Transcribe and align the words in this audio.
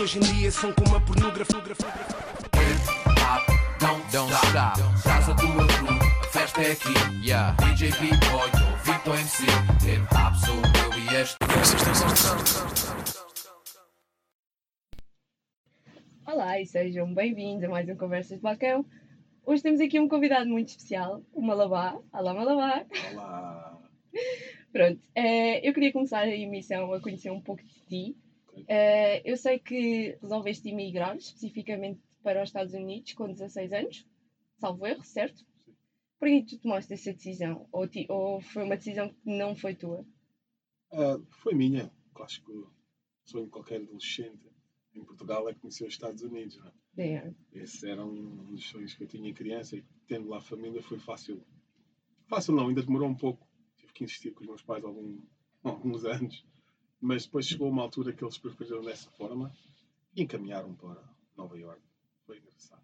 hoje 0.00 0.18
em 0.18 0.20
dia 0.20 0.50
são 0.52 0.72
como 0.72 0.94
a 0.94 1.00
pornografia. 1.00 1.60
Don't, 4.12 4.32
stop. 4.32 4.80
Traz 5.02 5.28
a 5.28 5.34
tua 5.34 5.66
crew, 5.66 6.30
festa 6.30 6.62
é 6.62 6.72
aqui. 6.72 7.26
Yeah. 7.26 7.56
DJ 7.64 7.90
B-Boy, 7.90 8.50
Victor 8.84 9.14
MC. 9.16 9.42
Hip 9.84 10.06
Hop 10.14 10.34
sou 10.36 10.54
eu 10.54 10.98
e 10.98 11.20
este. 11.20 11.36
Olá 16.26 16.60
e 16.60 16.66
sejam 16.66 17.12
bem-vindos 17.12 17.64
a 17.64 17.68
mais 17.68 17.88
um 17.88 17.96
Conversas 17.96 18.36
de 18.36 18.42
Balcão. 18.42 18.86
Hoje 19.44 19.62
temos 19.62 19.80
aqui 19.80 19.98
um 19.98 20.08
convidado 20.08 20.48
muito 20.48 20.68
especial, 20.68 21.22
o 21.32 21.42
Malabá. 21.42 21.98
Olá, 22.12 22.34
Malabá. 22.34 22.84
Olá. 23.12 23.78
Pronto, 24.72 25.00
eh, 25.16 25.68
eu 25.68 25.74
queria 25.74 25.92
começar 25.92 26.20
a 26.20 26.28
emissão 26.28 26.92
a 26.92 27.00
conhecer 27.00 27.30
um 27.30 27.40
pouco 27.40 27.62
de 27.64 27.80
ti. 27.88 28.16
Eh, 28.66 29.22
eu 29.30 29.36
sei 29.36 29.58
que 29.58 30.16
resolveste 30.22 30.68
emigrar 30.68 31.16
especificamente 31.16 32.00
para 32.22 32.42
os 32.42 32.48
Estados 32.48 32.74
Unidos 32.74 33.12
com 33.12 33.30
16 33.30 33.72
anos, 33.72 34.06
salvo 34.58 34.86
erro, 34.86 35.04
certo? 35.04 35.44
Por 36.18 36.28
que 36.28 36.42
tu 36.42 36.58
tomaste 36.58 36.92
essa 36.92 37.12
decisão? 37.12 37.68
Ou, 37.70 37.86
ti- 37.86 38.06
ou 38.08 38.40
foi 38.40 38.64
uma 38.64 38.76
decisão 38.76 39.08
que 39.10 39.16
não 39.24 39.54
foi 39.54 39.74
tua? 39.74 40.04
Ah, 40.92 41.18
foi 41.42 41.54
minha. 41.54 41.92
Acho 42.16 42.42
que 42.44 42.50
o 42.50 42.68
sonho 43.24 43.44
de 43.44 43.50
qualquer 43.50 43.80
adolescente 43.80 44.50
em 44.94 45.04
Portugal 45.04 45.48
é 45.48 45.54
conhecer 45.54 45.86
os 45.86 45.92
Estados 45.94 46.22
Unidos. 46.22 46.56
Não 46.56 46.66
é? 46.66 46.72
É. 47.14 47.32
Esse 47.52 47.88
era 47.88 48.04
um 48.04 48.44
dos 48.46 48.64
sonhos 48.68 48.94
que 48.94 49.04
eu 49.04 49.06
tinha 49.06 49.28
em 49.30 49.34
criança 49.34 49.76
e 49.76 49.84
tendo 50.08 50.28
lá 50.28 50.40
família 50.40 50.82
foi 50.82 50.98
fácil. 50.98 51.40
Fácil 52.26 52.54
não, 52.54 52.68
ainda 52.68 52.82
demorou 52.82 53.08
um 53.08 53.14
pouco. 53.14 53.46
Tive 53.76 53.92
que 53.92 54.04
insistir 54.04 54.32
com 54.32 54.40
os 54.40 54.46
meus 54.48 54.62
pais 54.62 54.84
algum, 54.84 55.20
alguns 55.62 56.04
anos. 56.04 56.44
Mas 57.00 57.24
depois 57.24 57.46
chegou 57.46 57.68
uma 57.68 57.82
altura 57.82 58.12
que 58.12 58.24
eles 58.24 58.38
preferiram 58.38 58.82
dessa 58.82 59.10
forma 59.12 59.52
e 60.14 60.22
encaminharam 60.22 60.74
para 60.74 61.02
Nova 61.36 61.56
York. 61.56 61.80
Foi 62.26 62.38
engraçado. 62.38 62.82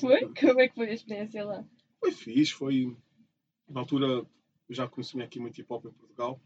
Foi? 0.00 0.32
Como 0.34 0.60
é 0.60 0.68
que 0.68 0.74
foi 0.74 0.90
a 0.90 0.94
experiência 0.94 1.44
lá? 1.44 1.64
Foi 2.00 2.10
fixe, 2.10 2.52
foi. 2.52 2.96
Na 3.68 3.80
altura, 3.80 4.06
eu 4.06 4.74
já 4.74 4.88
consumia 4.88 5.26
aqui 5.26 5.38
muito 5.38 5.58
hip 5.60 5.72
hop 5.72 5.86
em 5.86 5.92
Portugal, 5.92 6.40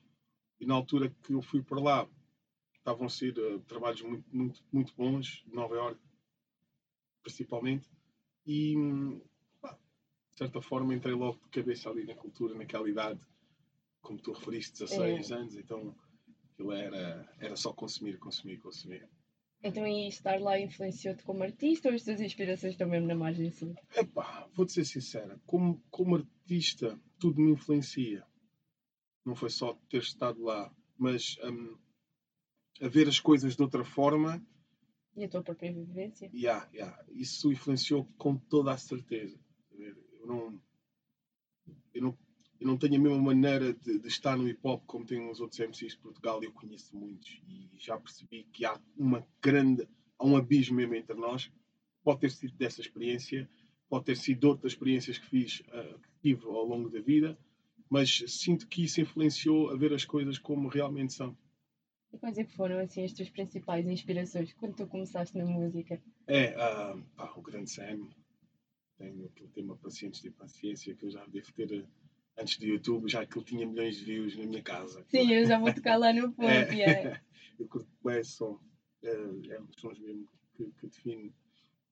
e 0.61 0.67
na 0.67 0.75
altura 0.75 1.15
que 1.23 1.33
eu 1.33 1.43
fui 1.43 1.63
para 1.63 1.81
lá, 1.81 2.09
estavam 2.75 3.07
a 3.07 3.11
ser 3.11 3.37
eh, 3.39 3.59
trabalhos 3.67 4.03
muito, 4.03 4.25
muito, 4.35 4.65
muito 4.73 4.95
bons, 4.95 5.45
de 5.47 5.55
Nova 5.55 5.75
York, 5.75 6.01
principalmente, 7.23 7.89
e 8.47 8.75
pá, 9.61 9.79
de 10.31 10.39
certa 10.39 10.61
forma 10.61 10.95
entrei 10.95 11.15
logo 11.15 11.39
de 11.45 11.49
cabeça 11.51 11.91
ali 11.91 12.05
na 12.05 12.15
cultura, 12.15 12.55
naquela 12.55 12.89
idade, 12.89 13.21
como 14.01 14.21
tu 14.21 14.33
referiste, 14.33 14.85
16 14.85 15.33
anos, 15.33 15.57
então 15.57 15.95
aquilo 16.59 16.73
era, 16.73 17.29
era 17.39 17.57
só 17.57 17.73
consumir, 17.73 18.19
consumir, 18.19 18.59
consumir. 18.59 19.09
Então, 19.63 19.87
e 19.87 20.09
estar 20.09 20.41
lá 20.41 20.59
influenciou-te 20.59 21.23
como 21.25 21.43
artista 21.43 21.89
ou 21.89 21.95
as 21.95 22.03
tuas 22.03 22.21
inspirações 22.21 22.73
estão 22.75 22.89
mesmo 22.89 23.07
na 23.07 23.15
margem 23.15 23.51
sul? 23.51 23.75
Epá, 23.95 24.49
vou-te 24.55 24.73
ser 24.73 24.85
sincera, 24.85 25.41
como, 25.47 25.81
como 25.91 26.17
artista, 26.17 26.99
tudo 27.19 27.41
me 27.41 27.53
influencia. 27.53 28.25
Não 29.25 29.35
foi 29.35 29.51
só 29.51 29.75
ter 29.89 29.99
estado 30.03 30.43
lá, 30.43 30.73
mas 30.97 31.37
hum, 31.45 31.77
a 32.81 32.89
ver 32.89 33.09
as 33.09 33.21
coisas 33.21 33.57
de 33.57 33.63
outra 33.63 33.85
forma, 33.85 34.45
E 35.17 35.25
a 35.25 35.29
tua 35.29 35.43
própria 35.43 35.73
vivência? 35.73 36.31
yeah, 36.33 36.69
yeah, 36.73 36.97
isso 37.11 37.53
influenciou 37.53 38.05
com 38.17 38.37
toda 38.37 38.73
a 38.73 38.79
certeza. 38.79 39.39
Eu 40.21 40.27
não, 40.27 40.61
eu 41.95 42.03
não, 42.03 42.19
eu 42.61 42.67
não 42.67 42.77
tenho 42.77 42.97
a 42.97 42.99
mesma 42.99 43.19
maneira 43.19 43.73
de, 43.73 43.99
de 43.99 44.09
estar 44.09 44.37
no 44.37 44.49
hip 44.49 44.61
hop 44.63 44.83
como 44.87 45.07
tem 45.07 45.31
os 45.31 45.41
outros 45.41 45.61
MCs 45.61 45.93
de 45.93 45.99
Portugal, 45.99 46.43
e 46.43 46.47
eu 46.47 46.53
conheço 46.53 46.97
muitos, 46.97 47.41
e 47.47 47.71
já 47.79 47.97
percebi 47.99 48.45
que 48.53 48.65
há 48.65 48.81
uma 48.97 49.27
grande, 49.41 49.89
há 50.19 50.27
um 50.27 50.37
abismo 50.37 50.77
mesmo 50.77 50.95
entre 50.95 51.15
nós. 51.15 51.51
Pode 52.03 52.21
ter 52.21 52.31
sido 52.31 52.55
dessa 52.57 52.81
experiência, 52.81 53.49
pode 53.89 54.07
ter 54.07 54.17
sido 54.17 54.41
de 54.41 54.47
outras 54.47 54.73
experiências 54.73 55.19
que 55.19 55.27
fiz, 55.27 55.63
ah, 55.71 55.99
que 56.03 56.21
tive 56.21 56.47
ao 56.47 56.65
longo 56.65 56.91
da 56.91 57.01
vida, 57.01 57.39
mas 57.89 58.25
sinto 58.27 58.67
que 58.67 58.85
isso 58.85 59.01
influenciou 59.01 59.71
a 59.71 59.77
ver 59.77 59.93
as 59.93 60.05
coisas 60.05 60.39
como 60.39 60.69
realmente 60.69 61.13
são. 61.13 61.37
E 62.13 62.19
quais 62.19 62.39
é 62.39 62.45
que 62.45 62.55
foram 62.55 62.79
assim 62.79 63.05
as 63.05 63.13
tuas 63.13 63.29
principais 63.31 63.87
inspirações 63.87 64.53
quando 64.55 64.75
tu 64.75 64.87
começaste 64.87 65.37
na 65.37 65.45
música? 65.45 66.01
É, 66.27 66.55
ah, 66.57 66.99
pá, 67.17 67.33
o 67.37 67.43
grande 67.43 67.71
Sam. 67.71 68.09
Tenho 68.97 69.27
aquele 69.27 69.49
tema 69.51 69.77
Pacientes 69.77 70.21
de 70.21 70.31
Paciência 70.31 70.95
que 70.95 71.05
eu 71.05 71.11
já 71.11 71.25
devo 71.27 71.53
ter 71.53 71.87
antes 72.39 72.59
do 72.59 72.67
YouTube, 72.67 73.09
já 73.11 73.27
que 73.27 73.37
ele 73.37 73.45
tinha 73.45 73.67
milhões 73.67 73.97
de 73.97 74.05
views 74.05 74.37
na 74.37 74.47
minha 74.47 74.63
casa. 74.63 75.05
Sim, 75.09 75.33
eu 75.33 75.45
já 75.47 75.59
vou 75.59 75.73
tocar 75.75 75.97
lá 75.97 76.13
no 76.13 76.33
ponto, 76.35 76.49
É. 76.49 76.73
yeah. 76.75 77.23
eu 77.59 77.67
curto 77.69 77.89
bem 78.05 78.19
esse 78.19 78.33
som. 78.33 78.61
É, 79.03 79.11
é 79.11 79.61
um 79.61 79.67
dos 79.67 79.81
sons 79.81 79.99
mesmo 79.99 80.29
que, 80.55 80.71
que 80.73 80.87
define 80.87 81.33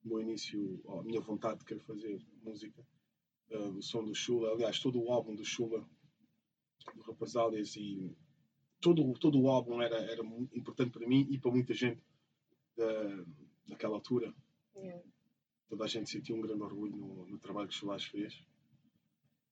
o 0.05 0.09
meu 0.09 0.21
início, 0.21 0.81
a 0.89 1.03
minha 1.03 1.21
vontade 1.21 1.59
de 1.61 1.65
querer 1.65 1.81
fazer 1.81 2.21
música. 2.43 2.85
Eh, 3.51 3.59
o 3.59 3.83
som 3.83 4.05
do 4.05 4.15
Chula, 4.15 4.53
aliás, 4.53 4.79
todo 4.81 5.03
o 5.03 5.11
álbum 5.13 5.35
do 5.35 5.45
Chula, 5.45 5.85
do 6.95 7.03
Represálias, 7.03 7.77
e 7.77 8.17
todo, 8.81 9.13
todo 9.19 9.41
o 9.41 9.49
álbum 9.49 9.81
era, 9.83 9.97
era 9.97 10.23
importante 10.55 10.91
para 10.91 11.07
mim 11.07 11.27
e 11.31 11.39
para 11.39 11.51
muita 11.51 11.75
gente 11.75 12.01
da, 12.77 13.25
daquela 13.69 13.95
altura 13.97 14.33
Yeah. 14.79 15.03
toda 15.71 15.85
a 15.85 15.89
gente 15.89 16.11
sentiu 16.11 16.37
um 16.37 16.43
grande 16.43 16.61
orgulho 16.63 16.95
no, 16.95 17.27
no 17.27 17.39
trabalho 17.39 17.67
que 17.67 17.75
o 17.75 17.79
Solas 17.79 18.05
fez. 18.05 18.45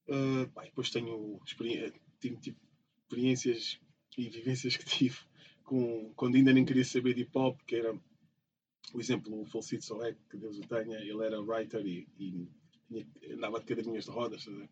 Uh, 0.06 0.46
pá, 0.52 0.64
depois 0.64 0.90
tenho, 0.90 1.40
experi- 1.46 1.92
tenho 2.20 2.36
tipo, 2.36 2.58
experiências 3.02 3.80
e 4.18 4.28
vivências 4.28 4.76
que 4.76 4.84
tive 4.86 5.16
com, 5.64 6.12
quando 6.14 6.36
ainda 6.36 6.52
nem 6.52 6.64
queria 6.64 6.84
saber 6.84 7.14
de 7.14 7.22
hip 7.22 7.36
hop, 7.38 7.58
que 7.66 7.76
era 7.76 7.98
o 8.92 9.00
exemplo 9.00 9.30
do 9.30 9.44
falecido 9.46 9.82
Soek, 9.82 10.18
que 10.30 10.36
Deus 10.36 10.58
o 10.58 10.60
tenha, 10.62 10.98
ele 10.98 11.24
era 11.24 11.40
writer 11.40 11.84
e, 11.86 12.06
e 12.18 12.46
tinha- 12.86 13.06
andava 13.34 13.58
de 13.60 13.64
cadeirinhas 13.66 14.04
de 14.04 14.10
rodas, 14.10 14.44
ver? 14.44 14.68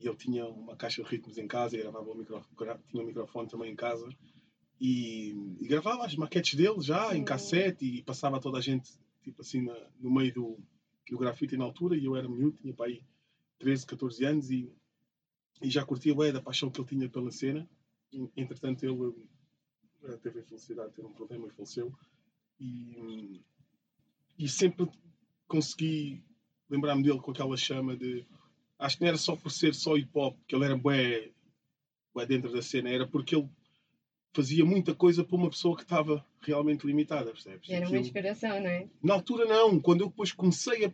e 0.00 0.06
ele 0.06 0.16
tinha 0.16 0.46
uma 0.46 0.76
caixa 0.76 1.02
de 1.02 1.08
ritmos 1.08 1.38
em 1.38 1.48
casa 1.48 1.76
e 1.76 1.80
gravava 1.80 2.08
o 2.08 2.14
microfone, 2.16 2.78
tinha 2.88 3.02
um 3.02 3.06
microfone 3.06 3.48
também 3.48 3.72
em 3.72 3.76
casa 3.76 4.08
e, 4.80 5.30
e 5.60 5.66
gravava 5.66 6.06
as 6.06 6.14
maquetes 6.14 6.54
dele 6.54 6.80
já 6.80 7.12
em 7.14 7.18
Sim. 7.18 7.24
cassete 7.24 7.84
e 7.84 8.02
passava 8.02 8.40
toda 8.40 8.58
a 8.58 8.60
gente 8.60 8.92
tipo 9.24 9.42
assim 9.42 9.62
na- 9.62 9.90
no 9.98 10.08
meio 10.08 10.32
do, 10.32 10.58
do 11.10 11.18
grafite 11.18 11.56
na 11.56 11.64
altura 11.64 11.96
e 11.96 12.04
eu 12.04 12.14
era 12.14 12.28
miúdo, 12.28 12.56
tinha 12.58 12.72
para 12.72 12.86
aí 12.86 13.02
13, 13.58 13.86
14 13.86 14.24
anos 14.24 14.50
e, 14.50 14.72
e 15.60 15.70
já 15.70 15.84
curtia 15.84 16.14
bem 16.14 16.32
da 16.32 16.40
paixão 16.40 16.70
que 16.70 16.80
ele 16.80 16.88
tinha 16.88 17.08
pela 17.08 17.30
cena. 17.30 17.68
Entretanto, 18.36 18.84
ele 18.84 19.14
eh, 20.04 20.16
teve 20.22 20.40
a 20.40 20.42
felicidade 20.44 20.90
de 20.90 20.96
ter 20.96 21.04
um 21.04 21.12
problema 21.12 21.46
e 21.46 21.50
faleceu. 21.50 21.92
E, 22.60 23.42
e 24.38 24.48
sempre 24.48 24.88
consegui 25.46 26.22
lembrar-me 26.68 27.02
dele 27.02 27.20
com 27.20 27.30
aquela 27.30 27.56
chama 27.56 27.96
de. 27.96 28.26
Acho 28.78 28.96
que 28.96 29.02
não 29.02 29.08
era 29.08 29.18
só 29.18 29.34
por 29.34 29.50
ser 29.50 29.74
só 29.74 29.96
hip 29.96 30.10
hop, 30.14 30.38
que 30.46 30.54
ele 30.54 30.64
era 30.64 30.76
bué 30.76 31.32
dentro 32.26 32.52
da 32.52 32.62
cena, 32.62 32.90
era 32.90 33.06
porque 33.06 33.36
ele 33.36 33.48
fazia 34.32 34.64
muita 34.64 34.94
coisa 34.94 35.24
para 35.24 35.36
uma 35.36 35.50
pessoa 35.50 35.76
que 35.76 35.82
estava 35.82 36.24
realmente 36.40 36.86
limitada, 36.86 37.30
percebes? 37.30 37.68
Era 37.68 37.88
uma 37.88 37.98
inspiração, 37.98 38.60
não 38.60 38.68
é? 38.68 38.88
na 39.02 39.14
altura 39.14 39.44
não, 39.44 39.80
quando 39.80 40.02
eu 40.02 40.08
depois 40.08 40.32
comecei 40.32 40.84
a, 40.84 40.92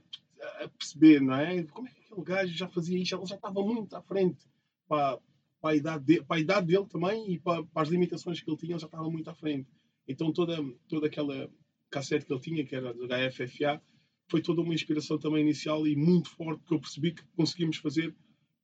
a 0.64 0.68
perceber, 0.68 1.20
não 1.20 1.34
é? 1.34 1.62
Como 1.64 1.88
é 1.88 1.90
que 1.90 2.00
aquele 2.00 2.22
gajo 2.24 2.52
já 2.52 2.68
fazia 2.68 2.98
isto? 2.98 3.16
Ele 3.16 3.26
já 3.26 3.36
estava 3.36 3.62
muito 3.62 3.94
à 3.96 4.02
frente 4.02 4.44
para, 4.88 5.18
para, 5.60 5.70
a, 5.70 5.76
idade 5.76 6.04
de- 6.04 6.22
para 6.22 6.36
a 6.36 6.40
idade 6.40 6.66
dele 6.66 6.86
também 6.86 7.32
e 7.32 7.38
para, 7.38 7.62
para 7.64 7.82
as 7.82 7.88
limitações 7.88 8.40
que 8.40 8.50
ele 8.50 8.56
tinha, 8.56 8.72
ele 8.72 8.80
já 8.80 8.86
estava 8.86 9.08
muito 9.10 9.28
à 9.28 9.34
frente. 9.34 9.68
Então 10.06 10.32
toda, 10.32 10.56
toda 10.88 11.06
aquela 11.06 11.50
cassete 11.90 12.26
que 12.26 12.32
ele 12.32 12.40
tinha, 12.40 12.64
que 12.64 12.74
era 12.74 12.92
da 13.06 13.30
FFA, 13.30 13.80
foi 14.28 14.40
toda 14.42 14.60
uma 14.62 14.74
inspiração 14.74 15.18
também 15.18 15.42
inicial 15.42 15.86
e 15.86 15.94
muito 15.96 16.30
forte, 16.30 16.60
porque 16.60 16.74
eu 16.74 16.80
percebi 16.80 17.12
que 17.12 17.22
conseguimos 17.36 17.76
fazer 17.76 18.14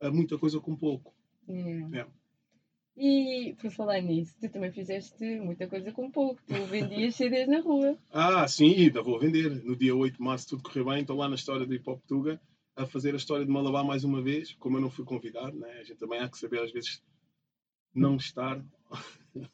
ah, 0.00 0.10
muita 0.10 0.38
coisa 0.38 0.58
com 0.60 0.76
pouco. 0.76 1.14
Yeah. 1.48 1.98
É. 1.98 2.19
E 2.96 3.54
por 3.60 3.70
falar 3.70 4.00
nisso, 4.00 4.34
tu 4.40 4.48
também 4.48 4.72
fizeste 4.72 5.24
muita 5.40 5.66
coisa 5.66 5.90
com 5.92 6.10
pouco. 6.10 6.40
Tu 6.46 6.66
vendias 6.66 7.14
CDs 7.14 7.48
na 7.48 7.60
rua. 7.60 7.96
Ah, 8.10 8.46
sim, 8.46 8.74
ainda 8.74 9.02
vou 9.02 9.18
vender. 9.18 9.64
No 9.64 9.76
dia 9.76 9.94
8 9.94 10.16
de 10.16 10.22
março 10.22 10.48
tudo 10.48 10.62
correu 10.62 10.84
bem. 10.86 11.00
Estou 11.00 11.16
lá 11.16 11.28
na 11.28 11.34
história 11.36 11.66
do 11.66 11.74
Hip 11.74 11.88
Hop 11.88 12.02
Tuga 12.06 12.40
a 12.76 12.86
fazer 12.86 13.14
a 13.14 13.16
história 13.16 13.44
de 13.44 13.50
Malabar 13.50 13.84
mais 13.84 14.04
uma 14.04 14.20
vez. 14.20 14.54
Como 14.54 14.76
eu 14.76 14.80
não 14.80 14.90
fui 14.90 15.04
convidado, 15.04 15.58
né? 15.58 15.78
a 15.80 15.82
gente 15.82 15.98
também 15.98 16.20
há 16.20 16.28
que 16.28 16.38
saber 16.38 16.60
às 16.60 16.72
vezes 16.72 17.02
não 17.94 18.16
estar. 18.16 18.62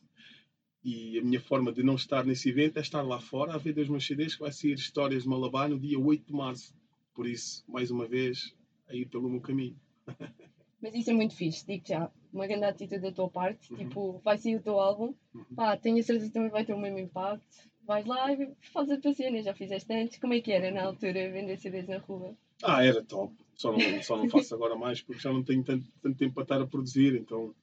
e 0.83 1.19
a 1.19 1.23
minha 1.23 1.41
forma 1.41 1.73
de 1.73 1.83
não 1.83 1.95
estar 1.95 2.25
nesse 2.25 2.49
evento 2.49 2.79
é 2.79 2.81
estar 2.81 3.03
lá 3.03 3.21
fora 3.21 3.55
a 3.55 3.59
ver 3.59 3.75
dois 3.75 3.89
meus 3.89 4.07
CDs 4.07 4.35
que 4.35 4.41
vai 4.41 4.53
sair 4.53 4.75
histórias 4.75 5.25
de 5.25 5.29
Malabar 5.29 5.69
no 5.69 5.79
dia 5.79 5.99
8 5.99 6.27
de 6.27 6.33
março. 6.33 6.75
Por 7.15 7.27
isso, 7.27 7.65
mais 7.69 7.91
uma 7.91 8.07
vez, 8.07 8.55
a 8.89 8.95
ir 8.95 9.07
pelo 9.07 9.29
meu 9.29 9.41
caminho. 9.41 9.79
Mas 10.81 10.95
isso 10.95 11.11
é 11.11 11.15
muito 11.15 11.35
fixe, 11.35 11.67
digo 11.67 11.85
já. 11.87 12.11
Uma 12.37 12.47
grande 12.47 12.65
atitude 12.65 13.01
da 13.01 13.13
tua 13.13 13.29
parte. 13.29 13.73
Uhum. 13.73 13.79
Tipo, 13.79 14.21
vai 14.25 14.39
sair 14.39 14.57
o 14.57 14.63
teu 14.63 14.79
álbum. 14.79 15.15
Uhum. 15.35 15.45
Pá, 15.55 15.77
tenho 15.77 15.99
a 15.99 16.03
certeza 16.03 16.29
que 16.29 16.35
também 16.35 16.51
vai 16.51 16.65
ter 16.65 16.75
o 16.75 16.79
mesmo 16.79 16.99
impacto. 16.99 17.69
Vais 17.85 18.05
lá 18.05 18.33
e 18.33 18.55
fazes 18.73 18.93
a 18.93 19.01
tua 19.01 19.13
cena. 19.15 19.43
Já 19.43 19.55
fizeste 19.55 19.93
antes. 19.93 20.19
Como 20.19 20.35
é 20.35 20.41
que 20.41 20.53
era 20.53 20.71
na 20.71 20.85
altura 20.85 21.31
vender 21.31 21.57
CDs 21.59 21.89
na 21.89 21.99
rua? 21.99 22.37
Ah, 22.63 22.85
era 22.85 23.03
top. 23.03 23.35
Só 23.55 23.73
não, 23.73 24.03
só 24.03 24.17
não 24.17 24.29
faço 24.29 24.55
agora 24.55 24.77
mais 24.77 25.01
porque 25.03 25.21
já 25.21 25.33
não 25.33 25.43
tenho 25.43 25.65
tanto, 25.65 25.87
tanto 26.03 26.19
tempo 26.19 26.35
para 26.35 26.43
estar 26.43 26.61
a 26.61 26.67
produzir, 26.67 27.15
então 27.17 27.55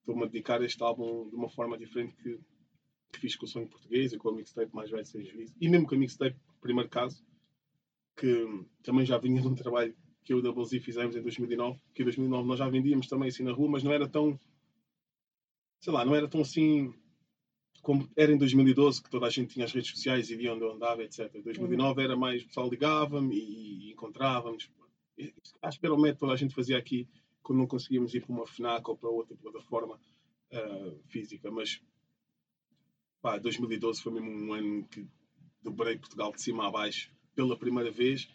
estou-me 0.00 0.22
a 0.22 0.26
dedicar 0.26 0.60
a 0.60 0.64
este 0.64 0.82
álbum 0.82 1.28
de 1.28 1.34
uma 1.34 1.48
forma 1.48 1.76
diferente 1.76 2.14
que 2.16 2.38
que 3.12 3.20
fiz 3.20 3.36
com 3.36 3.44
o 3.44 3.48
Sonho 3.48 3.68
Português 3.68 4.12
e 4.12 4.18
com 4.18 4.28
a 4.28 4.34
mixtape 4.34 4.74
Mais 4.74 4.90
Velho 4.90 5.04
Sem 5.04 5.24
Juízo. 5.24 5.54
E 5.60 5.68
mesmo 5.68 5.86
com 5.86 5.94
a 5.94 5.98
mixtape 5.98 6.36
Primeiro 6.60 6.88
Caso, 6.88 7.24
que 8.16 8.64
também 8.82 9.04
já 9.04 9.18
vinha 9.18 9.40
de 9.40 9.48
um 9.48 9.54
trabalho 9.54 9.96
que 10.24 10.32
eu 10.32 10.38
e 10.38 10.40
o 10.40 10.42
Double 10.42 10.64
Z 10.64 10.80
fizemos 10.80 11.16
em 11.16 11.22
2009, 11.22 11.78
que 11.94 12.02
em 12.02 12.04
2009 12.04 12.46
nós 12.46 12.58
já 12.58 12.68
vendíamos 12.68 13.06
também 13.06 13.28
assim 13.28 13.42
na 13.42 13.52
rua, 13.52 13.70
mas 13.70 13.82
não 13.82 13.92
era 13.92 14.08
tão, 14.08 14.38
sei 15.80 15.92
lá, 15.92 16.04
não 16.04 16.14
era 16.14 16.28
tão 16.28 16.40
assim 16.42 16.94
como 17.82 18.08
era 18.14 18.30
em 18.32 18.36
2012, 18.36 19.02
que 19.02 19.10
toda 19.10 19.26
a 19.26 19.30
gente 19.30 19.54
tinha 19.54 19.64
as 19.64 19.72
redes 19.72 19.90
sociais 19.90 20.30
e 20.30 20.36
via 20.36 20.52
onde 20.52 20.62
eu 20.62 20.72
andava, 20.72 21.02
etc. 21.02 21.34
Em 21.34 21.42
2009 21.42 22.02
era 22.02 22.16
mais, 22.16 22.42
o 22.42 22.46
pessoal 22.46 22.68
ligava-me 22.68 23.34
e, 23.34 23.88
e 23.88 23.92
encontrávamos. 23.92 24.70
Acho 25.62 25.80
que 25.80 25.86
era 25.86 25.94
o 25.94 25.98
método 25.98 26.14
que 26.14 26.20
toda 26.20 26.32
a 26.34 26.36
gente 26.36 26.54
fazia 26.54 26.76
aqui 26.76 27.08
quando 27.42 27.58
não 27.58 27.66
conseguíamos 27.66 28.14
ir 28.14 28.20
para 28.20 28.32
uma 28.34 28.46
FNAC 28.46 28.88
ou 28.88 28.96
para 28.96 29.08
outra 29.08 29.36
plataforma 29.36 29.98
uh, 30.52 31.02
física. 31.08 31.50
Mas, 31.50 31.80
pá, 33.22 33.38
2012 33.38 34.02
foi 34.02 34.12
mesmo 34.12 34.30
um 34.30 34.52
ano 34.52 34.84
que 34.88 35.06
dobrei 35.62 35.96
Portugal 35.98 36.32
de 36.32 36.42
cima 36.42 36.66
a 36.66 36.70
baixo 36.70 37.10
pela 37.34 37.56
primeira 37.56 37.90
vez 37.90 38.28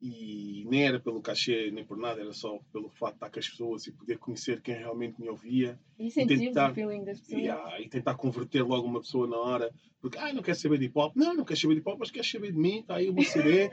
e 0.00 0.64
nem 0.68 0.86
era 0.86 1.00
pelo 1.00 1.22
cachê 1.22 1.70
nem 1.70 1.84
por 1.84 1.96
nada, 1.96 2.20
era 2.20 2.32
só 2.32 2.58
pelo 2.72 2.90
fato 2.90 3.12
de 3.12 3.16
estar 3.16 3.30
com 3.30 3.38
as 3.38 3.48
pessoas 3.48 3.86
e 3.86 3.92
poder 3.92 4.18
conhecer 4.18 4.60
quem 4.60 4.74
realmente 4.74 5.20
me 5.20 5.28
ouvia. 5.28 5.78
E 5.98 6.10
sentir 6.10 6.38
tentar, 6.38 6.70
o 6.70 6.74
feeling 6.74 7.04
das 7.04 7.20
pessoas. 7.20 7.42
yeah, 7.42 7.80
e 7.80 7.88
tentar 7.88 8.14
converter 8.14 8.62
logo 8.62 8.86
uma 8.86 9.00
pessoa 9.00 9.26
na 9.26 9.38
hora 9.38 9.72
porque 10.00 10.18
ah, 10.18 10.32
não 10.32 10.42
quer 10.42 10.54
saber 10.54 10.78
de 10.78 10.84
hip 10.84 10.96
hop, 10.96 11.16
não, 11.16 11.34
não 11.34 11.44
quer 11.44 11.56
saber 11.56 11.74
de 11.74 11.80
hip 11.80 11.88
hop, 11.88 11.98
mas 11.98 12.10
quer 12.10 12.24
saber 12.24 12.52
de 12.52 12.58
mim, 12.58 12.78
está 12.78 12.96
aí 12.96 13.10
o 13.10 13.14
meu 13.14 13.24
CD 13.24 13.70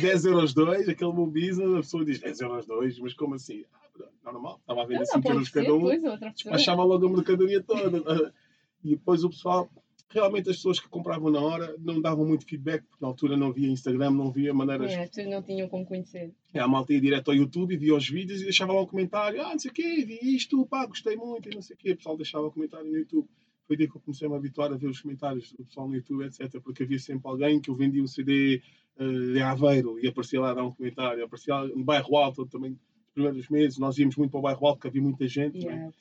10 0.00 0.24
euros 0.26 0.54
2, 0.54 0.88
aquele 0.88 1.12
meu 1.12 1.26
business, 1.26 1.74
a 1.74 1.76
pessoa 1.76 2.04
diz 2.04 2.18
10 2.18 2.40
euros 2.40 2.66
2, 2.66 2.98
mas 3.00 3.14
como 3.14 3.34
assim? 3.34 3.64
Ah, 4.24 4.32
normal, 4.32 4.58
estava 4.60 4.82
a 4.82 4.86
vender 4.86 5.04
5 5.04 5.28
euros 5.28 5.48
cada 5.50 5.74
um, 5.74 5.84
despachava 6.32 6.82
logo 6.84 7.06
a 7.06 7.10
mercadoria 7.10 7.62
toda. 7.62 8.32
E 8.86 8.90
depois 8.90 9.24
o 9.24 9.30
pessoal 9.30 9.70
realmente 10.08 10.48
as 10.50 10.56
pessoas 10.56 10.78
que 10.78 10.88
compravam 10.88 11.30
na 11.30 11.40
hora 11.40 11.74
não 11.78 12.00
davam 12.00 12.24
muito 12.24 12.46
feedback, 12.46 12.82
porque 12.84 13.02
na 13.04 13.08
altura 13.08 13.36
não 13.36 13.48
havia 13.48 13.68
Instagram, 13.68 14.10
não 14.10 14.28
havia 14.28 14.54
maneiras. 14.54 14.92
É, 14.92 15.02
as 15.02 15.08
pessoas 15.08 15.28
não 15.28 15.42
tinham 15.42 15.68
como 15.68 15.84
conhecer. 15.84 16.32
É, 16.52 16.60
a 16.60 16.68
malta 16.68 16.92
ia 16.92 17.00
direto 17.00 17.30
ao 17.30 17.36
YouTube, 17.36 17.76
via 17.76 17.94
os 17.94 18.08
vídeos 18.08 18.40
e 18.40 18.44
deixava 18.44 18.72
lá 18.72 18.82
um 18.82 18.86
comentário: 18.86 19.42
ah, 19.42 19.50
não 19.50 19.58
sei 19.58 19.70
o 19.70 19.74
quê, 19.74 20.04
vi 20.04 20.18
isto, 20.36 20.64
pá, 20.66 20.86
gostei 20.86 21.16
muito 21.16 21.50
e 21.50 21.54
não 21.54 21.62
sei 21.62 21.74
o 21.74 21.78
quê. 21.78 21.92
O 21.92 21.96
pessoal 21.96 22.16
deixava 22.16 22.46
o 22.46 22.52
comentário 22.52 22.86
no 22.86 22.96
YouTube. 22.96 23.28
Foi 23.66 23.76
daí 23.76 23.88
que 23.88 23.96
eu 23.96 24.00
comecei 24.00 24.26
a 24.26 24.30
me 24.30 24.36
habituar 24.36 24.72
a 24.72 24.76
ver 24.76 24.88
os 24.88 25.00
comentários 25.00 25.52
do 25.52 25.64
pessoal 25.64 25.88
no 25.88 25.94
YouTube, 25.94 26.24
etc. 26.24 26.60
Porque 26.62 26.82
havia 26.82 26.98
sempre 26.98 27.28
alguém 27.28 27.60
que 27.60 27.70
eu 27.70 27.74
vendia 27.74 28.02
um 28.02 28.06
CD 28.06 28.60
uh, 28.98 29.32
de 29.32 29.40
Aveiro 29.40 29.98
e 29.98 30.06
aparecia 30.06 30.40
lá 30.40 30.50
a 30.50 30.54
dar 30.54 30.64
um 30.64 30.72
comentário. 30.72 31.24
Aparecia 31.24 31.64
no 31.64 31.82
bairro 31.82 32.16
Alto 32.16 32.44
também, 32.46 32.78
primeiros 33.14 33.48
meses. 33.48 33.78
Nós 33.78 33.96
íamos 33.98 34.16
muito 34.16 34.30
para 34.30 34.38
o 34.38 34.42
bairro 34.42 34.66
Alto, 34.66 34.76
porque 34.76 34.88
havia 34.88 35.02
muita 35.02 35.26
gente. 35.26 35.58
Yeah, 35.58 35.86
né? 35.86 35.92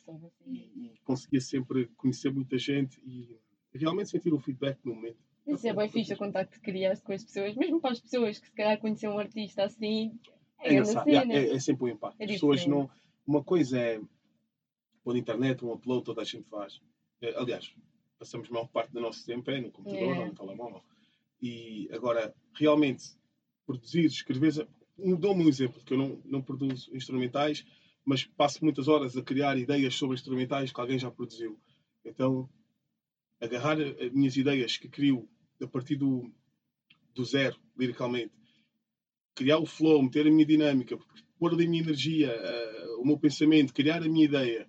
e, 0.45 0.57
e 0.57 0.91
conseguia 1.06 1.39
sempre 1.39 1.89
conhecer 1.95 2.33
muita 2.33 2.57
gente. 2.57 2.99
E, 3.06 3.38
realmente 3.77 4.09
sentir 4.09 4.33
o 4.33 4.39
feedback 4.39 4.79
no 4.83 4.95
momento. 4.95 5.17
Isso 5.45 5.67
é 5.67 5.73
bem 5.73 5.89
fixe 5.89 6.13
o 6.13 6.17
contacto 6.17 6.53
que 6.53 6.61
criaste 6.61 7.03
com 7.03 7.11
as 7.11 7.23
pessoas, 7.23 7.55
mesmo 7.55 7.81
para 7.81 7.91
as 7.91 7.99
pessoas 7.99 8.39
que 8.39 8.47
se 8.47 8.53
calhar 8.53 8.79
conheciam 8.79 9.15
um 9.15 9.19
artista 9.19 9.63
assim. 9.63 10.17
É, 10.59 10.75
é, 10.75 10.79
é, 10.79 11.55
é, 11.55 11.59
sempre 11.59 11.85
um 11.85 11.89
impacto. 11.89 12.21
É 12.21 12.25
as 12.25 12.31
pessoas 12.31 12.65
não. 12.65 12.89
Uma 13.27 13.43
coisa 13.43 13.79
é 13.79 14.01
pôr 15.03 15.17
internet, 15.17 15.63
um 15.63 15.73
upload, 15.73 16.03
toda 16.03 16.21
a 16.21 16.25
gente 16.25 16.47
faz. 16.49 16.79
É, 17.21 17.37
aliás, 17.37 17.73
passamos 18.17 18.49
a 18.49 18.53
maior 18.53 18.67
parte 18.67 18.91
do 18.93 19.01
nosso 19.01 19.25
tempo 19.25 19.49
é 19.51 19.59
no 19.59 19.71
computador 19.71 20.17
ou 20.17 20.25
no 20.25 20.35
telemóvel. 20.35 20.81
E 21.41 21.89
agora, 21.91 22.33
realmente, 22.53 23.03
produzir, 23.65 24.05
escrever. 24.05 24.67
Dou-me 24.97 25.43
um 25.43 25.49
exemplo, 25.49 25.83
que 25.83 25.93
eu 25.93 25.97
não, 25.97 26.21
não 26.23 26.41
produzo 26.41 26.95
instrumentais, 26.95 27.65
mas 28.05 28.23
passo 28.23 28.63
muitas 28.63 28.87
horas 28.87 29.17
a 29.17 29.21
criar 29.21 29.57
ideias 29.57 29.95
sobre 29.95 30.15
instrumentais 30.15 30.71
que 30.71 30.79
alguém 30.79 30.97
já 30.97 31.11
produziu. 31.11 31.59
Então, 32.05 32.49
agarrar 33.44 33.78
as 33.80 34.12
minhas 34.12 34.36
ideias 34.38 34.78
que 34.78 34.88
crio 34.88 35.28
a 35.62 35.68
partir 35.68 35.95
do, 35.95 36.31
do 37.13 37.25
zero, 37.25 37.57
liricalmente, 37.78 38.31
criar 39.36 39.57
o 39.57 39.66
flow, 39.66 40.01
meter 40.01 40.28
a 40.28 40.31
minha 40.31 40.45
dinâmica, 40.45 40.98
pôr 41.38 41.54
ali 41.54 41.66
a 41.66 41.69
minha 41.69 41.84
energia, 41.84 42.34
uh, 42.34 43.01
o 43.01 43.06
meu 43.06 43.18
pensamento, 43.18 43.74
criar 43.74 44.01
a 44.01 44.07
minha 44.07 44.25
ideia, 44.25 44.68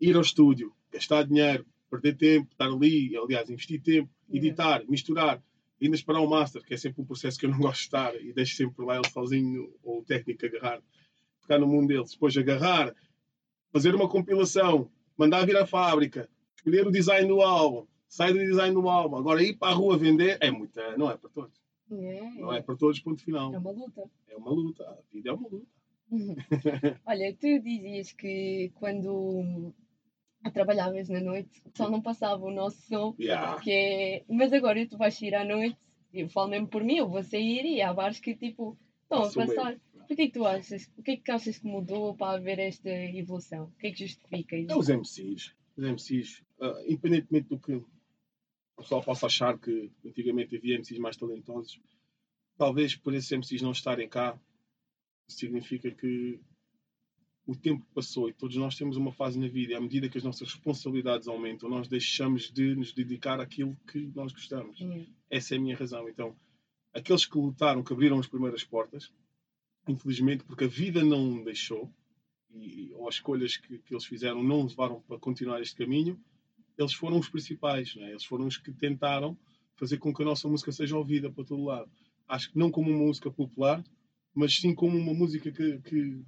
ir 0.00 0.16
ao 0.16 0.22
estúdio, 0.22 0.72
gastar 0.90 1.24
dinheiro, 1.24 1.66
perder 1.90 2.16
tempo, 2.16 2.48
estar 2.50 2.66
ali, 2.66 3.16
aliás, 3.16 3.50
investir 3.50 3.82
tempo, 3.82 4.10
editar, 4.30 4.84
misturar, 4.88 5.42
ainda 5.80 5.94
esperar 5.94 6.20
o 6.20 6.28
master, 6.28 6.64
que 6.64 6.74
é 6.74 6.76
sempre 6.76 7.02
um 7.02 7.04
processo 7.04 7.38
que 7.38 7.46
eu 7.46 7.50
não 7.50 7.58
gosto 7.60 7.80
de 7.80 7.84
estar 7.84 8.14
e 8.16 8.32
deixo 8.32 8.56
sempre 8.56 8.84
lá 8.84 8.96
ele 8.96 9.10
sozinho 9.10 9.72
ou 9.82 10.00
o 10.00 10.04
técnico 10.04 10.46
agarrar, 10.46 10.82
ficar 11.40 11.58
no 11.58 11.66
mundo 11.66 11.88
deles, 11.88 12.12
depois 12.12 12.36
agarrar, 12.36 12.94
fazer 13.72 13.94
uma 13.94 14.08
compilação, 14.08 14.90
mandar 15.16 15.44
vir 15.44 15.56
à 15.56 15.66
fábrica, 15.66 16.28
escolher 16.56 16.86
o 16.86 16.92
design 16.92 17.28
do 17.28 17.42
álbum, 17.42 17.86
sai 18.08 18.32
do 18.32 18.38
design 18.38 18.74
do 18.74 18.88
álbum. 18.88 19.16
Agora 19.16 19.42
ir 19.42 19.54
para 19.54 19.72
a 19.72 19.74
rua 19.74 19.96
vender 19.96 20.38
é 20.40 20.50
muita, 20.50 20.96
não 20.96 21.10
é 21.10 21.16
para 21.16 21.30
todos. 21.30 21.58
É. 21.90 22.30
Não 22.40 22.52
é 22.52 22.60
para 22.60 22.76
todos, 22.76 23.00
ponto 23.00 23.22
final. 23.22 23.54
É 23.54 23.58
uma 23.58 23.70
luta. 23.70 24.10
É 24.28 24.36
uma 24.36 24.50
luta. 24.50 24.84
A 24.84 24.98
vida 25.12 25.30
é 25.30 25.32
uma 25.32 25.48
luta. 25.48 25.66
Olha, 27.06 27.34
tu 27.34 27.58
dizias 27.60 28.12
que 28.12 28.72
quando 28.74 29.72
trabalhavas 30.52 31.08
na 31.08 31.20
noite 31.20 31.62
só 31.74 31.90
não 31.90 32.00
passava 32.00 32.44
o 32.44 32.50
nosso 32.50 32.80
som, 32.82 33.14
yeah. 33.18 33.60
que 33.60 33.70
é... 33.70 34.24
mas 34.28 34.52
agora 34.52 34.86
tu 34.86 34.96
vais 34.96 35.14
sair 35.14 35.34
à 35.34 35.44
noite, 35.44 35.76
eu 36.12 36.28
falo 36.28 36.48
mesmo 36.48 36.68
por 36.68 36.82
mim, 36.82 36.96
eu 36.96 37.08
vou 37.08 37.22
sair 37.22 37.64
e 37.66 37.82
há 37.82 37.92
bares 37.92 38.20
que 38.20 38.34
tipo 38.34 38.78
estão 39.02 39.24
a 39.24 39.46
passar. 39.46 39.78
O 39.94 40.06
que 40.06 40.22
é 40.22 40.26
que 40.26 40.32
tu 40.32 40.46
achas? 40.46 40.90
O 40.96 41.02
que 41.02 41.10
é 41.10 41.16
que 41.18 41.30
achas 41.30 41.58
que 41.58 41.66
mudou 41.66 42.14
para 42.14 42.38
haver 42.38 42.58
esta 42.58 42.88
evolução? 42.88 43.64
O 43.64 43.78
que 43.78 43.88
é 43.88 43.90
que 43.92 44.06
justifica 44.06 44.56
isso? 44.56 44.72
É 44.72 44.76
os 44.76 44.88
MCs. 44.88 45.54
Os 45.76 45.84
MCs, 45.84 46.42
uh, 46.60 46.80
independentemente 46.86 47.48
do 47.48 47.58
que 47.58 47.82
o 48.78 48.82
pessoal 48.82 49.02
possa 49.02 49.26
achar 49.26 49.58
que 49.58 49.90
antigamente 50.06 50.56
havia 50.56 50.78
MCs 50.78 50.98
mais 50.98 51.16
talentosos. 51.16 51.80
Talvez 52.56 52.94
por 52.94 53.12
esses 53.12 53.30
MCs 53.30 53.60
não 53.60 53.72
estarem 53.72 54.08
cá, 54.08 54.38
significa 55.26 55.90
que 55.90 56.40
o 57.44 57.56
tempo 57.56 57.84
passou 57.92 58.28
e 58.28 58.32
todos 58.32 58.56
nós 58.56 58.76
temos 58.76 58.96
uma 58.96 59.10
fase 59.10 59.38
na 59.38 59.48
vida 59.48 59.72
e 59.72 59.74
à 59.74 59.80
medida 59.80 60.08
que 60.08 60.18
as 60.18 60.24
nossas 60.24 60.52
responsabilidades 60.52 61.26
aumentam, 61.26 61.68
nós 61.68 61.88
deixamos 61.88 62.52
de 62.52 62.76
nos 62.76 62.92
dedicar 62.92 63.40
àquilo 63.40 63.76
que 63.90 64.12
nós 64.14 64.32
gostamos. 64.32 64.80
Uhum. 64.80 65.06
Essa 65.28 65.54
é 65.54 65.58
a 65.58 65.60
minha 65.60 65.76
razão. 65.76 66.08
Então, 66.08 66.36
aqueles 66.92 67.26
que 67.26 67.36
lutaram, 67.36 67.82
que 67.82 67.92
abriram 67.92 68.18
as 68.20 68.28
primeiras 68.28 68.62
portas, 68.62 69.12
infelizmente, 69.88 70.44
porque 70.44 70.64
a 70.64 70.68
vida 70.68 71.02
não 71.02 71.42
deixou, 71.42 71.92
e, 72.54 72.92
ou 72.94 73.08
as 73.08 73.16
escolhas 73.16 73.56
que, 73.56 73.78
que 73.78 73.92
eles 73.92 74.04
fizeram 74.04 74.42
não 74.42 74.66
levaram 74.66 75.00
para 75.00 75.18
continuar 75.18 75.60
este 75.60 75.74
caminho, 75.74 76.20
eles 76.78 76.94
foram 76.94 77.18
os 77.18 77.28
principais, 77.28 77.94
é? 77.98 78.10
eles 78.10 78.24
foram 78.24 78.46
os 78.46 78.56
que 78.56 78.72
tentaram 78.72 79.36
fazer 79.74 79.98
com 79.98 80.14
que 80.14 80.22
a 80.22 80.24
nossa 80.24 80.48
música 80.48 80.72
seja 80.72 80.96
ouvida 80.96 81.30
para 81.30 81.44
todo 81.44 81.64
lado. 81.64 81.90
Acho 82.26 82.52
que 82.52 82.58
não 82.58 82.70
como 82.70 82.90
uma 82.90 83.06
música 83.06 83.30
popular, 83.30 83.82
mas 84.34 84.56
sim 84.56 84.74
como 84.74 84.96
uma 84.96 85.14
música 85.14 85.50
que, 85.50 85.78
que, 85.80 86.22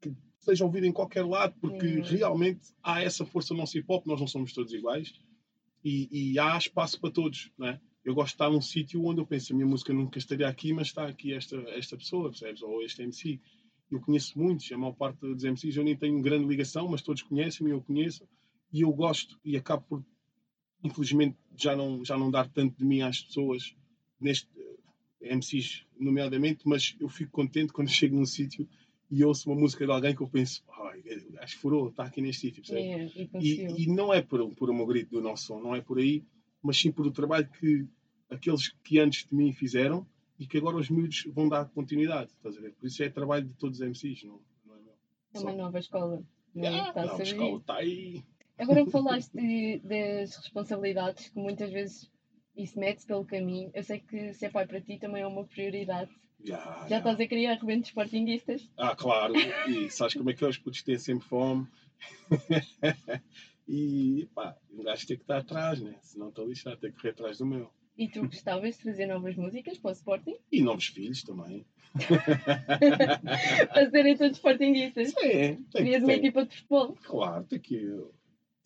que 0.00 0.14
seja 0.38 0.64
ouvida 0.64 0.86
em 0.86 0.92
qualquer 0.92 1.24
lado, 1.24 1.54
porque 1.60 2.00
realmente 2.00 2.72
há 2.82 3.02
essa 3.02 3.24
força 3.24 3.54
no 3.54 3.60
nosso 3.60 3.78
hip 3.78 3.86
hop, 3.88 4.06
nós 4.06 4.20
não 4.20 4.26
somos 4.26 4.52
todos 4.52 4.72
iguais 4.72 5.14
e, 5.82 6.32
e 6.32 6.38
há 6.38 6.56
espaço 6.56 7.00
para 7.00 7.10
todos. 7.10 7.50
Não 7.56 7.68
é? 7.68 7.80
Eu 8.04 8.14
gosto 8.14 8.28
de 8.28 8.34
estar 8.34 8.50
num 8.50 8.60
sítio 8.60 9.04
onde 9.04 9.20
eu 9.20 9.26
penso, 9.26 9.52
a 9.52 9.56
minha 9.56 9.66
música 9.66 9.92
nunca 9.92 10.18
estaria 10.18 10.48
aqui, 10.48 10.72
mas 10.72 10.88
está 10.88 11.06
aqui 11.06 11.32
esta, 11.32 11.56
esta 11.70 11.96
pessoa, 11.96 12.28
percebes? 12.28 12.62
Ou 12.62 12.82
este 12.82 13.02
MC. 13.02 13.40
Eu 13.90 14.00
conheço 14.00 14.38
muitos, 14.38 14.70
a 14.72 14.78
maior 14.78 14.92
parte 14.92 15.20
dos 15.20 15.44
MCs 15.44 15.76
eu 15.76 15.84
nem 15.84 15.96
tenho 15.96 16.20
grande 16.20 16.46
ligação, 16.46 16.88
mas 16.88 17.02
todos 17.02 17.22
conhecem-me, 17.22 17.70
eu 17.70 17.82
conheço 17.82 18.26
e 18.74 18.80
eu 18.80 18.92
gosto 18.92 19.38
e 19.44 19.56
acabo 19.56 19.84
por 19.88 20.04
infelizmente 20.82 21.38
já 21.56 21.76
não 21.76 22.04
já 22.04 22.18
não 22.18 22.28
dar 22.28 22.48
tanto 22.48 22.76
de 22.76 22.84
mim 22.84 23.02
às 23.02 23.22
pessoas 23.22 23.74
neste 24.20 24.48
eh, 25.22 25.36
MCs 25.36 25.86
nomeadamente 25.98 26.62
mas 26.66 26.96
eu 26.98 27.08
fico 27.08 27.30
contente 27.30 27.72
quando 27.72 27.88
chego 27.88 28.16
num 28.16 28.26
sítio 28.26 28.68
e 29.08 29.24
ouço 29.24 29.48
uma 29.48 29.60
música 29.60 29.86
de 29.86 29.92
alguém 29.92 30.14
que 30.14 30.22
eu 30.22 30.28
penso 30.28 30.64
acho 31.38 31.54
que 31.54 31.60
furou, 31.62 31.88
está 31.88 32.04
aqui 32.04 32.20
neste 32.20 32.50
sítio 32.50 32.76
é, 32.76 33.06
e, 33.40 33.84
e, 33.84 33.86
não 33.86 34.12
é 34.12 34.20
por, 34.20 34.50
por 34.56 34.68
um 34.68 34.84
grito 34.84 35.10
do 35.12 35.20
nosso 35.20 35.46
som, 35.46 35.60
não 35.60 35.74
é 35.74 35.80
por 35.80 35.98
aí 35.98 36.24
mas 36.60 36.76
sim 36.76 36.90
por 36.90 37.06
o 37.06 37.12
trabalho 37.12 37.48
que 37.48 37.86
aqueles 38.28 38.68
que 38.82 38.98
antes 38.98 39.28
de 39.28 39.34
mim 39.36 39.52
fizeram 39.52 40.04
e 40.36 40.48
que 40.48 40.58
agora 40.58 40.78
os 40.78 40.90
miúdos 40.90 41.28
vão 41.32 41.48
dar 41.48 41.66
continuidade 41.66 42.32
estás 42.32 42.58
a 42.58 42.60
ver? 42.60 42.72
por 42.72 42.86
isso 42.86 43.00
é 43.04 43.08
trabalho 43.08 43.46
de 43.46 43.54
todos 43.54 43.78
os 43.78 43.86
MCs 43.86 44.24
não, 44.24 44.40
não 44.66 44.74
é 44.74 44.80
meu. 44.80 44.94
É 45.34 45.38
uma 45.38 45.52
nova 45.52 45.78
escola 45.78 46.24
não 46.52 46.64
é? 46.64 46.80
Ah, 46.80 46.92
a 46.96 47.06
nova 47.06 47.22
escola 47.22 47.58
está 47.58 47.74
aí 47.76 48.24
Agora 48.58 48.84
que 48.84 48.90
falaste 48.90 49.32
de, 49.32 49.78
das 49.80 50.36
responsabilidades, 50.36 51.28
que 51.28 51.38
muitas 51.38 51.70
vezes 51.70 52.10
isso 52.56 52.78
mete 52.78 53.04
pelo 53.04 53.24
caminho, 53.24 53.70
eu 53.74 53.82
sei 53.82 53.98
que 53.98 54.32
ser 54.32 54.50
pai 54.50 54.66
para 54.66 54.80
ti 54.80 54.96
também 54.98 55.22
é 55.22 55.26
uma 55.26 55.44
prioridade. 55.44 56.10
Já, 56.42 56.58
já, 56.58 56.88
já. 56.88 56.98
estás 56.98 57.20
a 57.20 57.26
criar 57.26 57.52
arrebentos 57.52 57.88
sportinguistas? 57.88 58.70
Ah, 58.76 58.94
claro. 58.94 59.34
E 59.68 59.90
sabes 59.90 60.14
como 60.14 60.30
é 60.30 60.34
que? 60.34 60.44
Os 60.44 60.58
putos 60.58 60.82
têm 60.82 60.98
sempre 60.98 61.26
fome. 61.26 61.66
e 63.66 64.28
pá, 64.34 64.56
um 64.70 64.82
gajo 64.84 65.06
tem 65.06 65.16
que 65.16 65.22
estar 65.22 65.38
atrás, 65.38 65.80
né? 65.80 65.96
Senão 66.02 66.28
estou 66.28 66.46
lixado, 66.46 66.76
tem 66.76 66.90
que 66.90 66.96
correr 66.96 67.10
atrás 67.10 67.38
do 67.38 67.46
meu. 67.46 67.70
E 67.96 68.08
tu 68.08 68.26
gostavas 68.26 68.76
de 68.76 68.82
fazer 68.82 69.06
novas 69.06 69.36
músicas 69.36 69.78
para 69.78 69.90
o 69.90 69.92
Sporting? 69.92 70.36
E 70.50 70.60
novos 70.60 70.86
filhos 70.86 71.22
também. 71.22 71.64
para 73.72 73.90
serem 73.90 74.16
todos 74.16 74.36
sportinguistas? 74.38 75.10
Sim. 75.10 75.64
Querias 75.70 76.02
uma 76.02 76.12
equipa 76.12 76.44
de 76.44 76.56
futebol? 76.56 76.96
Claro, 77.04 77.44
tem 77.44 77.60
que 77.60 78.04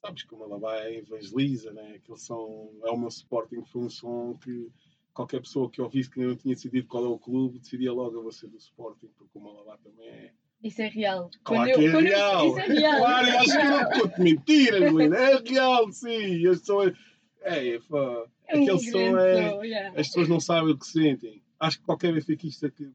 sabes 0.05 0.23
que 0.23 0.35
o 0.35 0.39
Malabai 0.39 0.97
evangeliza, 0.99 1.73
né? 1.73 1.95
Aqueles 1.97 2.23
são, 2.23 2.71
é 2.85 2.91
o 2.91 2.97
meu 2.99 3.09
Sporting, 3.09 3.63
foi 3.65 3.83
um 3.83 3.91
som 3.91 4.35
que 4.43 4.71
qualquer 5.13 5.41
pessoa 5.41 5.71
que 5.71 5.81
ouvisse 5.81 6.11
que 6.11 6.21
não 6.25 6.37
tinha 6.37 6.55
decidido 6.55 6.87
qual 6.87 7.05
é 7.05 7.09
o 7.09 7.19
clube, 7.19 7.59
decidia 7.59 7.93
logo 7.93 8.17
eu 8.17 8.23
vou 8.23 8.33
ser 8.33 8.49
do 8.49 8.57
Sporting, 8.57 9.09
porque 9.17 9.37
o 9.39 9.41
Malabai 9.41 9.79
também 9.83 10.09
é. 10.09 10.33
Isso 10.63 10.83
é 10.83 10.89
real. 10.89 11.31
Claro 11.45 11.71
Quando 11.71 11.79
que 11.79 11.85
eu- 11.85 11.89
é 11.89 11.93
quando 11.93 12.07
eu- 12.07 12.13
real. 12.17 12.47
Isso 12.49 12.59
é 12.59 12.67
real. 12.67 12.99
Claro, 12.99 13.27
eu 13.27 13.33
é 13.33 13.37
acho 13.39 13.47
que 13.51 13.57
real. 13.59 13.81
não 13.81 13.91
conto 14.01 14.23
mentiras, 14.23 14.93
Lina. 14.95 15.17
É 15.17 15.37
real, 15.37 15.93
sim. 15.93 16.47
As 16.49 16.59
pessoas. 16.61 16.99
É, 17.43 17.69
É 17.69 17.79
um 17.79 18.63
aquele 18.63 18.79
som 18.81 18.91
grande 19.13 19.19
é. 19.41 19.51
som, 19.51 19.65
yeah. 19.65 19.89
As 20.01 20.07
pessoas 20.09 20.29
não 20.29 20.41
sabem 20.41 20.73
o 20.73 20.79
que 20.79 20.87
sentem. 20.87 21.43
Acho 21.61 21.79
que 21.79 21.85
qualquer 21.85 22.13
benfiquista 22.13 22.69
que 22.71 22.91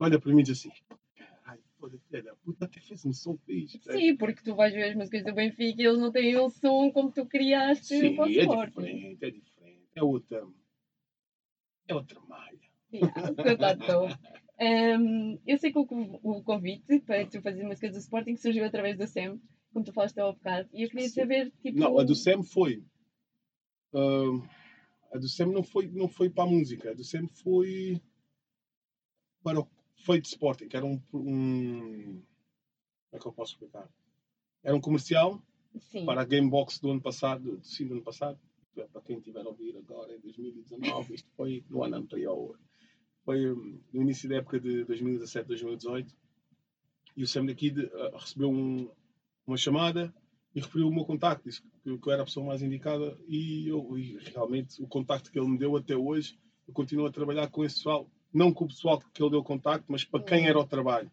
olha 0.00 0.18
para 0.18 0.32
mim 0.32 0.40
e 0.40 0.44
diz 0.44 0.58
assim: 0.58 0.70
filha 1.90 2.22
da 2.22 2.34
puta, 2.36 2.64
até 2.64 2.80
fez 2.80 3.04
um 3.04 3.12
som 3.12 3.36
fixe. 3.38 3.80
Sim, 3.82 4.16
porque 4.16 4.42
tu 4.42 4.54
vais 4.54 4.72
ver 4.72 4.90
as 4.90 4.94
músicas 4.94 5.24
do 5.24 5.34
Benfica 5.34 5.82
e 5.82 5.86
eles 5.86 5.98
não 5.98 6.10
têm 6.10 6.36
o 6.36 6.50
som 6.50 6.90
como 6.92 7.10
tu 7.10 7.26
criaste 7.26 7.86
Sim, 7.86 8.16
para 8.16 8.24
o 8.24 8.28
é 8.28 8.66
diferente, 8.66 9.24
é 9.24 9.30
diferente. 9.30 9.88
É 9.94 10.02
outra. 10.02 10.46
É 11.86 11.94
outra 11.94 12.20
malha. 12.20 12.58
Yeah. 12.92 14.16
Um, 14.60 15.38
eu 15.46 15.58
sei 15.58 15.72
que 15.72 15.78
o, 15.78 15.86
o 16.22 16.42
convite 16.42 17.00
para 17.00 17.26
tu 17.26 17.42
fazer 17.42 17.64
música 17.64 17.90
do 17.90 17.98
Sporting 17.98 18.36
surgiu 18.36 18.64
através 18.64 18.96
do 18.96 19.06
SEM, 19.06 19.40
como 19.72 19.84
tu 19.84 19.92
falaste 19.92 20.18
há 20.20 20.30
bocado, 20.30 20.68
e 20.72 20.84
eu 20.84 20.88
queria 20.88 21.08
Sim. 21.08 21.20
saber, 21.20 21.52
tipo... 21.60 21.78
Não, 21.78 21.98
a 21.98 22.04
do 22.04 22.14
Sam 22.14 22.42
foi. 22.42 22.84
ah, 23.92 24.48
a 25.12 25.18
do 25.18 25.28
Sam 25.28 25.46
não 25.46 25.62
foi, 25.62 25.88
não 25.88 26.08
foi 26.08 26.30
para 26.30 26.44
a 26.44 26.46
música. 26.46 26.90
A 26.90 26.94
do 26.94 27.04
Sam 27.04 27.26
foi 27.28 28.00
para 29.42 29.60
o 29.60 29.68
feito 29.96 30.26
Sporting, 30.26 30.68
que 30.68 30.76
era 30.76 30.84
um, 30.86 31.00
um. 31.12 32.22
Como 33.10 33.14
é 33.14 33.18
que 33.18 33.26
eu 33.26 33.32
posso 33.32 33.52
explicar? 33.52 33.88
Era 34.62 34.74
um 34.74 34.80
comercial 34.80 35.40
Sim, 35.78 36.04
para 36.06 36.22
a 36.22 36.24
Gamebox 36.24 36.78
do 36.78 36.90
ano 36.90 37.00
passado, 37.00 37.56
do 37.58 37.64
sim, 37.64 37.86
do 37.86 37.94
ano 37.94 38.02
passado. 38.02 38.38
Para 38.74 39.02
quem 39.02 39.18
estiver 39.18 39.42
a 39.44 39.48
ouvir 39.48 39.76
agora, 39.76 40.14
em 40.16 40.20
2019, 40.20 41.14
isto 41.14 41.30
foi 41.36 41.64
no 41.70 41.84
ano 41.84 41.96
anterior. 41.96 42.58
Foi 43.24 43.52
hum, 43.52 43.80
no 43.92 44.02
início 44.02 44.28
da 44.28 44.36
época 44.36 44.58
de 44.58 44.84
2017, 44.84 45.46
2018. 45.46 46.14
E 47.16 47.22
o 47.22 47.26
Sam 47.26 47.46
daqui 47.46 47.72
ah, 47.94 48.18
recebeu 48.18 48.50
um- 48.50 48.90
uma 49.46 49.56
chamada 49.56 50.12
e 50.54 50.60
referiu 50.60 50.88
o 50.88 50.94
meu 50.94 51.04
contacto. 51.04 51.48
Disse 51.48 51.62
que, 51.62 51.98
que 51.98 52.08
eu 52.08 52.12
era 52.12 52.22
a 52.22 52.24
pessoa 52.24 52.46
mais 52.46 52.62
indicada. 52.62 53.16
E, 53.28 53.68
eu, 53.68 53.96
e 53.96 54.18
realmente 54.30 54.82
o 54.82 54.88
contacto 54.88 55.30
que 55.30 55.38
ele 55.38 55.48
me 55.48 55.58
deu 55.58 55.76
até 55.76 55.96
hoje, 55.96 56.36
eu 56.66 56.74
continuo 56.74 57.06
a 57.06 57.12
trabalhar 57.12 57.48
com 57.48 57.64
esse 57.64 57.76
pessoal. 57.76 58.10
Não 58.34 58.52
com 58.52 58.64
o 58.64 58.68
pessoal 58.68 58.98
que 58.98 59.22
ele 59.22 59.30
deu 59.30 59.38
o 59.40 59.44
contacto, 59.44 59.86
mas 59.88 60.04
para 60.04 60.22
quem 60.24 60.40
Uhum. 60.42 60.46
era 60.48 60.58
o 60.58 60.66
trabalho. 60.66 61.10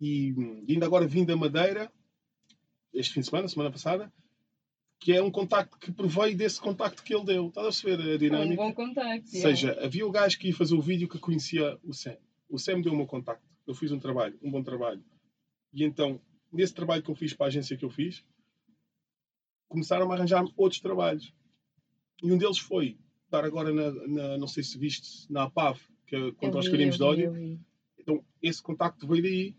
E, 0.00 0.34
ainda 0.68 0.86
agora 0.86 1.06
vim 1.06 1.24
da 1.24 1.36
Madeira, 1.36 1.92
este 2.92 3.12
fim 3.14 3.20
de 3.20 3.26
semana, 3.26 3.46
semana 3.48 3.70
passada, 3.70 4.10
que 4.98 5.12
é 5.12 5.22
um 5.22 5.30
contacto 5.30 5.78
que 5.78 5.92
proveio 5.92 6.36
desse 6.36 6.58
contacto 6.60 7.02
que 7.04 7.14
ele 7.14 7.24
deu. 7.24 7.48
Estás 7.48 7.66
a 7.66 7.68
perceber 7.70 8.02
a 8.02 8.12
é 8.12 8.14
um 8.14 8.18
dinâmica? 8.18 8.62
bom 8.62 8.72
contacto. 8.72 9.26
Ou 9.34 9.40
seja, 9.42 9.78
havia 9.84 10.06
o 10.06 10.10
gajo 10.10 10.38
que 10.38 10.48
ia 10.48 10.54
fazer 10.54 10.74
o 10.74 10.80
vídeo 10.80 11.08
que 11.08 11.18
conhecia 11.18 11.78
o 11.84 11.92
Sam. 11.92 12.16
O 12.48 12.58
Sam 12.58 12.80
deu 12.80 12.92
o 12.92 12.96
meu 12.96 13.06
contacto. 13.06 13.46
Eu 13.66 13.74
fiz 13.74 13.92
um 13.92 13.98
trabalho, 14.00 14.38
um 14.42 14.50
bom 14.50 14.62
trabalho. 14.62 15.04
E 15.72 15.84
então, 15.84 16.18
nesse 16.50 16.72
trabalho 16.72 17.02
que 17.02 17.10
eu 17.10 17.14
fiz 17.14 17.34
para 17.34 17.46
a 17.46 17.48
agência 17.48 17.76
que 17.76 17.84
eu 17.84 17.90
fiz, 17.90 18.24
começaram 19.68 20.10
a 20.10 20.14
arranjar 20.14 20.44
outros 20.56 20.80
trabalhos. 20.80 21.32
E 22.22 22.32
um 22.32 22.38
deles 22.38 22.58
foi 22.58 22.98
dar 23.30 23.44
agora 23.44 23.72
na, 23.72 23.90
na- 24.08 24.38
não 24.38 24.48
sei 24.48 24.62
se 24.62 24.78
viste, 24.78 25.30
na 25.30 25.42
APAV, 25.44 25.78
que 26.08 26.16
é 26.16 26.32
contra 26.32 26.58
os 26.58 26.66
vi, 26.66 26.72
crimes 26.72 26.96
de 26.96 27.02
ódio. 27.02 27.32
vi. 27.32 27.60
Então, 27.98 28.24
esse 28.42 28.62
contacto 28.62 29.06
veio 29.06 29.22
daí 29.22 29.56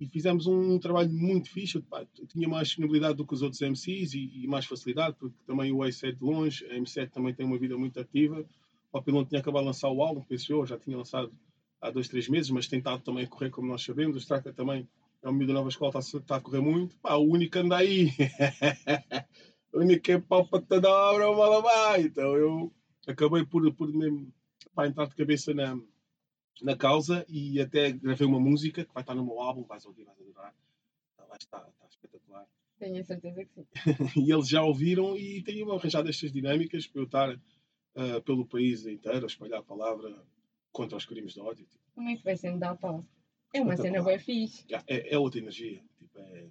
e 0.00 0.06
fizemos 0.06 0.46
um 0.46 0.78
trabalho 0.78 1.12
muito 1.12 1.50
fixe. 1.50 1.78
Pá, 1.80 2.04
tinha 2.26 2.48
mais 2.48 2.68
disponibilidade 2.68 3.16
do 3.16 3.26
que 3.26 3.34
os 3.34 3.42
outros 3.42 3.60
MCs 3.60 4.14
e, 4.14 4.44
e 4.44 4.46
mais 4.46 4.64
facilidade, 4.64 5.14
porque 5.18 5.36
também 5.46 5.70
o 5.70 5.84
Ace 5.84 6.06
é 6.06 6.12
de 6.12 6.24
longe, 6.24 6.64
a 6.64 6.74
M7 6.74 7.10
também 7.10 7.34
tem 7.34 7.44
uma 7.44 7.58
vida 7.58 7.76
muito 7.76 8.00
ativa. 8.00 8.40
O 8.40 8.92
Papilão 8.92 9.24
tinha 9.24 9.40
acabado 9.40 9.62
de 9.62 9.66
lançar 9.68 9.90
o 9.90 10.02
álbum, 10.02 10.22
penso 10.22 10.50
eu, 10.52 10.66
já 10.66 10.78
tinha 10.78 10.96
lançado 10.96 11.30
há 11.80 11.90
dois, 11.90 12.08
três 12.08 12.28
meses, 12.28 12.50
mas 12.50 12.66
tem 12.66 12.78
estado 12.78 13.02
também 13.02 13.24
a 13.24 13.28
correr, 13.28 13.50
como 13.50 13.68
nós 13.68 13.82
sabemos. 13.82 14.16
O 14.16 14.18
Straka 14.18 14.52
também 14.52 14.88
é 15.22 15.28
um 15.28 15.32
miúdo 15.32 15.48
da 15.48 15.58
nova 15.58 15.68
escola, 15.68 15.98
está, 15.98 16.18
está 16.18 16.36
a 16.36 16.40
correr 16.40 16.60
muito. 16.60 16.96
Pá, 16.96 17.14
o 17.16 17.28
único 17.28 17.58
anda 17.58 17.76
aí, 17.76 18.08
o 19.72 19.80
único 19.80 20.02
que 20.02 20.12
é 20.12 20.18
pau 20.18 20.46
para 20.46 20.62
toda 20.62 20.88
a 20.88 21.12
obra 21.12 21.24
é 21.24 21.26
o 21.26 21.36
Malabai. 21.36 22.02
Então 22.04 22.34
eu 22.36 22.72
acabei 23.06 23.44
por, 23.44 23.70
por 23.74 23.92
mesmo, 23.92 24.32
pá, 24.74 24.86
entrar 24.86 25.06
de 25.06 25.14
cabeça 25.14 25.52
na, 25.52 25.78
na 26.62 26.76
causa 26.76 27.24
e 27.28 27.60
até 27.60 27.92
gravei 27.92 28.26
uma 28.26 28.40
música 28.40 28.84
que 28.84 28.92
vai 28.94 29.02
estar 29.02 29.14
no 29.14 29.24
meu 29.24 29.40
álbum, 29.40 29.62
vais 29.64 29.84
ouvir, 29.86 30.04
vais 30.04 30.20
adorar. 30.20 30.54
Tá, 31.16 31.24
vai 31.24 31.38
estar, 31.38 31.68
está 31.68 31.86
espetacular. 31.86 32.46
Tenho 32.78 33.00
a 33.00 33.04
certeza 33.04 33.44
que 33.44 33.52
sim. 33.52 33.66
E 34.26 34.32
eles 34.32 34.48
já 34.48 34.62
ouviram 34.62 35.16
e 35.16 35.42
tenho 35.42 35.70
arranjado 35.72 36.08
estas 36.08 36.32
dinâmicas 36.32 36.86
para 36.86 37.00
eu 37.00 37.04
estar 37.06 37.40
ah, 37.96 38.20
pelo 38.24 38.46
país 38.46 38.86
inteiro 38.86 39.24
a 39.24 39.26
espalhar 39.26 39.60
a 39.60 39.62
palavra 39.62 40.24
contra 40.72 40.96
os 40.96 41.04
crimes 41.04 41.34
de 41.34 41.40
ódio. 41.40 41.66
Tipo, 41.66 41.84
Como 41.94 42.08
é 42.08 42.16
que 42.16 42.24
vai 42.24 42.36
sendo 42.36 42.58
dar 42.58 42.76
pau? 42.76 43.04
É 43.52 43.60
uma 43.60 43.76
cena 43.76 44.02
bem 44.02 44.18
fixe. 44.18 44.64
é, 44.86 45.14
é 45.14 45.18
outra 45.18 45.40
energia. 45.40 45.82
Tipo, 45.98 46.18
é- 46.20 46.48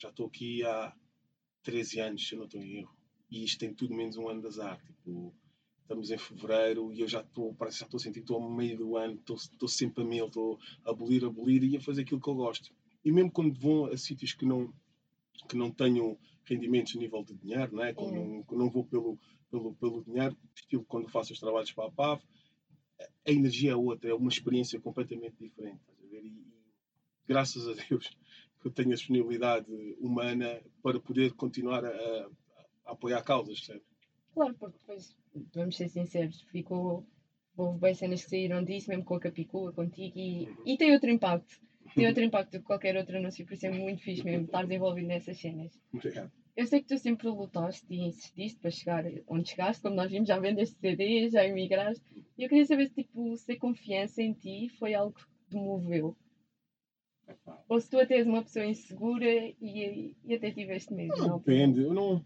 já 0.00 0.08
estou 0.08 0.26
aqui 0.26 0.64
há 0.64 0.92
13 1.62 2.00
anos, 2.00 2.26
se 2.26 2.34
eu 2.34 2.38
não 2.38 2.46
estou 2.46 2.60
em 2.62 2.78
erro. 2.80 2.96
E 3.30 3.44
isto 3.44 3.58
tem 3.58 3.72
tudo 3.74 3.94
menos 3.94 4.16
um 4.16 4.28
ano 4.28 4.40
de 4.40 4.46
azar. 4.48 4.80
Tipo, 4.84 5.34
estamos 5.84 6.10
em 6.10 6.18
fevereiro 6.18 6.92
e 6.92 7.00
eu 7.00 7.08
já 7.08 7.20
estou, 7.20 7.54
parece 7.54 7.76
que 7.76 7.80
já 7.80 7.86
estou 7.86 7.98
a 7.98 8.00
sentir 8.02 8.14
que 8.20 8.24
estou 8.24 8.42
ao 8.42 8.50
meio 8.50 8.76
do 8.76 8.96
ano, 8.96 9.14
estou, 9.14 9.36
estou 9.36 9.68
sempre 9.68 10.02
a 10.02 10.06
mil, 10.06 10.26
estou 10.26 10.58
a 10.84 10.90
abolir, 10.90 11.22
a 11.24 11.28
abolir 11.28 11.62
e 11.62 11.76
a 11.76 11.80
fazer 11.80 12.02
aquilo 12.02 12.20
que 12.20 12.28
eu 12.28 12.34
gosto. 12.34 12.74
E 13.04 13.12
mesmo 13.12 13.30
quando 13.30 13.58
vou 13.58 13.86
a 13.86 13.96
sítios 13.96 14.32
que 14.32 14.46
não, 14.46 14.72
que 15.48 15.56
não 15.56 15.70
tenham 15.70 16.18
rendimentos 16.44 16.96
a 16.96 16.98
nível 16.98 17.22
de 17.22 17.34
dinheiro, 17.34 17.76
não 17.76 17.84
é? 17.84 17.92
Quando 17.92 18.14
Uhum. 18.14 18.44
não, 18.50 18.58
não 18.58 18.70
vou 18.70 18.84
pelo, 18.84 19.18
pelo, 19.50 19.74
pelo 19.74 20.02
dinheiro, 20.04 20.36
estilo 20.54 20.84
quando 20.84 21.08
faço 21.08 21.32
os 21.32 21.38
trabalhos 21.38 21.70
para 21.72 21.86
a 21.88 21.90
PAV, 21.92 22.22
a 23.26 23.30
energia 23.30 23.72
é 23.72 23.76
outra, 23.76 24.10
é 24.10 24.14
uma 24.14 24.30
experiência 24.30 24.80
completamente 24.80 25.36
diferente. 25.38 25.80
E, 26.10 26.16
e 26.16 26.44
graças 27.28 27.66
a 27.68 27.72
Deus 27.74 28.08
que 28.60 28.68
eu 28.68 28.72
tenho 28.72 28.92
a 28.92 28.94
disponibilidade 28.94 29.66
humana 30.00 30.62
para 30.82 30.98
poder 30.98 31.32
continuar 31.34 31.84
a, 31.84 31.88
a- 31.90 32.28
a 32.86 32.92
apoiar 32.92 33.22
causas, 33.22 33.58
percebe? 33.60 33.84
Claro, 34.34 34.54
porque 34.54 34.78
depois, 34.78 35.16
vamos 35.54 35.76
ser 35.76 35.88
sinceros, 35.88 36.40
ficou. 36.50 37.06
Houve 37.56 37.78
bem 37.78 37.94
cenas 37.94 38.24
que 38.24 38.30
saíram 38.30 38.64
disso, 38.64 38.90
mesmo 38.90 39.04
com 39.04 39.14
a 39.14 39.20
Capicua, 39.20 39.72
contigo, 39.72 40.18
e, 40.18 40.48
e 40.66 40.76
tem 40.76 40.92
outro 40.92 41.08
impacto. 41.08 41.60
Tem 41.94 42.08
outro 42.08 42.24
impacto 42.24 42.50
do 42.50 42.58
que 42.58 42.64
qualquer 42.64 42.96
outro 42.96 43.16
anúncio, 43.16 43.44
por 43.46 43.54
isso 43.54 43.66
é 43.66 43.70
muito 43.70 44.02
fixe 44.02 44.24
mesmo 44.24 44.46
estar 44.46 44.68
envolvido 44.68 45.06
nessas 45.06 45.38
cenas. 45.38 45.80
Obrigado. 45.92 46.32
Eu 46.56 46.66
sei 46.66 46.80
que 46.80 46.88
tu 46.88 46.98
sempre 46.98 47.28
lutaste 47.28 47.86
e 47.90 48.06
insististe 48.06 48.58
para 48.58 48.70
chegar 48.70 49.04
onde 49.28 49.50
chegaste, 49.50 49.82
como 49.82 49.94
nós 49.94 50.10
vimos, 50.10 50.28
já 50.28 50.38
vendeste 50.38 50.76
CD, 50.80 51.28
já 51.28 51.44
emigraste. 51.44 52.04
E 52.36 52.42
eu 52.42 52.48
queria 52.48 52.64
saber 52.64 52.88
se, 52.88 52.94
tipo, 52.94 53.36
se 53.36 53.52
a 53.52 53.58
confiança 53.58 54.22
em 54.22 54.32
ti 54.32 54.68
foi 54.78 54.94
algo 54.94 55.14
que 55.14 55.24
te 55.50 55.56
moveu. 55.56 56.16
Ou 57.68 57.80
se 57.80 57.90
tu 57.90 57.98
até 57.98 58.16
és 58.16 58.26
uma 58.26 58.42
pessoa 58.42 58.64
insegura 58.64 59.26
e, 59.60 60.14
e 60.24 60.34
até 60.34 60.50
tiveste 60.50 60.92
medo. 60.92 61.16
Não, 61.16 61.28
não? 61.28 61.38
depende, 61.38 61.80
eu 61.80 61.92
não. 61.92 62.24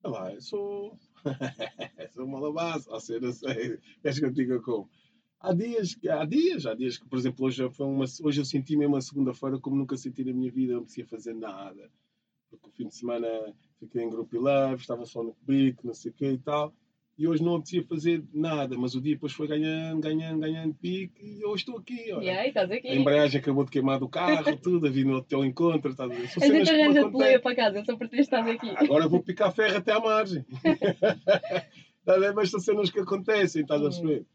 Sei 0.00 0.10
lá, 0.10 0.32
eu 0.32 0.40
sou. 0.40 0.96
sou 2.12 2.24
uma 2.24 2.40
labaça, 2.40 2.90
ou 2.92 3.00
seja, 3.00 3.20
não 3.20 3.32
sei. 3.32 3.78
Queres 4.02 4.18
que 4.18 4.24
eu 4.24 4.30
diga 4.30 4.60
como? 4.60 4.88
Há 5.40 5.52
dias, 5.52 5.96
há 6.08 6.24
dias, 6.24 6.66
há 6.66 6.74
dias 6.74 6.98
que, 6.98 7.06
por 7.06 7.18
exemplo, 7.18 7.46
hoje, 7.46 7.68
foi 7.70 7.86
uma, 7.86 8.04
hoje 8.22 8.40
eu 8.40 8.44
senti 8.44 8.76
mesmo 8.76 8.94
uma 8.94 9.00
segunda-feira 9.00 9.58
como 9.58 9.76
nunca 9.76 9.96
senti 9.96 10.24
na 10.24 10.32
minha 10.32 10.50
vida, 10.50 10.74
não 10.74 10.84
precisava 10.84 11.10
fazer 11.10 11.34
nada. 11.34 11.90
Porque 12.50 12.68
o 12.68 12.72
fim 12.72 12.88
de 12.88 12.94
semana 12.94 13.28
fiquei 13.78 14.02
em 14.02 14.10
grupo 14.10 14.34
e 14.34 14.74
estava 14.74 15.04
só 15.04 15.22
no 15.22 15.36
bico, 15.42 15.86
não 15.86 15.94
sei 15.94 16.10
o 16.10 16.14
que 16.14 16.30
e 16.30 16.38
tal. 16.38 16.72
E 17.18 17.26
hoje 17.26 17.42
não 17.42 17.54
apetecia 17.54 17.82
fazer 17.84 18.22
nada, 18.30 18.76
mas 18.76 18.94
o 18.94 19.00
dia 19.00 19.14
depois 19.14 19.32
foi 19.32 19.46
ganhando, 19.48 20.00
ganhando, 20.02 20.38
ganhando 20.40 20.74
pique 20.74 21.14
e 21.24 21.42
hoje 21.46 21.62
estou 21.62 21.78
aqui. 21.78 22.12
Olha. 22.12 22.46
Estás 22.46 22.70
aqui. 22.70 22.88
A 22.88 22.94
embreagem 22.94 23.40
acabou 23.40 23.64
de 23.64 23.70
queimar 23.70 23.98
do 23.98 24.06
carro, 24.08 24.54
tudo, 24.60 24.86
a 24.86 24.90
vir 24.90 25.06
no 25.06 25.22
teu 25.22 25.42
encontro. 25.42 25.90
Estás 25.92 26.10
a 26.10 26.14
ver? 26.14 26.28
São 26.28 26.42
cenas 26.42 26.68
que 26.68 27.38
para 27.38 27.56
casa, 27.56 27.84
só 27.86 27.96
por 27.96 28.08
ter 28.08 28.20
estado 28.20 28.50
aqui. 28.50 28.68
Agora 28.76 29.08
vou 29.08 29.22
picar 29.22 29.50
ferro 29.54 29.78
até 29.78 29.92
à 29.92 30.00
margem. 30.00 30.44
Estás 30.52 31.72
a 32.06 32.18
ver? 32.18 32.34
Mas 32.34 32.50
são 32.50 32.60
cenas 32.60 32.90
que 32.90 33.00
acontecem, 33.00 33.62
estás 33.62 33.80
a 33.80 33.84
Hum. 33.86 33.88
perceber? 33.88 34.26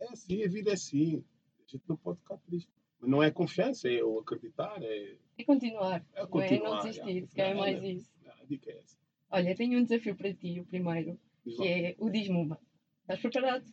É 0.00 0.08
assim, 0.12 0.44
a 0.44 0.48
vida 0.48 0.70
é 0.70 0.74
assim. 0.74 1.24
A 1.66 1.70
gente 1.72 1.82
não 1.88 1.96
pode 1.96 2.20
ficar 2.20 2.36
triste. 2.38 2.70
Mas 3.00 3.10
não 3.10 3.20
é 3.22 3.30
confiança, 3.32 3.88
é 3.90 4.02
o 4.04 4.20
acreditar, 4.20 4.78
é. 4.80 5.16
É 5.38 5.44
continuar, 5.44 6.04
É 6.14 6.20
não 6.20 6.24
é 6.24 6.26
continuar, 6.28 6.70
não 6.70 6.78
desistir, 6.84 7.20
já. 7.22 7.26
se 7.26 7.34
calhar 7.34 7.50
é 7.52 7.54
mais 7.54 7.76
não. 7.82 7.88
isso. 7.88 8.10
A 8.40 8.44
dica 8.46 8.70
é 8.70 8.78
essa. 8.78 8.96
Olha, 9.28 9.54
tenho 9.56 9.78
um 9.78 9.82
desafio 9.82 10.14
para 10.14 10.32
ti, 10.32 10.60
o 10.60 10.64
primeiro, 10.64 11.18
que 11.54 11.68
é 11.68 11.94
o 11.98 12.10
diz-me 12.10 12.36
uma. 12.36 12.58
Estás 13.02 13.20
preparado? 13.20 13.64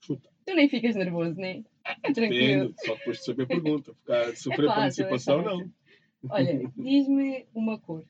Chuta. 0.00 0.28
Tu 0.46 0.54
nem 0.54 0.68
ficas 0.68 0.94
nervoso, 0.94 1.34
né? 1.40 1.64
É 2.02 2.12
tranquilo. 2.12 2.68
Depende, 2.68 2.86
só 2.86 2.94
depois 2.94 3.18
de 3.18 3.24
saber 3.24 3.42
a 3.42 3.46
pergunta. 3.46 3.94
Ficar 3.94 4.36
sofrer 4.36 4.68
é 4.68 4.72
antecipação, 4.72 5.42
fácil. 5.42 5.58
não. 5.58 5.72
Olha, 6.30 6.72
diz-me 6.76 7.46
uma 7.54 7.78
cor. 7.80 8.04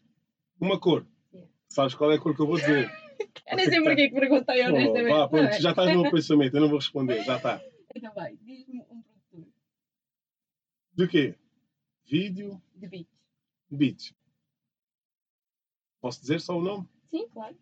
Uma 0.60 0.78
cor. 0.80 1.06
Yeah. 1.32 1.50
Sabes 1.68 1.94
qual 1.94 2.12
é 2.12 2.16
a 2.16 2.18
cor 2.20 2.34
que 2.34 2.42
eu 2.42 2.46
vou 2.46 2.56
dizer? 2.56 2.88
Eu 3.48 3.56
nem 3.56 3.66
sei 3.66 3.80
porque 3.82 4.08
que 4.08 4.14
perguntei 4.14 4.62
Oh, 4.62 4.68
honestamente. 4.68 5.08
vá, 5.12 5.28
pronto, 5.28 5.42
Não 5.44 5.48
é? 5.50 5.60
já 5.60 5.70
estás 5.70 5.94
no 5.94 6.02
meu 6.02 6.10
pensamento, 6.12 6.54
eu 6.54 6.60
não 6.60 6.68
vou 6.68 6.78
responder, 6.78 7.22
já 7.24 7.36
está. 7.36 7.62
Então 7.94 8.12
vai, 8.12 8.36
diz-me 8.42 8.80
um 8.90 9.02
produtor 9.02 9.46
De 10.94 11.08
quê? 11.08 11.34
Vídeo, 12.04 12.60
de 12.74 12.88
beats. 12.88 13.08
beats. 13.70 14.14
Posso 16.00 16.20
dizer 16.20 16.40
só 16.40 16.58
o 16.58 16.62
nome? 16.62 16.88
Sim, 17.08 17.26
claro. 17.28 17.56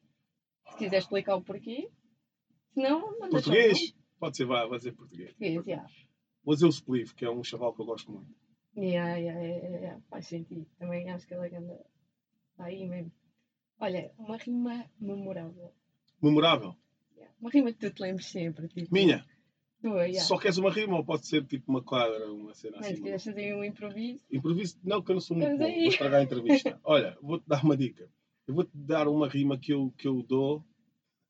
Se 0.75 0.85
quiser 0.85 0.99
explicar 0.99 1.37
o 1.37 1.43
porquê. 1.43 1.91
Se 2.73 2.81
não, 2.81 3.19
manda 3.19 3.41
só 3.41 3.51
Português? 3.51 3.95
Pode 4.19 4.37
ser, 4.37 4.45
vai, 4.47 4.67
vai 4.67 4.79
dizer 4.79 4.93
português. 4.93 5.31
Português, 5.31 5.67
yeah. 5.67 5.89
Vou 6.45 6.55
dizer 6.55 6.67
o 6.67 6.71
Spliff, 6.71 7.15
que 7.15 7.25
é 7.25 7.31
um 7.31 7.43
chaval 7.43 7.73
que 7.75 7.81
eu 7.81 7.87
gosto 7.87 8.11
muito. 8.11 8.35
Yeah, 8.77 9.17
yeah, 9.17 9.41
yeah, 9.41 9.63
yeah, 9.63 9.81
yeah. 9.81 10.03
Faz 10.11 10.27
sentido. 10.27 10.67
Também 10.79 11.11
acho 11.11 11.27
que 11.27 11.35
ele 11.35 11.49
é 11.49 11.59
anda 11.59 11.81
Está 12.51 12.65
aí 12.65 12.87
mesmo. 12.87 13.13
Olha, 13.81 14.13
uma 14.19 14.37
rima 14.37 14.85
memorável. 15.01 15.73
Memorável. 16.23 16.77
Yeah. 17.17 17.35
Uma 17.41 17.51
rima 17.51 17.73
que 17.73 17.79
tu 17.79 17.91
te 17.91 18.03
lembres 18.03 18.27
sempre. 18.27 18.69
Tipo, 18.69 18.93
Minha. 18.93 19.25
Tua, 19.83 20.07
yeah. 20.07 20.21
Só 20.21 20.39
queres 20.39 20.57
uma 20.59 20.71
rima 20.71 20.97
ou 20.97 21.05
pode 21.05 21.27
ser 21.27 21.45
tipo 21.45 21.71
uma 21.71 21.83
quadra, 21.83 22.33
uma 22.33 22.55
cena 22.55 22.77
Mas 22.77 22.87
assim? 22.87 22.97
se 22.97 23.03
quiseres 23.03 23.25
fazer 23.25 23.55
um 23.55 23.65
improviso. 23.65 24.25
Improviso? 24.31 24.79
Não, 24.83 25.03
que 25.03 25.11
eu 25.11 25.15
não 25.15 25.21
sou 25.21 25.37
muito 25.37 25.59
bom. 25.59 25.65
aí. 25.65 25.81
Vou 25.81 25.89
estragar 25.89 26.21
a 26.21 26.25
entrevista. 26.25 26.81
Olha, 26.85 27.19
vou-te 27.21 27.47
dar 27.47 27.63
uma 27.63 27.77
dica. 27.77 28.09
Eu 28.47 28.55
vou-te 28.55 28.71
dar 28.77 29.09
uma 29.09 29.29
rima 29.29 29.59
que 29.59 29.73
eu, 29.73 29.91
que 29.97 30.07
eu 30.07 30.23
dou. 30.23 30.65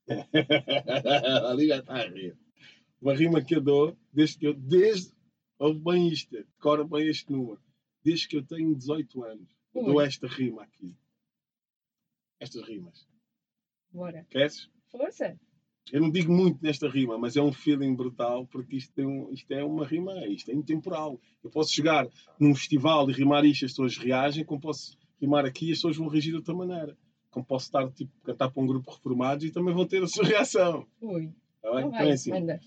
Ali 1.49 1.67
já 1.67 1.77
está 1.79 1.95
a 1.95 2.07
rir. 2.07 2.37
Uma 3.01 3.13
rima 3.13 3.43
que 3.43 3.55
eu 3.55 3.61
dou 3.61 3.97
desde 4.13 4.37
que 4.37 4.47
eu. 4.47 4.53
Desde. 4.53 5.13
Ouve 5.57 5.79
bem 5.79 6.09
isto, 6.09 6.31
decora 6.31 6.83
bem 6.83 7.07
este 7.07 7.31
número. 7.31 7.61
Desde 8.03 8.27
que 8.27 8.35
eu 8.37 8.43
tenho 8.45 8.75
18 8.75 9.23
anos. 9.23 9.47
Eu 9.73 9.85
dou 9.85 10.01
esta 10.01 10.27
rima 10.27 10.63
aqui. 10.63 10.95
Estas 12.39 12.63
rimas. 12.67 13.07
Bora. 13.91 14.25
Queres? 14.29 14.69
Força. 14.91 15.39
Eu 15.91 16.01
não 16.01 16.09
digo 16.11 16.33
muito 16.33 16.61
nesta 16.63 16.89
rima, 16.89 17.17
mas 17.17 17.37
é 17.37 17.41
um 17.41 17.53
feeling 17.53 17.95
brutal, 17.95 18.47
porque 18.47 18.75
isto, 18.77 18.99
um- 19.01 19.31
isto 19.31 19.51
é 19.53 19.63
uma 19.63 19.85
rima, 19.85 20.25
isto 20.27 20.49
é 20.49 20.53
intemporal. 20.53 21.19
Eu 21.43 21.49
posso 21.51 21.71
chegar 21.71 22.07
num 22.39 22.55
festival 22.55 23.09
e 23.09 23.13
rimar 23.13 23.45
isto, 23.45 23.65
as 23.65 23.71
pessoas 23.71 23.95
reagem, 23.97 24.43
como 24.43 24.59
posso 24.59 24.97
rimar 25.21 25.45
aqui 25.45 25.67
e 25.69 25.71
as 25.71 25.77
pessoas 25.77 25.95
vão 25.97 26.07
reagir 26.07 26.31
de 26.31 26.37
outra 26.37 26.55
maneira. 26.55 26.97
Posso 27.43 27.65
estar, 27.65 27.89
tipo, 27.91 28.11
cantar 28.23 28.49
para 28.51 28.61
um 28.63 28.67
grupo 28.67 28.89
de 28.89 28.95
reformados 28.97 29.45
e 29.45 29.51
também 29.51 29.73
vão 29.73 29.85
ter 29.85 30.03
a 30.03 30.07
sua 30.07 30.25
reação. 30.25 30.85
Ui. 31.01 31.31
Tá 31.61 31.71
bem? 31.71 31.79
Então 31.79 31.89
Então 31.89 31.91
vai, 31.91 32.09
é 32.09 32.13
assim. 32.13 32.31
manda. 32.31 32.59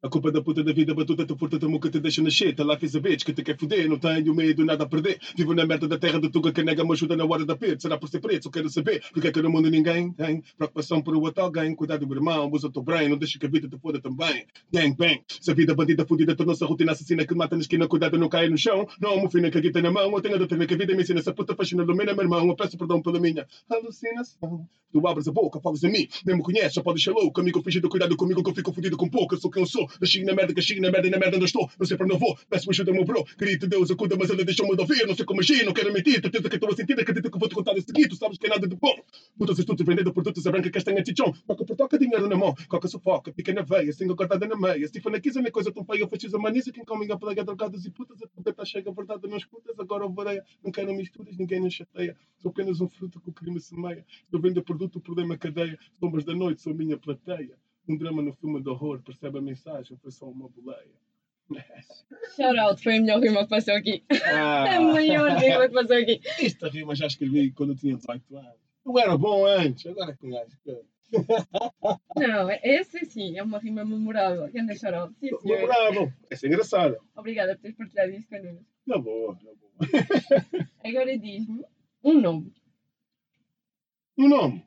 A 0.00 0.08
culpa 0.08 0.30
da 0.30 0.40
puta 0.40 0.62
da 0.62 0.72
vida, 0.72 0.94
batuta, 0.94 1.26
tu 1.26 1.36
furta, 1.36 1.58
tu 1.58 1.68
muca, 1.68 1.90
te 1.90 1.98
deixa 1.98 2.22
nascer. 2.22 2.54
Tá 2.54 2.62
lá, 2.62 2.78
fez 2.78 2.94
a 2.94 3.00
bitch, 3.00 3.24
que 3.24 3.32
te 3.32 3.42
quer 3.42 3.58
foder. 3.58 3.88
Não 3.88 3.98
tenho 3.98 4.32
medo, 4.32 4.64
nada 4.64 4.84
a 4.84 4.86
perder. 4.86 5.18
Vivo 5.36 5.52
na 5.54 5.66
merda 5.66 5.88
da 5.88 5.98
terra 5.98 6.20
do 6.20 6.30
Tuga, 6.30 6.52
que 6.52 6.62
nega 6.62 6.84
me 6.84 6.92
ajuda 6.92 7.16
na 7.16 7.24
hora 7.24 7.44
da 7.44 7.56
perda. 7.56 7.80
Será 7.80 7.98
por 7.98 8.08
ser 8.08 8.20
preto? 8.20 8.44
Só 8.44 8.50
quero 8.50 8.70
saber. 8.70 9.02
Porque 9.12 9.26
é 9.26 9.32
que 9.32 9.42
no 9.42 9.50
mundo 9.50 9.68
ninguém 9.68 10.12
tem 10.12 10.40
preocupação 10.56 11.02
por 11.02 11.16
o 11.16 11.22
outro 11.22 11.42
alguém. 11.42 11.74
Cuidado 11.74 11.98
do 12.02 12.06
meu 12.06 12.18
irmão, 12.18 12.48
usa 12.52 12.68
o 12.68 12.70
teu 12.70 12.80
brain. 12.80 13.08
Não 13.08 13.18
deixa 13.18 13.40
que 13.40 13.46
a 13.46 13.48
vida 13.48 13.68
te 13.68 13.76
foda 13.76 14.00
também. 14.00 14.46
Gang 14.72 14.94
bang. 14.96 15.20
Se 15.28 15.50
a 15.50 15.54
vida 15.54 15.74
bandida 15.74 16.06
fudida 16.06 16.36
tornou-se 16.36 16.62
a 16.62 16.66
rotina 16.68 16.92
assassina 16.92 17.26
que 17.26 17.34
mata 17.34 17.56
na 17.56 17.62
esquina, 17.62 17.88
cuidado 17.88 18.16
não 18.16 18.28
cair 18.28 18.50
no 18.52 18.56
chão. 18.56 18.86
Não, 19.00 19.18
meu 19.18 19.28
filho, 19.28 19.50
que 19.50 19.58
a 19.58 19.60
guita 19.60 19.82
na 19.82 19.90
mão. 19.90 20.12
Eu 20.12 20.22
tenho 20.22 20.36
a 20.36 20.38
doutrina 20.38 20.64
que 20.64 20.74
a 20.74 20.76
vida 20.76 20.94
me 20.94 21.02
ensina. 21.02 21.18
Essa 21.18 21.34
puta 21.34 21.56
fascina, 21.56 21.82
ilumina 21.82 22.14
meu 22.14 22.22
irmão. 22.22 22.46
Eu 22.46 22.54
peço 22.54 22.78
perdão 22.78 23.02
pela 23.02 23.18
minha 23.18 23.44
alucinação. 23.68 24.64
Tu 24.92 25.06
abres 25.06 25.26
a 25.26 25.32
boca, 25.32 25.60
falas 25.60 25.82
a 25.82 25.88
mim. 25.88 26.06
Nem 26.24 26.36
me 26.36 26.42
conheces, 26.42 26.74
só 26.74 26.82
podes 26.82 27.02
ser 27.02 27.10
louco. 27.10 27.40
Amigo 27.40 27.60
fingido, 27.62 27.88
cuidado 27.88 28.16
comigo 28.16 28.44
que 28.44 28.50
eu 28.50 28.54
fico 28.54 28.72
fudido 28.72 28.96
com 28.96 29.08
pouco. 29.10 29.34
Eu 29.34 29.40
sou 29.40 29.50
quem 29.50 29.62
eu 29.62 29.66
sou. 29.66 29.87
Nasci 30.00 30.24
na 30.24 30.34
merda, 30.34 30.54
castigo 30.54 30.80
na 30.80 30.90
merda 30.90 31.08
e 31.08 31.10
na 31.10 31.18
merda 31.18 31.36
eu 31.36 31.44
estou. 31.44 31.70
Não 31.78 31.86
sei 31.86 31.96
para 31.96 32.06
onde 32.06 32.14
eu 32.14 32.18
vou. 32.18 32.38
Peço 32.48 32.70
ajuda, 32.70 32.92
meu 32.92 33.04
bro. 33.04 33.24
Grito, 33.36 33.66
Deus 33.66 33.90
acuda, 33.90 34.16
mas 34.16 34.30
ele 34.30 34.44
deixou-me 34.44 34.74
de 34.74 34.80
ouvir. 34.80 35.06
Não 35.06 35.14
sei 35.14 35.24
como 35.24 35.40
agir, 35.40 35.64
não 35.64 35.72
quero 35.72 35.92
mentir. 35.92 36.20
Certeza 36.20 36.48
que 36.48 36.56
estou 36.56 36.70
a 36.70 36.76
sentir, 36.76 36.98
acredito 37.00 37.30
que 37.30 37.38
vou 37.38 37.48
te 37.48 37.54
contar 37.54 37.72
a 37.72 37.80
seguir. 37.80 38.08
Tu 38.08 38.16
sabes 38.16 38.38
que 38.38 38.46
é 38.46 38.50
nada 38.50 38.66
de 38.66 38.76
bom. 38.76 38.94
Putas 39.38 39.58
estudos 39.58 39.86
vendendo 39.86 40.12
produtos 40.12 40.46
a 40.46 40.50
branca 40.50 40.70
castanha 40.70 41.02
tichão. 41.02 41.32
Toca 41.46 41.64
por 41.64 41.76
toca, 41.76 41.98
dinheiro 41.98 42.28
na 42.28 42.36
mão. 42.36 42.54
Coca 42.68 42.88
sufoca, 42.88 43.32
pica 43.32 43.52
na 43.52 43.62
veia, 43.62 43.92
singa 43.92 44.14
cortada 44.14 44.46
na 44.46 44.56
meia. 44.56 44.86
Se 44.88 45.00
for 45.00 45.10
na 45.10 45.20
quisa, 45.20 45.40
nem 45.40 45.50
coisa 45.50 45.72
tão 45.72 45.84
feia. 45.84 46.06
Fascismo 46.08 46.38
maniza, 46.38 46.72
quem 46.72 46.84
come 46.84 47.10
a 47.10 47.16
plaga, 47.16 47.44
drogadas 47.44 47.84
e 47.84 47.90
putas. 47.90 48.18
A 48.22 48.52
tá 48.52 48.64
chega, 48.64 48.90
a 48.90 48.92
verdade 48.92 49.26
não 49.28 49.36
escutas. 49.36 49.78
Agora 49.78 50.06
o 50.06 50.12
vareia. 50.12 50.44
Não 50.62 50.70
quero 50.70 50.92
misturas, 50.94 51.36
ninguém 51.36 51.60
nos 51.60 51.74
chateia. 51.74 52.16
Sou 52.38 52.50
apenas 52.50 52.80
um 52.80 52.88
fruto 52.88 53.20
que 53.20 53.30
o 53.30 53.32
crime 53.32 53.60
semeia. 53.60 54.04
Estou 54.24 54.40
vendo 54.40 54.62
produto, 54.62 54.96
o 54.96 55.00
problema 55.00 55.34
é 55.34 55.38
cadeia. 55.38 55.78
Sombras 55.98 56.24
da 56.24 56.34
noite, 56.34 56.62
sou 56.62 56.72
a 56.72 56.76
minha 56.76 56.96
plateia. 56.96 57.56
Um 57.88 57.96
drama 57.96 58.20
no 58.22 58.32
filme 58.34 58.60
de 58.62 58.68
horror, 58.68 59.00
percebe 59.02 59.38
a 59.38 59.42
mensagem, 59.42 59.96
foi 59.96 60.10
só 60.10 60.26
uma 60.28 60.48
boleia. 60.48 60.92
Shout 62.36 62.58
out, 62.58 62.82
foi 62.82 62.98
a 62.98 63.00
melhor 63.00 63.20
rima 63.20 63.44
que 63.44 63.48
passou 63.50 63.74
aqui. 63.74 64.04
Ah, 64.26 64.64
A 64.76 64.80
melhor 64.80 65.30
rima 65.38 65.66
que 65.68 65.74
passou 65.74 65.96
aqui. 65.96 66.20
esta 66.40 66.68
rima 66.68 66.94
já 66.94 67.06
escrevi 67.06 67.50
quando 67.52 67.72
eu 67.72 67.76
tinha 67.76 67.96
18 67.96 68.36
anos. 68.36 68.68
Eu 68.84 68.98
era 68.98 69.16
bom 69.16 69.46
antes, 69.46 69.86
agora 69.86 70.12
é 70.12 70.16
que- 70.16 70.28
Não, 72.16 72.50
essa 72.50 73.02
sim 73.06 73.38
é 73.38 73.42
uma 73.42 73.58
rima 73.58 73.82
memorável. 73.82 74.46
Grande 74.52 74.78
shout 74.78 74.94
out. 74.94 75.14
Sim. 75.18 75.30
Memorável. 75.42 76.12
Essa 76.30 76.44
é 76.46 76.48
engraçada. 76.48 77.00
Obrigada 77.16 77.54
por 77.54 77.62
teres 77.62 77.76
partilhado 77.78 78.10
isso 78.12 78.28
connosco. 78.28 78.64
Na 78.86 78.98
boa, 78.98 79.38
na 79.42 79.50
boa. 79.54 80.68
Agora 80.84 81.16
diz-me 81.18 81.64
um 82.04 82.20
nome. 82.20 82.52
Um 84.18 84.28
nome. 84.28 84.66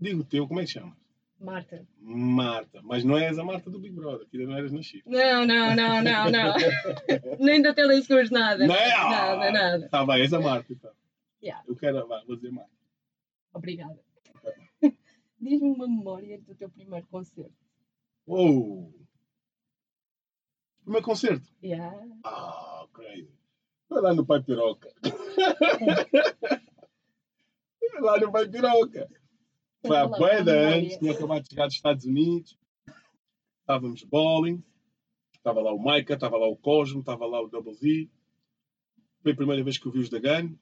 Digo 0.00 0.20
o 0.20 0.24
teu, 0.24 0.46
como 0.46 0.60
é 0.60 0.64
que 0.64 0.70
chama? 0.70 0.96
Marta. 1.40 1.86
Marta. 2.00 2.80
Mas 2.82 3.04
não 3.04 3.16
és 3.16 3.38
a 3.38 3.44
Marta 3.44 3.70
do 3.70 3.78
Big 3.78 3.94
Brother, 3.94 4.26
que 4.26 4.36
ainda 4.36 4.50
não 4.50 4.58
eras 4.58 4.72
nascido. 4.72 5.04
Não, 5.06 5.46
não, 5.46 5.74
não, 5.74 6.02
não, 6.02 6.30
não. 6.30 6.54
Nem 7.38 7.62
da 7.62 7.72
telescurs, 7.72 8.30
nada. 8.30 8.66
Não. 8.66 8.74
Nada, 8.74 9.50
nada. 9.52 9.88
Tá 9.88 10.04
bem, 10.04 10.20
és 10.20 10.32
a 10.32 10.40
Marta 10.40 10.72
então. 10.72 10.90
Yeah. 11.40 11.64
Eu 11.68 11.76
quero, 11.76 12.06
vá, 12.08 12.22
vou 12.26 12.34
dizer 12.34 12.50
Marta. 12.50 12.72
Obrigada. 13.54 14.00
Diz-me 15.40 15.70
uma 15.70 15.86
memória 15.86 16.40
do 16.40 16.54
teu 16.56 16.68
primeiro 16.68 17.06
concerto. 17.06 17.54
Oh! 18.26 18.92
Primeiro 20.82 21.04
concerto. 21.04 21.48
Yeah. 21.62 21.96
Ah, 22.24 22.86
crazy. 22.92 23.30
Foi 23.88 24.00
lá 24.02 24.12
no 24.12 24.26
Pai 24.26 24.42
Piroca. 24.42 24.92
Foi 27.78 28.00
lá 28.00 28.18
no 28.18 28.32
Pai 28.32 28.48
Piroca. 28.48 29.08
Foi 29.86 29.96
uma 29.96 30.06
de 30.06 30.18
memória. 30.18 30.74
anos, 30.74 30.96
tinha 30.96 31.12
acabado 31.12 31.42
de 31.42 31.48
chegar 31.50 31.66
dos 31.66 31.74
Estados 31.76 32.04
Unidos. 32.04 32.58
Estávamos 33.60 34.02
bowling. 34.02 34.62
Estava 35.34 35.60
lá 35.60 35.72
o 35.72 35.78
Maika, 35.78 36.14
estava 36.14 36.36
lá 36.36 36.48
o 36.48 36.56
Cosmo, 36.56 37.00
estava 37.00 37.26
lá 37.26 37.40
o 37.40 37.48
Double 37.48 37.74
Z. 37.74 38.08
Foi 39.22 39.32
a 39.32 39.36
primeira 39.36 39.62
vez 39.62 39.78
que 39.78 39.86
eu 39.86 39.92
vi 39.92 40.00
os 40.00 40.08
da 40.08 40.18
Gun. 40.18 40.56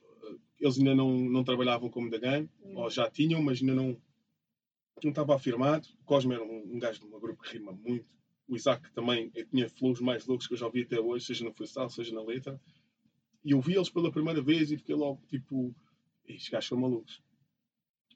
Eles 0.61 0.79
ainda 0.79 0.95
não, 0.95 1.11
não 1.11 1.45
trabalhavam 1.45 1.91
como 1.91 2.11
da 2.11 2.19
Gun, 2.19 2.49
ou 2.75 2.91
já 2.91 3.11
tinham, 3.11 3.43
mas 3.43 3.61
ainda 3.61 3.75
não, 3.75 4.01
não 5.03 5.11
estava 5.11 5.35
afirmado. 5.35 5.89
O 6.01 6.05
Cosmo 6.05 6.33
era 6.33 6.43
um, 6.43 6.75
um 6.75 6.79
gajo 6.79 7.01
de 7.01 7.07
um 7.07 7.21
grupo 7.21 7.43
que 7.43 7.57
rima 7.57 7.73
muito. 7.73 8.07
O 8.49 8.55
Isaac 8.55 8.93
também 8.93 9.31
tinha 9.51 9.69
flows 9.69 10.01
mais 10.01 10.27
loucos 10.27 10.47
que 10.47 10.55
eu 10.55 10.59
já 10.59 10.67
ouvi 10.67 10.83
até 10.83 11.01
hoje, 11.01 11.27
seja 11.27 11.45
no 11.45 11.53
freestyle, 11.53 11.91
seja 11.91 12.15
na 12.15 12.23
letra. 12.23 12.61
E 13.45 13.53
eu 13.53 13.61
vi 13.61 13.75
eles 13.75 13.91
pela 13.91 14.11
primeira 14.11 14.41
vez 14.41 14.71
e 14.71 14.77
fiquei 14.77 14.95
logo 14.95 15.21
tipo, 15.27 15.75
estes 16.27 16.49
gajos 16.49 16.69
são 16.69 16.79
malucos. 16.79 17.23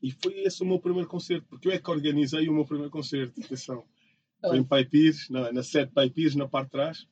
E 0.03 0.11
foi 0.11 0.41
esse 0.41 0.63
o 0.63 0.67
meu 0.67 0.79
primeiro 0.79 1.09
concerto, 1.09 1.47
porque 1.49 1.69
eu 1.69 1.73
é 1.73 1.79
que 1.79 1.91
organizei 1.91 2.49
o 2.49 2.53
meu 2.53 2.65
primeiro 2.65 2.91
concerto. 2.91 3.41
Atenção. 3.41 3.85
Foi 4.41 4.57
em 4.57 4.65
Pai 4.65 4.85
Pires, 4.85 5.29
na, 5.29 5.53
na 5.53 5.63
sede 5.63 5.93
Pai 5.93 6.09
Pires, 6.09 6.35
na 6.35 6.49
parte 6.49 6.67
de 6.67 6.73
trás. 6.73 7.07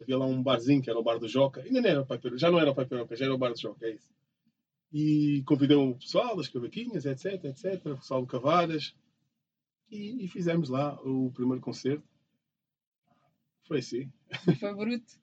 Havia 0.00 0.18
lá 0.18 0.26
um 0.26 0.42
barzinho 0.42 0.82
que 0.82 0.90
era 0.90 0.98
o 0.98 1.02
bar 1.02 1.18
do 1.18 1.28
Joca. 1.28 1.60
Ainda 1.62 1.80
não 1.80 1.88
era 1.88 2.00
o 2.00 2.06
Pai 2.06 2.18
Piroca, 2.18 2.38
já 2.38 2.50
não 2.50 2.58
era 2.58 2.70
o 2.70 2.74
Pai 2.74 2.86
Piroca, 2.86 3.14
já 3.14 3.26
era 3.26 3.34
o 3.34 3.38
bar 3.38 3.52
do 3.52 3.60
Joca, 3.60 3.86
é 3.86 3.94
isso. 3.94 4.10
E 4.92 5.42
convidei 5.46 5.76
o 5.76 5.94
pessoal, 5.94 6.38
as 6.40 6.48
cavaquinhas, 6.48 7.06
etc, 7.06 7.44
etc, 7.44 7.86
o 7.86 7.98
pessoal 7.98 8.20
do 8.20 8.26
Cavadas. 8.26 8.94
E, 9.90 10.24
e 10.24 10.28
fizemos 10.28 10.68
lá 10.68 10.98
o 11.02 11.30
primeiro 11.32 11.60
concerto. 11.60 12.06
Foi 13.66 13.78
assim. 13.78 14.10
Foi 14.58 14.74
bruto. 14.74 15.20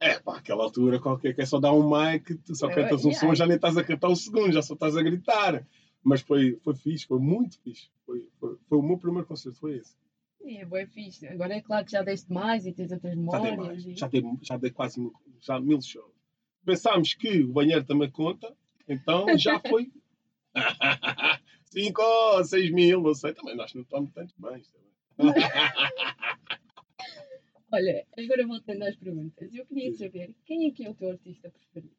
É, 0.00 0.16
pá, 0.20 0.38
aquela 0.38 0.62
altura 0.62 1.00
qualquer 1.00 1.34
que 1.34 1.40
é 1.40 1.44
só 1.44 1.58
dar 1.58 1.72
um 1.72 1.90
mic, 1.90 2.36
tu 2.44 2.54
só 2.54 2.70
É, 2.70 2.74
cantas 2.76 3.04
um 3.04 3.08
yeah. 3.08 3.18
som, 3.18 3.34
já 3.34 3.44
nem 3.48 3.56
estás 3.56 3.76
a 3.76 3.82
cantar 3.82 4.06
o 4.06 4.14
segundo, 4.14 4.52
já 4.52 4.62
só 4.62 4.74
estás 4.74 4.96
a 4.96 5.02
gritar. 5.02 5.66
Mas 6.02 6.20
foi, 6.22 6.56
foi 6.62 6.74
fixe, 6.74 7.06
foi 7.06 7.18
muito 7.18 7.58
fixe. 7.60 7.90
Foi, 8.06 8.28
foi, 8.38 8.56
foi 8.68 8.78
o 8.78 8.82
meu 8.82 8.98
primeiro 8.98 9.26
concerto, 9.26 9.58
foi 9.58 9.76
esse. 9.78 9.96
É, 10.44 10.64
boa 10.64 10.86
fixe. 10.86 11.26
Agora 11.26 11.54
é 11.54 11.60
claro 11.60 11.84
que 11.84 11.92
já 11.92 12.02
deste 12.02 12.32
mais 12.32 12.64
e 12.66 12.72
tens 12.72 12.92
outras 12.92 13.14
Já 13.14 13.38
dei 13.38 13.50
memórias. 13.50 13.56
mais, 13.66 13.86
e- 13.86 13.94
já 13.96 14.06
dei, 14.08 14.22
já 14.42 14.56
dei 14.56 14.70
quase 14.70 15.00
mil, 15.00 15.12
já 15.40 15.60
mil 15.60 15.80
shows. 15.82 16.14
Pensámos 16.64 17.14
que 17.14 17.42
o 17.42 17.52
banheiro 17.52 17.84
também 17.84 18.10
conta, 18.10 18.54
então 18.88 19.36
já 19.36 19.58
foi 19.60 19.90
5 21.66 22.00
ou 22.02 22.44
6 22.44 22.70
mil, 22.72 23.02
não 23.02 23.14
sei, 23.14 23.32
também 23.34 23.56
nós 23.56 23.74
não 23.74 23.82
estamos 23.82 24.10
tantos 24.12 24.34
bens. 24.38 24.72
Olha, 27.70 28.06
agora 28.16 28.46
voltando 28.46 28.82
às 28.84 28.96
perguntas. 28.96 29.54
Eu 29.54 29.66
queria 29.66 29.92
Sim. 29.92 29.98
saber 29.98 30.34
quem 30.46 30.68
é 30.68 30.70
que 30.70 30.84
é 30.86 30.90
o 30.90 30.94
teu 30.94 31.10
artista 31.10 31.50
preferido? 31.50 31.94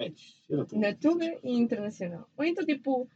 É, 0.00 0.12
eu 0.48 0.56
não 0.58 0.80
Na 0.80 0.94
Tuga 0.94 1.38
e 1.44 1.50
internacional. 1.52 2.28
Ou 2.36 2.44
então, 2.44 2.64
tipo, 2.64 3.08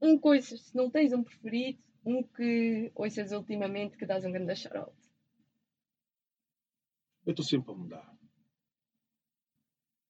um 0.00 0.18
coisa, 0.18 0.56
se 0.56 0.74
não 0.74 0.90
tens 0.90 1.12
um 1.12 1.22
preferido, 1.22 1.78
um 2.04 2.22
que 2.22 2.90
ouças 2.94 3.32
ultimamente 3.32 3.96
que 3.96 4.06
dás 4.06 4.24
um 4.24 4.32
grande 4.32 4.56
shout 4.56 4.92
Eu 7.24 7.30
estou 7.32 7.44
sempre 7.44 7.70
a 7.72 7.74
mudar. 7.76 8.16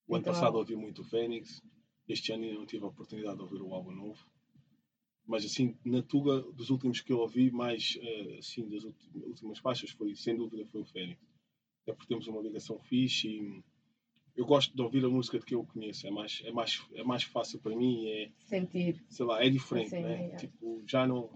O 0.07 0.15
ano 0.15 0.23
Então- 0.23 0.33
passado 0.33 0.57
ouvi 0.57 0.77
muito 0.77 1.03
o 1.03 1.05
Fênix. 1.05 1.61
Este 2.09 2.33
ano 2.33 2.45
ainda 2.45 2.59
não 2.59 2.67
tive 2.67 2.85
a 2.85 2.89
oportunidade 2.89 3.37
de 3.37 3.43
ouvir 3.43 3.61
o 3.63 3.75
álbum 3.75 3.91
novo. 3.93 4.25
Mas 5.27 5.45
assim, 5.45 5.77
na 5.85 6.03
Tuga, 6.03 6.41
dos 6.53 6.71
últimos 6.71 7.01
que 7.01 7.13
eu 7.13 7.19
ouvi, 7.19 7.51
mais 7.51 7.97
eh, 8.01 8.39
assim, 8.39 8.69
das 8.69 8.85
últimas 8.85 9.59
faixas, 9.59 9.91
foi 9.91 10.15
sem 10.17 10.37
dúvida 10.37 10.67
foi 10.67 10.81
o 10.83 10.85
Fênix. 10.87 11.21
É 11.87 11.93
porque 11.93 12.09
temos 12.09 12.27
uma 12.27 12.41
ligação 12.41 12.79
fixe 12.81 13.29
e 13.29 13.65
eu 14.35 14.47
gosto 14.47 14.75
de 14.75 14.83
ouvir 14.83 15.05
a 15.05 15.09
música 15.09 15.39
de 15.39 15.45
que 15.45 15.55
eu 15.55 15.65
conheço. 15.65 16.07
É 16.07 16.11
mais, 16.11 16.43
é 16.45 16.51
mais, 16.51 16.81
é 16.95 17.03
mais 17.05 17.23
fácil 17.23 17.61
para 17.61 17.77
mim. 17.77 18.07
É, 18.09 18.31
Sentir. 18.45 19.03
sei 19.09 19.27
lá, 19.27 19.45
é 19.45 19.49
diferente, 19.49 19.91
Sim, 19.91 20.03
né? 20.03 20.33
é. 20.33 20.37
Tipo, 20.37 20.83
já 20.87 21.07
não. 21.07 21.31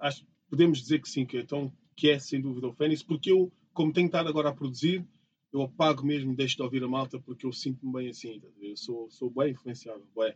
Acho, 0.00 0.26
podemos 0.48 0.80
dizer 0.80 1.00
que 1.00 1.08
sim, 1.08 1.26
que, 1.26 1.38
então, 1.38 1.72
que 1.94 2.10
é 2.10 2.18
sem 2.18 2.40
dúvida 2.40 2.68
o 2.68 2.72
Fênix, 2.72 3.02
porque 3.02 3.30
eu, 3.30 3.52
como 3.72 3.92
tenho 3.92 4.06
estado 4.06 4.28
agora 4.28 4.48
a 4.48 4.54
produzir, 4.54 5.06
eu 5.52 5.62
apago 5.62 6.04
mesmo 6.04 6.34
deixo 6.34 6.56
de 6.56 6.62
ouvir 6.62 6.82
a 6.82 6.88
malta 6.88 7.20
porque 7.20 7.44
eu 7.44 7.52
sinto-me 7.52 7.92
bem 7.92 8.08
assim. 8.08 8.40
tá? 8.40 8.48
Eu 8.60 8.76
sou, 8.76 9.10
sou 9.10 9.30
bem 9.30 9.52
influenciável, 9.52 10.06
bem, 10.16 10.34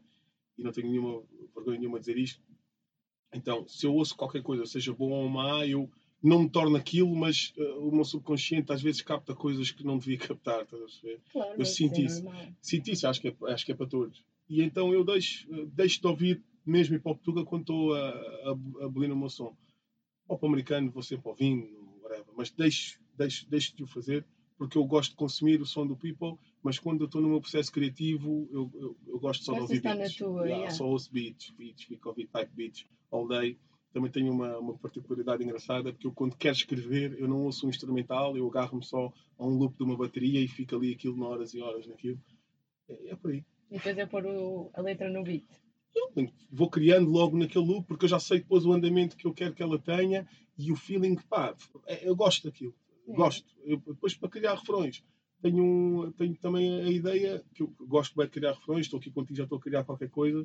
e 0.58 0.62
não 0.62 0.72
tenho 0.72 0.90
nenhuma 0.90 1.22
vergonha 1.54 1.78
nenhuma 1.78 1.98
dizer 1.98 2.18
isto. 2.18 2.42
Então, 3.32 3.66
se 3.66 3.86
eu 3.86 3.94
ouço 3.94 4.16
qualquer 4.16 4.42
coisa, 4.42 4.66
seja 4.66 4.92
bom 4.92 5.10
ou 5.10 5.28
má, 5.28 5.66
eu 5.66 5.90
não 6.24 6.42
me 6.42 6.48
torno 6.48 6.76
aquilo, 6.76 7.14
mas 7.14 7.52
eh, 7.56 7.72
o 7.78 7.90
meu 7.92 8.04
subconsciente 8.04 8.72
às 8.72 8.80
vezes 8.82 9.02
capta 9.02 9.34
coisas 9.34 9.70
que 9.70 9.84
não 9.84 9.98
devia 9.98 10.18
captar, 10.26 10.62
estás 10.62 10.82
a 10.82 10.86
perceber? 10.86 11.20
Claro, 11.30 11.54
Eu 11.60 11.64
sinto 11.64 11.96
é 12.00 12.02
isso. 12.04 12.24
sinto 12.60 12.90
isso, 12.90 13.06
acho 13.06 13.20
que 13.20 13.28
é, 13.28 13.36
acho 13.48 13.66
que 13.66 13.72
é 13.72 13.74
para 13.74 13.86
todos. 13.86 14.24
E 14.48 14.62
então 14.62 14.92
eu 14.92 15.04
deixo, 15.04 15.46
deixo 15.66 16.00
de 16.00 16.06
ouvir 16.06 16.42
mesmo 16.64 16.96
hip 16.96 17.06
hop 17.06 17.20
tuga 17.22 17.44
quando 17.44 17.62
estou 17.62 17.94
a, 17.94 18.08
a, 18.08 18.50
a 18.82 18.84
abolir 18.86 19.12
o 19.12 19.16
meu 19.16 19.28
som. 19.28 19.54
Pop 20.26 20.44
americano 20.46 20.90
vou 20.90 21.02
sempre 21.02 21.28
ouvindo, 21.28 21.66
whatever, 22.02 22.32
mas 22.36 22.50
deixo, 22.50 22.98
deixo, 23.16 23.48
deixo 23.48 23.76
de 23.76 23.82
o 23.82 23.86
fazer 23.86 24.24
porque 24.56 24.78
eu 24.78 24.84
gosto 24.84 25.10
de 25.10 25.16
consumir 25.16 25.60
o 25.60 25.66
som 25.66 25.86
do 25.86 25.96
people, 25.96 26.38
mas 26.62 26.78
quando 26.78 27.02
eu 27.02 27.06
estou 27.06 27.20
no 27.20 27.28
meu 27.28 27.40
processo 27.40 27.72
criativo, 27.72 28.48
eu, 28.52 28.70
eu, 28.74 28.96
eu 29.06 29.18
gosto 29.18 29.44
só 29.44 29.52
Gostas 29.52 29.80
de 29.80 29.86
ouvir 29.88 29.98
beats. 29.98 30.16
tua, 30.16 30.46
yeah. 30.46 30.70
Só 30.70 30.86
ouço 30.86 31.12
beats, 31.12 31.50
beats, 31.50 31.82
fico 31.84 32.08
a 32.08 32.12
ouvir 32.12 32.28
type 32.28 32.50
beats 32.54 32.86
all 33.10 33.26
day. 33.26 33.58
Também 33.94 34.10
tenho 34.10 34.32
uma, 34.32 34.58
uma 34.58 34.76
particularidade 34.76 35.44
engraçada, 35.44 35.92
porque 35.92 36.06
eu 36.06 36.12
quando 36.12 36.36
quero 36.36 36.56
escrever, 36.56 37.16
eu 37.18 37.28
não 37.28 37.44
ouço 37.44 37.64
um 37.64 37.70
instrumental, 37.70 38.36
eu 38.36 38.46
agarro-me 38.48 38.84
só 38.84 39.12
a 39.38 39.46
um 39.46 39.56
loop 39.56 39.76
de 39.78 39.84
uma 39.84 39.96
bateria 39.96 40.40
e 40.40 40.48
fico 40.48 40.74
ali 40.74 40.92
aquilo 40.92 41.22
horas 41.24 41.54
e 41.54 41.60
horas 41.62 41.86
naquilo. 41.86 42.20
É, 42.88 43.10
é 43.10 43.16
por 43.16 43.30
aí. 43.30 43.44
E 43.70 43.76
depois 43.76 43.96
é 43.96 44.04
pôr 44.04 44.26
o- 44.26 44.70
a 44.74 44.80
letra 44.82 45.08
no 45.08 45.22
beat. 45.22 45.44
Eu 45.94 46.28
vou 46.50 46.68
criando 46.68 47.08
logo 47.08 47.38
naquele 47.38 47.64
loop, 47.64 47.86
porque 47.86 48.04
eu 48.06 48.08
já 48.08 48.18
sei 48.18 48.40
depois 48.40 48.66
o 48.66 48.72
andamento 48.72 49.16
que 49.16 49.28
eu 49.28 49.32
quero 49.32 49.54
que 49.54 49.62
ela 49.62 49.78
tenha 49.78 50.26
e 50.58 50.72
o 50.72 50.76
feeling, 50.76 51.14
pá, 51.30 51.54
é- 51.86 52.08
eu 52.08 52.16
gosto 52.16 52.42
daquilo. 52.48 52.74
É. 53.06 53.12
Gosto. 53.14 53.46
Eu, 53.62 53.76
depois 53.78 54.12
para 54.16 54.28
criar 54.28 54.56
refrões. 54.56 55.04
Tenho, 55.40 55.62
um- 55.62 56.10
tenho 56.12 56.34
também 56.38 56.80
a 56.82 56.88
ideia 56.90 57.44
que 57.54 57.62
eu 57.62 57.72
gosto 57.86 58.16
bem 58.16 58.26
de 58.26 58.32
criar 58.32 58.54
refrões, 58.54 58.86
estou 58.86 58.98
aqui 58.98 59.10
contigo, 59.12 59.36
já 59.36 59.44
estou 59.44 59.58
a 59.58 59.60
criar 59.60 59.84
qualquer 59.84 60.10
coisa, 60.10 60.44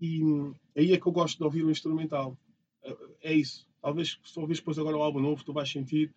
e 0.00 0.24
hum, 0.24 0.52
aí 0.76 0.92
é 0.92 0.98
que 0.98 1.06
eu 1.06 1.12
gosto 1.12 1.38
de 1.38 1.44
ouvir 1.44 1.62
o 1.64 1.70
instrumental. 1.70 2.36
É- 2.82 3.34
isso. 3.34 3.66
Talvez, 3.80 4.18
se 4.24 4.38
ouvires 4.38 4.60
depois 4.60 4.78
agora 4.78 4.96
o 4.96 5.02
álbum 5.02 5.20
novo, 5.20 5.44
tu 5.44 5.52
vais 5.52 5.70
sentir 5.70 6.12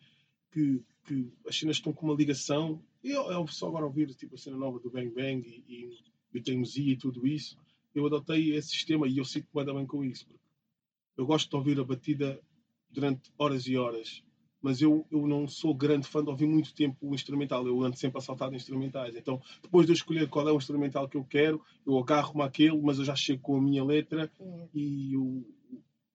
que, 0.52 0.82
que 1.06 1.32
as 1.48 1.58
cenas 1.58 1.78
estão 1.78 1.94
com 1.94 2.06
uma 2.06 2.16
ligação. 2.16 2.82
Eu, 3.04 3.32
eu 3.32 3.48
só 3.48 3.68
agora 3.68 3.86
ouvir 3.86 4.14
tipo, 4.16 4.36
a 4.36 4.38
cena 4.38 4.58
nova 4.58 4.80
do 4.80 4.90
Bang 4.90 5.10
Bang 5.10 5.48
e, 5.48 5.64
e, 5.68 6.40
e 6.40 6.92
e 6.92 6.98
tudo 6.98 7.26
isso, 7.26 7.58
eu 7.94 8.06
adotei 8.06 8.54
esse 8.54 8.70
sistema 8.70 9.08
e 9.08 9.18
eu 9.18 9.26
sinto 9.26 9.48
bem 9.54 9.66
bem 9.66 9.86
com 9.86 10.04
isso. 10.04 10.28
Eu 11.18 11.26
gosto 11.26 11.50
de 11.50 11.56
ouvir 11.56 11.80
a 11.80 11.84
batida 11.84 12.40
durante 12.90 13.32
horas 13.38 13.66
e 13.68 13.78
horas, 13.78 14.22
mas 14.62 14.82
eu, 14.82 15.06
eu 15.12 15.26
não 15.28 15.48
sou 15.48 15.74
grande 15.74 16.08
fã 16.08 16.24
de 16.24 16.30
ouvir 16.30 16.48
muito 16.48 16.74
tempo 16.74 16.98
o 17.02 17.16
instrumental. 17.16 17.66
Eu 17.66 17.82
ando 17.84 17.98
sempre 17.98 18.18
a 18.18 18.22
saltar 18.22 18.50
de 18.50 18.56
instrumentais. 18.56 19.16
Então, 19.16 19.42
depois 19.62 19.86
de 19.86 19.92
eu 19.92 19.96
escolher 19.96 20.28
qual 20.28 20.48
é 20.50 20.52
o 20.52 20.58
instrumental 20.58 21.08
que 21.08 21.16
eu 21.16 21.24
quero, 21.24 21.62
eu 21.86 21.98
agarro-me 21.98 22.42
àquele, 22.42 22.82
mas 22.82 22.98
eu 22.98 23.06
já 23.06 23.16
chego 23.16 23.42
com 23.42 23.58
a 23.58 23.62
minha 23.62 23.84
letra 23.84 24.30
e 24.74 25.16
o, 25.16 25.46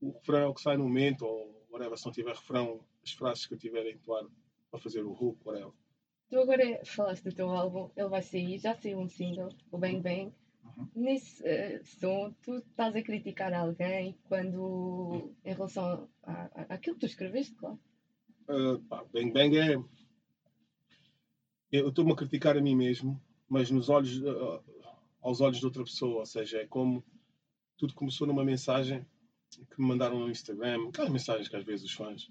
o 0.00 0.12
refrão 0.12 0.38
é 0.38 0.46
o 0.46 0.54
que 0.54 0.62
sai 0.62 0.76
no 0.76 0.84
momento, 0.84 1.26
ou 1.26 1.66
whatever, 1.70 1.98
se 1.98 2.06
não 2.06 2.12
tiver 2.12 2.34
refrão, 2.34 2.80
as 3.04 3.12
frases 3.12 3.46
que 3.46 3.54
eu 3.54 3.58
tiver 3.58 3.82
a 3.82 3.90
entoar 3.90 4.24
para 4.70 4.80
fazer 4.80 5.04
o 5.04 5.12
hook, 5.12 5.38
whatever. 5.44 5.72
Tu 6.28 6.38
agora 6.38 6.80
falaste 6.84 7.24
do 7.24 7.34
teu 7.34 7.50
álbum, 7.50 7.90
ele 7.96 8.08
vai 8.08 8.22
sair, 8.22 8.58
já 8.58 8.74
saiu 8.74 8.98
um 8.98 9.08
single, 9.08 9.50
o 9.70 9.78
Bang 9.78 10.00
Bang. 10.00 10.32
Uhum. 10.64 10.88
Nesse 10.94 11.44
eh, 11.44 11.80
som, 11.82 12.32
tu 12.42 12.56
estás 12.58 12.94
a 12.94 13.02
criticar 13.02 13.52
alguém 13.52 14.16
quando, 14.28 15.34
em 15.44 15.52
relação 15.52 16.08
àquilo 16.68 16.94
que 16.94 17.00
tu 17.00 17.06
escreveste, 17.06 17.54
claro. 17.56 17.80
Uh, 18.48 18.78
pá, 18.88 19.04
Bang 19.12 19.32
Bang 19.32 19.58
é. 19.58 19.76
Eu 21.72 21.88
estou-me 21.88 22.12
a 22.12 22.16
criticar 22.16 22.56
a 22.56 22.60
mim 22.60 22.74
mesmo, 22.74 23.20
mas 23.48 23.70
nos 23.70 23.88
olhos, 23.88 24.20
uh, 24.22 24.62
aos 25.20 25.40
olhos 25.40 25.58
de 25.58 25.64
outra 25.64 25.84
pessoa. 25.84 26.20
Ou 26.20 26.26
seja, 26.26 26.58
é 26.58 26.66
como 26.66 27.04
tudo 27.76 27.94
começou 27.94 28.26
numa 28.26 28.44
mensagem 28.44 29.06
que 29.58 29.80
me 29.80 29.86
mandaram 29.86 30.18
no 30.18 30.30
Instagram. 30.30 30.88
Aquelas 30.88 31.10
mensagens 31.10 31.48
que 31.48 31.56
às 31.56 31.64
vezes 31.64 31.86
os 31.86 31.92
fãs, 31.92 32.30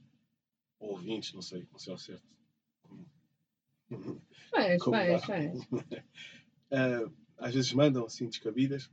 ou 0.79 0.91
ouvintes, 0.91 1.33
não 1.33 1.41
sei, 1.41 1.67
não 1.71 1.79
sei 1.79 1.93
ao 1.93 1.99
certo. 1.99 2.27
Fãs, 4.49 4.83
fãs, 4.83 5.25
fãs. 5.25 5.67
Às 7.37 7.53
vezes 7.53 7.73
mandam 7.73 8.05
assim 8.05 8.27
descabidas, 8.27 8.89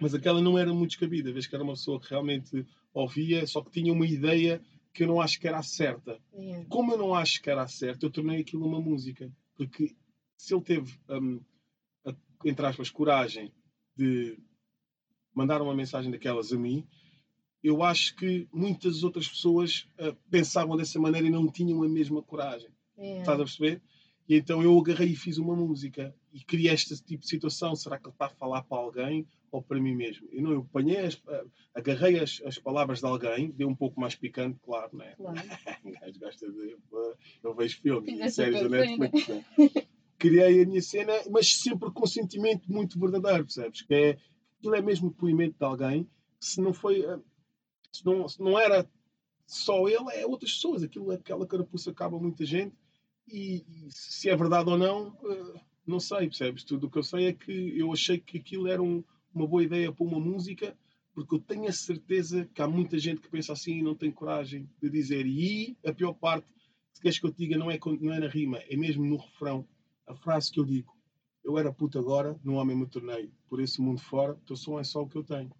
mas 0.00 0.14
aquela 0.14 0.40
não 0.40 0.58
era 0.58 0.72
muito 0.72 0.90
descabida, 0.90 1.32
vez 1.32 1.46
que 1.46 1.54
era 1.54 1.64
uma 1.64 1.72
pessoa 1.72 2.00
que 2.00 2.10
realmente 2.10 2.66
ouvia, 2.92 3.46
só 3.46 3.62
que 3.62 3.70
tinha 3.70 3.92
uma 3.92 4.06
ideia 4.06 4.62
que 4.92 5.04
eu 5.04 5.08
não 5.08 5.20
acho 5.20 5.40
que 5.40 5.48
era 5.48 5.58
a 5.58 5.62
certa. 5.62 6.20
Yeah. 6.34 6.66
Como 6.68 6.92
eu 6.92 6.98
não 6.98 7.14
acho 7.14 7.40
que 7.42 7.50
era 7.50 7.62
a 7.62 7.68
certa, 7.68 8.04
eu 8.04 8.10
tornei 8.10 8.40
aquilo 8.40 8.66
uma 8.66 8.80
música. 8.80 9.32
Porque 9.54 9.96
se 10.36 10.54
ele 10.54 10.62
teve, 10.62 10.98
hum, 11.08 11.40
a, 12.04 12.14
entre 12.44 12.66
aspas, 12.66 12.90
coragem 12.90 13.52
de 13.96 14.38
mandar 15.34 15.62
uma 15.62 15.74
mensagem 15.74 16.10
daquelas 16.10 16.52
a 16.52 16.58
mim, 16.58 16.86
eu 17.62 17.82
acho 17.82 18.14
que 18.16 18.48
muitas 18.52 19.02
outras 19.02 19.28
pessoas 19.28 19.88
ah, 19.98 20.14
pensavam 20.30 20.76
dessa 20.76 20.98
maneira 20.98 21.26
e 21.26 21.30
não 21.30 21.50
tinham 21.50 21.82
a 21.82 21.88
mesma 21.88 22.22
coragem. 22.22 22.70
Yeah. 22.96 23.20
Estás 23.20 23.40
a 23.40 23.44
perceber? 23.44 23.82
E 24.28 24.36
então 24.36 24.62
eu 24.62 24.78
agarrei 24.78 25.08
e 25.08 25.16
fiz 25.16 25.38
uma 25.38 25.56
música 25.56 26.14
e 26.32 26.44
criei 26.44 26.72
este 26.72 26.94
tipo 27.02 27.22
de 27.22 27.28
situação. 27.28 27.74
Será 27.74 27.98
que 27.98 28.06
ele 28.06 28.12
está 28.12 28.26
a 28.26 28.30
falar 28.30 28.62
para 28.62 28.78
alguém 28.78 29.26
ou 29.50 29.62
para 29.62 29.80
mim 29.80 29.94
mesmo? 29.94 30.28
Eu 30.30 30.42
não, 30.42 30.52
eu 30.52 30.60
apanhei, 30.60 30.98
as, 30.98 31.20
ah, 31.26 31.44
agarrei 31.74 32.20
as, 32.20 32.42
as 32.44 32.58
palavras 32.58 33.00
de 33.00 33.06
alguém, 33.06 33.50
deu 33.50 33.68
um 33.68 33.74
pouco 33.74 33.98
mais 33.98 34.14
picante, 34.14 34.58
claro, 34.62 34.96
né? 34.96 35.14
Claro. 35.16 35.38
Um 35.84 35.92
gajo 35.92 36.20
gosta 36.20 36.52
de. 36.52 36.76
Eu 37.42 37.54
vejo 37.54 37.80
filmes 37.80 38.08
e 38.08 38.12
Fizeste 38.12 38.34
séries 38.34 38.60
da 38.60 38.68
tua 38.68 38.78
Netflix. 38.78 39.28
né? 39.28 39.44
Criei 40.18 40.62
a 40.62 40.66
minha 40.66 40.82
cena, 40.82 41.12
mas 41.30 41.54
sempre 41.54 41.90
com 41.90 42.04
um 42.04 42.06
sentimento 42.06 42.70
muito 42.70 42.98
verdadeiro, 42.98 43.44
percebes? 43.44 43.82
Que 43.82 43.94
é, 43.94 44.18
aquilo 44.58 44.74
é 44.74 44.82
mesmo 44.82 45.08
o 45.08 45.10
depoimento 45.10 45.56
de 45.58 45.64
alguém. 45.64 46.08
Se 46.40 46.60
não 46.60 46.74
foi. 46.74 47.02
Não, 48.04 48.26
não 48.38 48.58
era 48.58 48.88
só 49.46 49.88
ele, 49.88 50.10
é 50.14 50.26
outras 50.26 50.52
pessoas. 50.54 50.82
Aquilo, 50.82 51.10
aquela 51.10 51.46
carapuça 51.46 51.90
acaba 51.90 52.18
muita 52.18 52.44
gente. 52.44 52.74
E, 53.26 53.64
e 53.68 53.90
se 53.90 54.28
é 54.30 54.36
verdade 54.36 54.70
ou 54.70 54.78
não, 54.78 55.16
eh, 55.24 55.60
não 55.86 56.00
sei, 56.00 56.28
percebes? 56.28 56.64
Tudo 56.64 56.86
o 56.86 56.90
que 56.90 56.98
eu 56.98 57.02
sei 57.02 57.26
é 57.26 57.32
que 57.32 57.78
eu 57.78 57.92
achei 57.92 58.18
que 58.18 58.38
aquilo 58.38 58.66
era 58.68 58.82
um- 58.82 59.04
uma 59.34 59.46
boa 59.46 59.62
ideia 59.62 59.92
para 59.92 60.04
uma 60.04 60.18
música, 60.20 60.76
porque 61.14 61.34
eu 61.34 61.38
tenho 61.40 61.68
a 61.68 61.72
certeza 61.72 62.46
que 62.54 62.62
há 62.62 62.68
muita 62.68 62.98
gente 62.98 63.20
que 63.20 63.28
pensa 63.30 63.52
assim 63.52 63.78
e 63.78 63.82
não 63.82 63.94
tem 63.94 64.10
coragem 64.10 64.68
de 64.80 64.88
dizer. 64.90 65.26
E 65.26 65.76
a 65.84 65.92
pior 65.92 66.14
parte, 66.14 66.46
se 66.92 67.00
queres 67.02 67.18
que 67.18 67.26
eu 67.26 67.32
te 67.32 67.38
diga, 67.38 67.58
não 67.58 67.70
é, 67.70 67.78
não 68.00 68.12
é 68.12 68.20
na 68.20 68.28
rima, 68.28 68.58
é 68.58 68.76
mesmo 68.76 69.04
no 69.04 69.16
refrão. 69.16 69.66
A 70.06 70.14
frase 70.14 70.50
que 70.50 70.60
eu 70.60 70.64
digo: 70.64 70.96
Eu 71.44 71.58
era 71.58 71.72
puto 71.72 71.98
agora, 71.98 72.38
no 72.44 72.54
homem 72.54 72.76
me 72.76 72.86
tornei, 72.86 73.30
por 73.48 73.60
esse 73.60 73.80
mundo 73.80 74.00
fora, 74.00 74.34
teu 74.46 74.56
som 74.56 74.78
é 74.78 74.84
só 74.84 75.02
o 75.02 75.08
que 75.08 75.16
eu 75.16 75.24
tenho. 75.24 75.50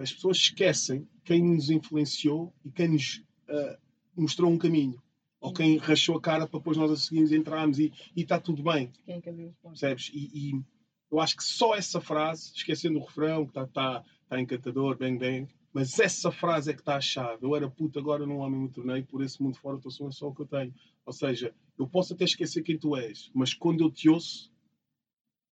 As 0.00 0.12
pessoas 0.12 0.38
esquecem 0.38 1.06
quem 1.24 1.44
nos 1.44 1.68
influenciou 1.68 2.52
e 2.64 2.70
quem 2.70 2.88
nos 2.88 3.22
ah, 3.48 3.78
mostrou 4.16 4.50
um 4.50 4.58
caminho. 4.58 5.00
Ou 5.40 5.52
quem 5.52 5.76
rachou 5.76 6.16
a 6.16 6.20
cara 6.20 6.46
para 6.46 6.58
depois 6.58 6.76
nós 6.76 6.90
a 6.90 6.96
seguirmos 6.96 7.32
entrarmos 7.32 7.78
e 7.78 7.92
e 8.16 8.22
está 8.22 8.40
tudo 8.40 8.62
bem. 8.62 8.92
Quem 9.04 9.16
é? 9.16 9.52
Percebes? 9.62 10.10
E, 10.12 10.30
e 10.34 10.64
eu 11.10 11.20
acho 11.20 11.36
que 11.36 11.44
só 11.44 11.74
essa 11.74 12.00
frase, 12.00 12.52
esquecendo 12.54 12.98
o 12.98 13.04
refrão, 13.04 13.44
que 13.44 13.50
está 13.50 13.66
tá, 13.66 14.04
tá 14.28 14.40
encantador, 14.40 14.96
bang 14.96 15.18
bang, 15.18 15.48
mas 15.72 15.98
essa 15.98 16.32
frase 16.32 16.70
é 16.70 16.74
que 16.74 16.80
está 16.80 16.96
a 16.96 17.00
chave. 17.00 17.44
Eu 17.44 17.54
era 17.54 17.70
puto, 17.70 17.98
agora 17.98 18.26
num 18.26 18.38
homem 18.38 18.60
me 18.60 18.70
tornei, 18.70 19.02
por 19.02 19.22
esse 19.22 19.42
mundo 19.42 19.56
fora, 19.56 19.76
o 19.76 19.80
teu 19.80 19.90
som 19.90 20.08
é 20.08 20.12
só 20.12 20.28
o 20.28 20.34
que 20.34 20.42
eu 20.42 20.46
tenho. 20.46 20.74
Ou 21.04 21.12
seja, 21.12 21.54
eu 21.78 21.86
posso 21.86 22.14
até 22.14 22.24
esquecer 22.24 22.62
quem 22.62 22.78
tu 22.78 22.96
és, 22.96 23.30
mas 23.34 23.54
quando 23.54 23.82
eu 23.82 23.90
te 23.90 24.08
ouço, 24.08 24.52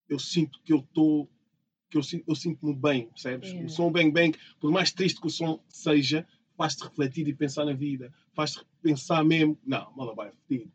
eu 0.08 0.18
sinto 0.18 0.60
que 0.62 0.72
eu 0.72 0.78
estou. 0.78 1.28
Que 2.00 2.16
eu, 2.16 2.24
eu 2.28 2.34
sinto-me 2.34 2.74
bem, 2.74 3.08
percebes? 3.08 3.48
Yeah. 3.50 3.66
O 3.66 3.70
som 3.70 3.90
bang 3.90 4.10
bang, 4.10 4.36
por 4.60 4.70
mais 4.70 4.92
triste 4.92 5.20
que 5.20 5.26
o 5.26 5.30
som 5.30 5.60
seja, 5.68 6.26
faz-te 6.56 6.84
refletir 6.84 7.28
e 7.28 7.34
pensar 7.34 7.64
na 7.64 7.72
vida, 7.72 8.12
faz-te 8.34 8.64
pensar 8.82 9.24
mesmo. 9.24 9.58
Não, 9.64 9.92
mala 9.96 10.14
vai 10.14 10.30
fedido. 10.48 10.72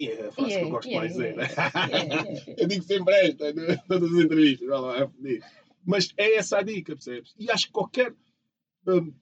E 0.00 0.08
é 0.08 0.28
a 0.28 0.32
frase 0.32 0.56
que 0.58 0.64
eu 0.64 0.68
Yeah, 0.68 0.70
gosto 0.70 0.88
yeah, 0.88 1.00
mais 1.00 1.12
de 1.12 1.18
dizer. 1.18 1.36
né? 1.36 1.48
yeah, 1.48 1.86
yeah, 1.86 2.30
yeah. 2.30 2.54
Eu 2.62 2.68
digo 2.68 2.84
sempre 2.84 3.14
esta, 3.14 3.52
né? 3.52 3.76
todas 3.88 4.12
as 4.12 4.24
entrevistas. 4.24 4.68
Vai 4.68 4.80
lá, 4.80 4.98
é 4.98 5.08
fodido. 5.08 5.44
Mas 5.84 6.14
é 6.16 6.36
essa 6.36 6.58
a 6.58 6.62
dica, 6.62 6.94
percebes? 6.94 7.34
E 7.38 7.50
acho 7.50 7.66
que 7.66 7.72
qualquer 7.72 8.14
hum, 8.86 9.12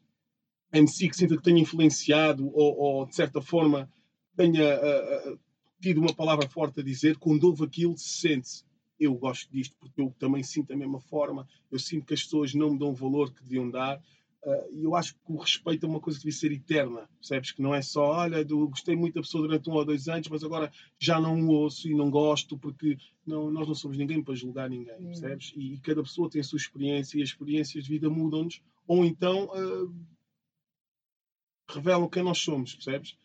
MC 0.72 1.08
que 1.08 1.16
sinta 1.16 1.36
que 1.36 1.42
tenha 1.42 1.60
influenciado 1.60 2.46
ou, 2.52 2.76
ou, 2.78 3.06
de 3.06 3.14
certa 3.14 3.40
forma 3.40 3.90
tenha 4.36 4.74
ah, 4.74 5.30
ah, 5.30 5.38
tido 5.80 6.00
uma 6.00 6.12
palavra 6.12 6.48
forte 6.48 6.80
a 6.80 6.82
dizer, 6.82 7.16
quando 7.18 7.44
ouve 7.44 7.64
aquilo, 7.64 7.96
se 7.96 8.28
sente 8.28 8.64
eu 8.98 9.14
gosto 9.14 9.50
disto 9.50 9.76
porque 9.78 10.00
eu 10.00 10.14
também 10.18 10.42
sinto 10.42 10.68
da 10.68 10.76
mesma 10.76 11.00
forma, 11.00 11.46
eu 11.70 11.78
sinto 11.78 12.06
que 12.06 12.14
as 12.14 12.22
pessoas 12.22 12.54
não 12.54 12.72
me 12.72 12.78
dão 12.78 12.90
o 12.90 12.94
valor 12.94 13.32
que 13.32 13.42
deviam 13.42 13.70
dar. 13.70 14.02
Uh, 14.42 14.72
e 14.72 14.84
eu 14.84 14.94
acho 14.94 15.14
que 15.14 15.20
o 15.26 15.36
respeito 15.36 15.84
é 15.84 15.88
uma 15.88 15.98
coisa 15.98 16.20
que 16.20 16.26
deve 16.26 16.36
ser 16.36 16.52
eterna, 16.52 17.08
percebes? 17.18 17.50
Que 17.50 17.60
não 17.60 17.74
é 17.74 17.82
só, 17.82 18.04
olha, 18.12 18.44
do, 18.44 18.68
gostei 18.68 18.94
muito 18.94 19.14
da 19.14 19.20
pessoa 19.20 19.42
durante 19.42 19.68
um 19.68 19.72
ou 19.72 19.84
dois 19.84 20.06
anos, 20.06 20.28
mas 20.28 20.44
agora 20.44 20.70
já 21.00 21.20
não 21.20 21.40
o 21.42 21.48
ouço 21.48 21.88
e 21.88 21.94
não 21.94 22.08
gosto, 22.08 22.56
porque 22.56 22.96
não, 23.26 23.50
nós 23.50 23.66
não 23.66 23.74
somos 23.74 23.98
ninguém 23.98 24.22
para 24.22 24.36
julgar 24.36 24.70
ninguém, 24.70 24.96
percebes? 25.04 25.52
E, 25.56 25.74
e 25.74 25.80
cada 25.80 26.00
pessoa 26.00 26.30
tem 26.30 26.40
a 26.40 26.44
sua 26.44 26.58
experiência 26.58 27.18
e 27.18 27.22
as 27.22 27.30
experiências 27.30 27.84
de 27.84 27.90
vida 27.90 28.08
mudam-nos, 28.08 28.62
ou 28.86 29.04
então 29.04 29.46
uh, 29.46 29.92
revelam 31.68 32.08
quem 32.08 32.22
nós 32.22 32.38
somos, 32.38 32.72
percebes? 32.72 33.16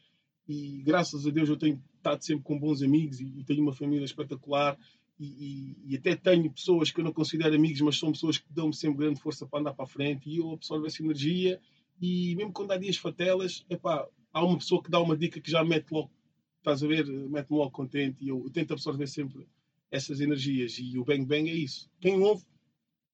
E 0.47 0.81
graças 0.81 1.27
a 1.27 1.29
Deus 1.29 1.47
eu 1.47 1.57
tenho 1.57 1.79
estado 1.97 2.23
sempre 2.23 2.43
com 2.43 2.59
bons 2.59 2.81
amigos 2.81 3.19
e, 3.19 3.25
e 3.25 3.43
tenho 3.43 3.61
uma 3.61 3.73
família 3.73 4.05
espetacular 4.05 4.75
e, 5.21 5.75
e- 5.87 5.93
e 5.93 5.95
até 5.97 6.15
tenho 6.15 6.51
pessoas 6.51 6.91
que 6.91 6.99
eu 6.99 7.03
não 7.05 7.13
considero 7.13 7.55
amigos, 7.55 7.81
mas 7.81 7.97
são 7.99 8.11
pessoas 8.11 8.37
que 8.39 8.45
dão-me 8.51 8.73
sempre 8.75 8.97
grande 9.05 9.21
força 9.21 9.45
para 9.45 9.59
andar 9.59 9.73
para 9.73 9.85
a 9.85 9.87
frente 9.87 10.29
e 10.29 10.37
eu 10.37 10.51
absorvo 10.51 10.87
essa 10.87 11.01
energia 11.03 11.61
e 12.01 12.35
mesmo 12.35 12.51
quando 12.53 12.71
há 12.71 12.77
dias 12.77 12.97
fatelas, 12.97 13.63
epá, 13.69 14.07
há 14.33 14.43
uma 14.43 14.57
pessoa 14.57 14.81
que 14.81 14.89
dá 14.89 14.99
uma 14.99 15.15
dica 15.15 15.39
que 15.39 15.51
já 15.51 15.63
me 15.63 15.69
mete 15.69 15.91
logo, 15.91 16.11
estás 16.57 16.83
a 16.83 16.87
ver, 16.87 17.05
mete-me 17.07 17.57
logo 17.57 17.71
contente 17.71 18.17
e 18.23 18.29
eu, 18.29 18.43
eu 18.43 18.49
tento 18.49 18.73
absorver 18.73 19.07
sempre 19.07 19.47
essas 19.91 20.19
energias 20.21 20.77
e 20.79 20.97
o 20.97 21.03
Bang 21.05 21.25
Bang 21.25 21.49
é 21.49 21.53
isso. 21.53 21.89
Quem 21.99 22.17
ouve, 22.19 22.43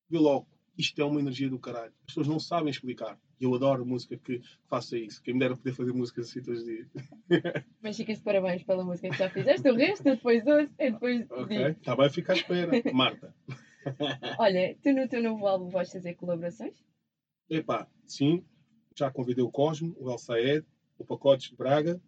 vê 0.10 0.18
logo. 0.20 0.48
Isto 0.78 1.02
é 1.02 1.06
uma 1.06 1.20
energia 1.20 1.50
do 1.50 1.60
caralho. 1.60 1.94
As 2.02 2.08
pessoas 2.08 2.28
não 2.28 2.40
sabem 2.40 2.70
explicar. 2.70 3.20
E 3.40 3.44
eu 3.44 3.54
adoro 3.54 3.86
música 3.86 4.18
que 4.18 4.42
faça 4.66 4.98
isso. 4.98 5.22
Quem 5.22 5.34
me 5.34 5.40
dera 5.40 5.56
poder 5.56 5.74
fazer 5.74 5.94
músicas 5.94 6.30
assim 6.30 6.42
todos 6.42 6.62
os 6.62 6.66
dias. 6.66 6.88
Mas 7.82 7.96
ficas 7.96 8.18
de 8.18 8.24
parabéns 8.24 8.64
pela 8.64 8.84
música 8.84 9.10
que 9.10 9.18
já 9.18 9.30
fizeste. 9.30 9.70
O 9.70 9.76
resto 9.76 10.08
eu 10.08 10.16
depois 10.16 10.46
ouço 10.48 10.74
e 10.80 10.92
depois 10.92 11.30
Ok? 11.30 11.68
Está 11.68 11.96
bem, 11.96 12.10
fica 12.10 12.34
à 12.34 12.36
espera. 12.36 12.72
Marta. 12.94 13.36
Olha, 14.40 14.76
tu 14.82 14.92
no 14.92 15.08
teu 15.08 15.22
novo 15.22 15.46
álbum 15.46 15.70
vais 15.70 15.92
fazer 15.92 16.16
colaborações? 16.16 16.84
Epá, 17.50 17.88
sim. 18.06 18.44
Já 18.96 19.12
convidei 19.12 19.44
o 19.44 19.52
Cosmo, 19.52 19.96
o 20.00 20.10
El 20.10 20.18
Saed, 20.18 20.66
o 20.98 21.06
Pacotes 21.06 21.50
de 21.50 21.56
Braga, 21.56 22.02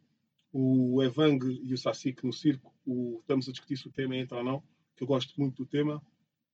o 0.52 1.02
Evang 1.04 1.46
e 1.64 1.74
o 1.74 1.78
Sassic 1.78 2.26
no 2.26 2.34
circo. 2.34 2.74
O, 2.86 3.20
estamos 3.22 3.48
a 3.48 3.52
discutir 3.52 3.78
se 3.78 3.88
o 3.88 3.92
tema 3.92 4.16
entra 4.16 4.40
ou 4.40 4.44
não, 4.44 4.64
que 4.96 5.04
eu 5.04 5.08
gosto 5.08 5.40
muito 5.40 5.64
do 5.64 5.70
tema, 5.70 6.02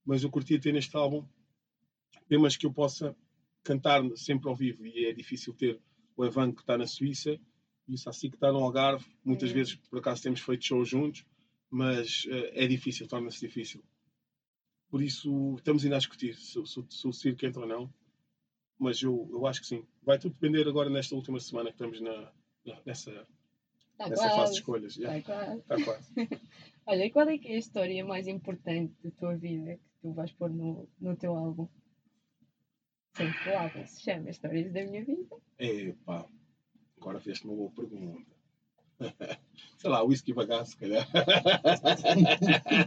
mas 0.05 0.21
eu 0.23 0.29
curtia 0.29 0.59
ter 0.59 0.73
neste 0.73 0.95
álbum 0.97 1.25
temas 2.27 2.57
que 2.57 2.65
eu 2.65 2.73
possa 2.73 3.15
cantar 3.65 4.01
sempre 4.15 4.47
ao 4.47 4.56
vivo 4.56 4.86
e 4.86 5.06
é 5.06 5.12
difícil 5.13 5.54
ter 5.54 5.82
o 6.15 6.23
Evang 6.23 6.54
que 6.56 6.62
está 6.62 6.78
na 6.78 6.88
Suíça 6.88 7.38
e 7.88 7.93
o 7.93 7.97
Sassic 7.97 8.30
que 8.32 8.38
está 8.38 8.51
no 8.51 8.60
Algarve. 8.60 9.06
Muitas 9.23 9.51
Hum. 9.51 9.56
vezes, 9.56 9.75
por 9.75 9.99
acaso, 9.99 10.23
temos 10.23 10.39
feito 10.39 10.63
shows 10.63 10.88
juntos, 10.88 11.25
mas 11.69 12.25
eh, 12.30 12.63
é 12.63 12.67
difícil, 12.67 13.08
torna-se 13.08 13.39
difícil. 13.45 13.84
Por 14.89 15.01
isso, 15.01 15.56
estamos 15.58 15.84
ainda 15.84 15.95
a 15.97 15.99
discutir 15.99 16.36
se, 16.36 16.65
se- 16.65 16.86
se 16.89 17.08
o 17.08 17.12
circo 17.12 17.45
entra 17.45 17.62
ou 17.62 17.67
não 17.67 17.93
mas 18.78 19.01
eu, 19.01 19.28
eu 19.32 19.45
acho 19.47 19.62
que 19.62 19.67
sim. 19.67 19.86
Vai 20.04 20.19
tudo 20.19 20.34
depender 20.34 20.67
agora 20.67 20.89
nesta 20.89 21.15
última 21.15 21.39
semana 21.39 21.69
que 21.69 21.75
estamos 21.75 22.01
na, 22.01 22.32
na- 22.65 22.82
nessa, 22.86 23.10
Está 23.93 24.10
nessa 24.10 24.30
fase 24.32 24.51
de 24.51 24.58
escolhas. 24.60 24.97
Está 24.97 25.21
quase. 25.21 25.60
Está 25.60 25.84
quase. 25.86 26.12
Olha, 26.86 27.06
e 27.06 27.10
qual 27.10 27.30
é 27.30 27.38
que 27.38 27.47
é 27.47 27.56
a 27.56 27.60
história 27.60 28.04
mais 28.06 28.28
importante 28.28 28.93
da 29.01 29.12
tua 29.12 29.36
vida 29.38 29.75
que 29.78 29.82
tu 30.01 30.12
vais 30.12 30.30
pôr 30.34 30.49
no, 30.49 30.89
no 30.99 31.15
teu 31.15 31.34
álbum? 31.34 31.69
Sim, 33.15 33.32
o 33.49 33.58
álbum 33.58 33.88
se 33.88 34.01
chama 34.04 34.30
Histórias 34.30 34.73
da 34.73 34.84
Minha 34.84 35.06
Vida. 35.06 35.38
Epá, 35.58 36.25
agora 36.99 37.17
fizeste 37.21 37.45
uma 37.45 37.56
boa 37.56 37.71
pergunta. 37.71 38.30
Sei 39.78 39.89
lá, 39.89 40.04
whisky 40.04 40.34
bagaço, 40.34 40.71
se 40.71 40.78
calhar. 40.78 41.08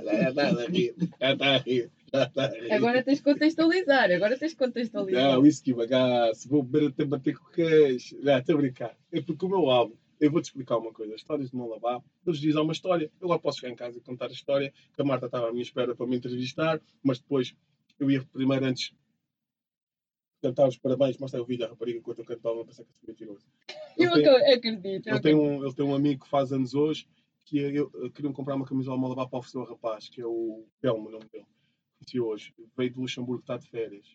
já 0.04 0.28
está 0.28 0.48
a 0.48 0.66
rir, 0.66 0.94
já 1.18 1.32
está 1.32 1.54
a 1.54 1.58
rir, 1.58 1.90
já 2.12 2.24
está 2.24 2.44
a 2.44 2.48
rir. 2.48 2.72
Agora 2.72 3.02
tens 3.02 3.18
de 3.18 3.24
contextualizar, 3.24 4.10
agora 4.12 4.38
tens 4.38 4.50
de 4.50 4.58
contextualizar. 4.58 5.32
Não, 5.32 5.40
whisky 5.40 5.72
bagaço, 5.72 6.46
vou 6.46 6.62
beber 6.62 6.90
até 6.90 7.06
bater 7.06 7.34
com 7.34 7.46
o 7.46 7.50
queijo. 7.50 8.22
Já, 8.22 8.38
estou 8.38 8.56
a 8.56 8.58
brincar. 8.58 8.94
É 9.10 9.22
porque 9.22 9.46
o 9.46 9.48
meu 9.48 9.70
álbum, 9.70 9.96
eu 10.20 10.30
vou-te 10.30 10.44
explicar 10.44 10.76
uma 10.76 10.92
coisa. 10.92 11.14
Histórias 11.14 11.50
de 11.50 11.56
Malabá, 11.56 12.02
todos 12.22 12.36
os 12.36 12.40
dias 12.42 12.54
há 12.54 12.60
uma 12.60 12.74
história. 12.74 13.10
Eu 13.18 13.28
agora 13.28 13.40
posso 13.40 13.60
chegar 13.60 13.72
em 13.72 13.76
casa 13.76 13.96
e 13.96 14.02
contar 14.02 14.26
a 14.26 14.32
história, 14.32 14.74
que 14.94 15.00
a 15.00 15.04
Marta 15.06 15.24
estava 15.24 15.48
à 15.48 15.52
minha 15.52 15.62
espera 15.62 15.96
para 15.96 16.06
me 16.06 16.16
entrevistar, 16.18 16.82
mas 17.02 17.18
depois 17.18 17.54
eu 17.98 18.10
ia 18.10 18.22
primeiro 18.30 18.66
antes 18.66 18.92
cantar 20.40 20.68
os 20.68 20.76
parabéns, 20.76 21.18
mostrar 21.18 21.40
o 21.40 21.44
vídeo 21.44 21.66
à 21.66 21.68
rapariga 21.68 21.98
enquanto 21.98 22.18
eu 22.20 22.24
não 22.54 22.64
pensar 22.64 22.84
que 22.84 22.90
eu 22.90 22.94
sou 22.94 23.08
mentiroso. 23.08 23.46
Ele 23.96 24.08
Eu 24.08 24.14
tem- 24.14 24.28
ac- 24.28 24.52
acredito. 24.54 25.06
ele 25.08 25.20
tem, 25.20 25.34
um, 25.34 25.64
ele 25.64 25.74
tem 25.74 25.84
um 25.84 25.94
amigo 25.94 26.24
que 26.24 26.30
faz 26.30 26.52
anos 26.52 26.74
hoje 26.74 27.08
que 27.44 27.58
eu, 27.58 27.90
eu 27.94 28.10
queria 28.10 28.30
comprar 28.32 28.54
uma 28.56 28.66
camisola 28.66 28.98
Malabar 28.98 29.28
para 29.28 29.38
oferecer 29.38 29.58
ao 29.58 29.64
rapaz, 29.66 30.08
que 30.08 30.20
é 30.20 30.26
o 30.26 30.66
Telmo, 30.80 31.08
o 31.08 31.12
nome 31.12 31.24
dele. 31.32 31.46
Conheci 31.98 32.20
hoje. 32.20 32.54
Veio 32.76 32.90
de 32.90 32.98
Luxemburgo, 33.00 33.40
está 33.40 33.56
de 33.56 33.68
férias. 33.68 34.06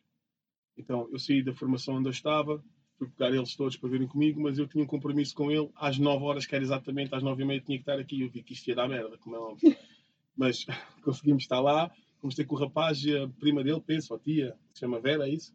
Então 0.78 1.08
eu 1.12 1.20
saí 1.20 1.44
da 1.44 1.54
formação 1.54 1.96
onde 1.96 2.08
eu 2.08 2.12
estava, 2.12 2.64
fui 2.98 3.08
pegar 3.10 3.36
eles 3.36 3.56
todos 3.56 3.76
para 3.76 3.90
virem 3.90 4.08
comigo, 4.08 4.40
mas 4.42 4.58
eu 4.60 4.68
tinha 4.68 4.84
um 4.84 4.88
compromisso 4.88 5.34
com 5.36 5.52
ele 5.52 5.70
às 5.76 5.98
9 5.98 6.24
horas, 6.24 6.46
que 6.46 6.54
era 6.56 6.64
exatamente 6.64 7.14
às 7.14 7.24
9 7.24 7.44
e 7.44 7.46
meia, 7.46 7.60
tinha 7.60 7.78
que 7.78 7.82
estar 7.82 8.00
aqui. 8.00 8.22
Eu 8.22 8.30
vi 8.30 8.44
que 8.44 8.54
isto 8.54 8.68
ia 8.68 8.76
dar 8.76 8.88
merda, 8.88 9.18
como 9.18 9.36
é 9.36 9.40
óbvio. 9.40 9.76
mas 10.38 10.66
conseguimos 11.04 11.44
estar 11.44 11.60
lá, 11.60 11.92
fomos 12.20 12.36
ter 12.36 12.46
com 12.46 12.56
o 12.56 12.60
rapaz 12.60 13.04
e 13.04 13.18
a 13.18 13.28
prima 13.28 13.64
dele, 13.64 13.82
penso, 13.82 14.14
ou 14.14 14.20
tia, 14.20 14.56
se 14.74 14.80
chama 14.82 15.00
Vera, 15.02 15.28
é 15.28 15.34
isso? 15.34 15.54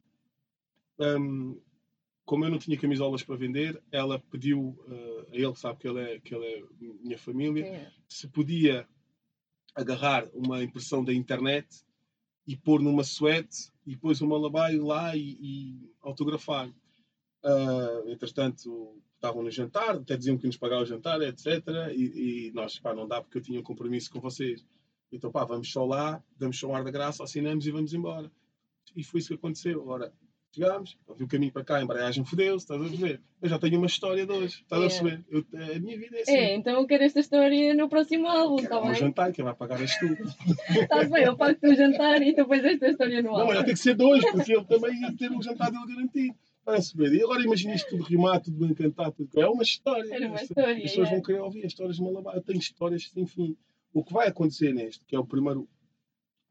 Hum, 0.98 1.60
como 2.24 2.44
eu 2.44 2.50
não 2.50 2.58
tinha 2.58 2.78
camisolas 2.78 3.22
para 3.22 3.36
vender, 3.36 3.82
ela 3.90 4.18
pediu 4.18 4.78
eh, 4.86 5.26
a 5.32 5.36
ele, 5.36 5.54
sabe 5.54 5.78
que 5.78 5.88
ele 5.88 6.00
é, 6.00 6.20
que 6.20 6.34
ele 6.34 6.44
é 6.44 6.62
minha 7.02 7.16
família, 7.16 7.64
Sim. 7.64 7.90
se 8.06 8.28
podia 8.28 8.86
agarrar 9.74 10.28
uma 10.34 10.62
impressão 10.62 11.02
da 11.02 11.14
internet 11.14 11.66
e 12.46 12.54
pôr 12.54 12.82
numa 12.82 13.02
suete 13.02 13.70
e 13.86 13.92
depois 13.92 14.20
uma 14.20 14.36
labaio 14.38 14.84
lá 14.84 15.16
e, 15.16 15.38
e 15.40 15.94
autografar. 16.02 16.70
Ah, 17.42 18.02
entretanto, 18.06 19.00
estavam 19.14 19.42
no 19.42 19.50
jantar, 19.50 19.96
até 19.96 20.16
diziam 20.16 20.36
que 20.36 20.46
nos 20.46 20.56
pagava 20.56 20.82
o 20.82 20.86
jantar, 20.86 21.20
etc. 21.22 21.46
E, 21.94 22.48
e 22.48 22.52
nós, 22.52 22.78
pá, 22.78 22.94
não 22.94 23.06
dá 23.06 23.22
porque 23.22 23.38
eu 23.38 23.42
tinha 23.42 23.60
um 23.60 23.62
compromisso 23.62 24.10
com 24.10 24.20
vocês. 24.20 24.66
Então, 25.10 25.30
pá, 25.30 25.44
vamos 25.44 25.70
só 25.70 25.84
lá, 25.84 26.22
damos 26.36 26.58
só 26.58 26.68
um 26.68 26.74
ar 26.74 26.84
da 26.84 26.90
graça, 26.90 27.24
assinamos 27.24 27.66
e 27.66 27.70
vamos 27.70 27.94
embora. 27.94 28.30
E 28.94 29.02
foi 29.02 29.20
isso 29.20 29.28
que 29.28 29.34
aconteceu. 29.34 29.80
Agora, 29.80 30.12
chegámos, 30.54 30.96
eu 31.06 31.14
vi 31.14 31.24
o 31.24 31.28
caminho 31.28 31.52
para 31.52 31.64
cá, 31.64 31.76
a 31.76 31.82
embreagem 31.82 32.24
fodeu-se, 32.24 32.64
estás 32.64 32.80
a 32.80 32.96
ver? 32.96 33.20
Eu 33.40 33.48
já 33.48 33.58
tenho 33.58 33.78
uma 33.78 33.86
história 33.86 34.26
de 34.26 34.32
hoje, 34.32 34.60
estás 34.62 34.82
a 34.82 34.84
É. 34.84 34.88
perceber? 34.88 35.24
Eu- 35.30 35.46
a 35.76 35.78
minha 35.78 35.98
vida 35.98 36.16
é 36.18 36.22
assim. 36.22 36.32
É, 36.32 36.54
então 36.56 36.80
eu 36.80 36.86
quero 36.86 37.04
esta 37.04 37.20
história 37.20 37.74
no 37.74 37.88
próximo 37.88 38.26
álbum, 38.26 38.56
está 38.58 38.80
um 38.80 38.86
bem? 38.86 38.94
jantar, 38.94 39.32
quem 39.32 39.44
vai 39.44 39.54
pagar 39.54 39.80
és 39.80 39.96
tu. 39.98 40.06
Está 40.06 41.04
bem, 41.12 41.24
eu 41.24 41.36
pago 41.36 41.52
o 41.52 41.54
teu 41.60 41.74
jantar 41.76 42.20
e 42.22 42.34
depois 42.34 42.64
esta 42.64 42.88
história 42.88 43.22
no 43.22 43.28
Não, 43.30 43.32
mas 43.32 43.40
álbum. 43.42 43.54
já 43.54 43.64
tem 43.64 43.74
que 43.74 43.80
ser 43.80 43.94
dois, 43.94 44.24
porque 44.30 44.52
ele 44.52 44.64
também 44.64 45.00
ia 45.00 45.16
ter 45.16 45.30
um 45.30 45.42
jantar 45.42 45.70
dele 45.70 45.86
garantido. 45.86 46.34
Parece 46.64 46.96
ver. 46.96 47.14
E 47.14 47.22
agora 47.22 47.42
imagina 47.42 47.74
isto 47.74 47.88
tudo 47.88 48.02
rimado, 48.04 48.44
tudo 48.44 48.58
bem 48.66 48.74
cantado. 48.74 49.12
Tudo... 49.12 49.40
É 49.40 49.46
uma 49.48 49.62
história. 49.62 50.14
Era 50.14 50.26
uma 50.28 50.42
história, 50.42 50.74
As 50.76 50.82
pessoas 50.82 51.08
é. 51.08 51.10
vão 51.12 51.22
querer 51.22 51.40
ouvir 51.40 51.60
as 51.64 51.72
histórias 51.72 51.96
de 51.96 52.02
Malabar. 52.02 52.36
Eu 52.36 52.42
tenho 52.42 52.58
histórias 52.58 53.08
sem 53.08 53.26
fim. 53.26 53.56
O 53.92 54.04
que 54.04 54.12
vai 54.12 54.28
acontecer 54.28 54.74
neste, 54.74 55.02
que 55.06 55.16
é 55.16 55.18
o 55.18 55.24
primeiro, 55.24 55.66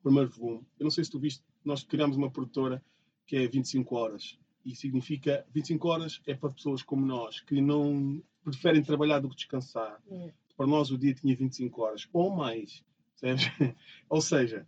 primeiro 0.02 0.28
volume, 0.32 0.66
eu 0.80 0.86
não 0.86 0.90
sei 0.90 1.04
se 1.04 1.12
tu 1.12 1.20
viste, 1.20 1.44
nós 1.64 1.84
criámos 1.84 2.18
uma 2.18 2.32
produtora 2.32 2.82
que 3.28 3.36
é 3.36 3.48
25 3.48 3.96
horas. 3.96 4.40
E 4.66 4.76
significa 4.76 5.46
25 5.54 5.88
horas 5.88 6.22
é 6.26 6.34
para 6.34 6.50
pessoas 6.50 6.82
como 6.82 7.06
nós, 7.06 7.42
que 7.42 7.62
não 7.62 8.24
preferem 8.44 8.82
trabalhar 8.82 9.20
do 9.20 9.30
que 9.30 9.36
descansar. 9.36 10.02
É. 10.10 10.34
Para 10.56 10.66
nós 10.66 10.90
o 10.90 10.98
dia 10.98 11.14
tinha 11.14 11.36
25 11.36 11.82
horas, 11.82 12.08
ou 12.12 12.32
mais. 12.32 12.84
Ou 14.10 14.22
seja, 14.22 14.68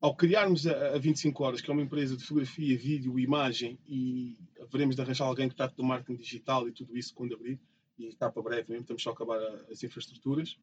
ao 0.00 0.14
criarmos 0.14 0.66
a, 0.66 0.94
a 0.94 0.98
25 0.98 1.44
horas, 1.44 1.60
que 1.60 1.70
é 1.70 1.72
uma 1.72 1.82
empresa 1.82 2.16
de 2.16 2.22
fotografia, 2.22 2.78
vídeo, 2.78 3.18
imagem, 3.18 3.78
e 3.86 4.38
veremos 4.72 4.96
de 4.96 5.02
arranjar 5.02 5.26
alguém 5.26 5.48
que 5.48 5.54
trate 5.54 5.76
do 5.76 5.84
marketing 5.84 6.20
digital 6.20 6.68
e 6.68 6.72
tudo 6.72 6.96
isso 6.96 7.14
quando 7.14 7.34
abrir, 7.34 7.60
e 7.98 8.06
está 8.06 8.30
para 8.30 8.42
breve 8.42 8.70
mesmo, 8.70 8.82
estamos 8.82 9.02
só 9.02 9.10
a 9.10 9.12
acabar 9.12 9.38
as 9.70 9.82
infraestruturas. 9.82 10.56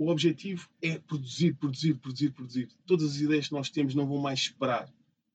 O 0.00 0.10
objetivo 0.10 0.66
é 0.80 0.98
produzir, 0.98 1.52
produzir, 1.56 1.92
produzir, 1.96 2.30
produzir. 2.30 2.68
Todas 2.86 3.10
as 3.10 3.20
ideias 3.20 3.48
que 3.48 3.52
nós 3.52 3.68
temos 3.68 3.94
não 3.94 4.06
vão 4.06 4.16
mais 4.16 4.38
esperar. 4.40 4.90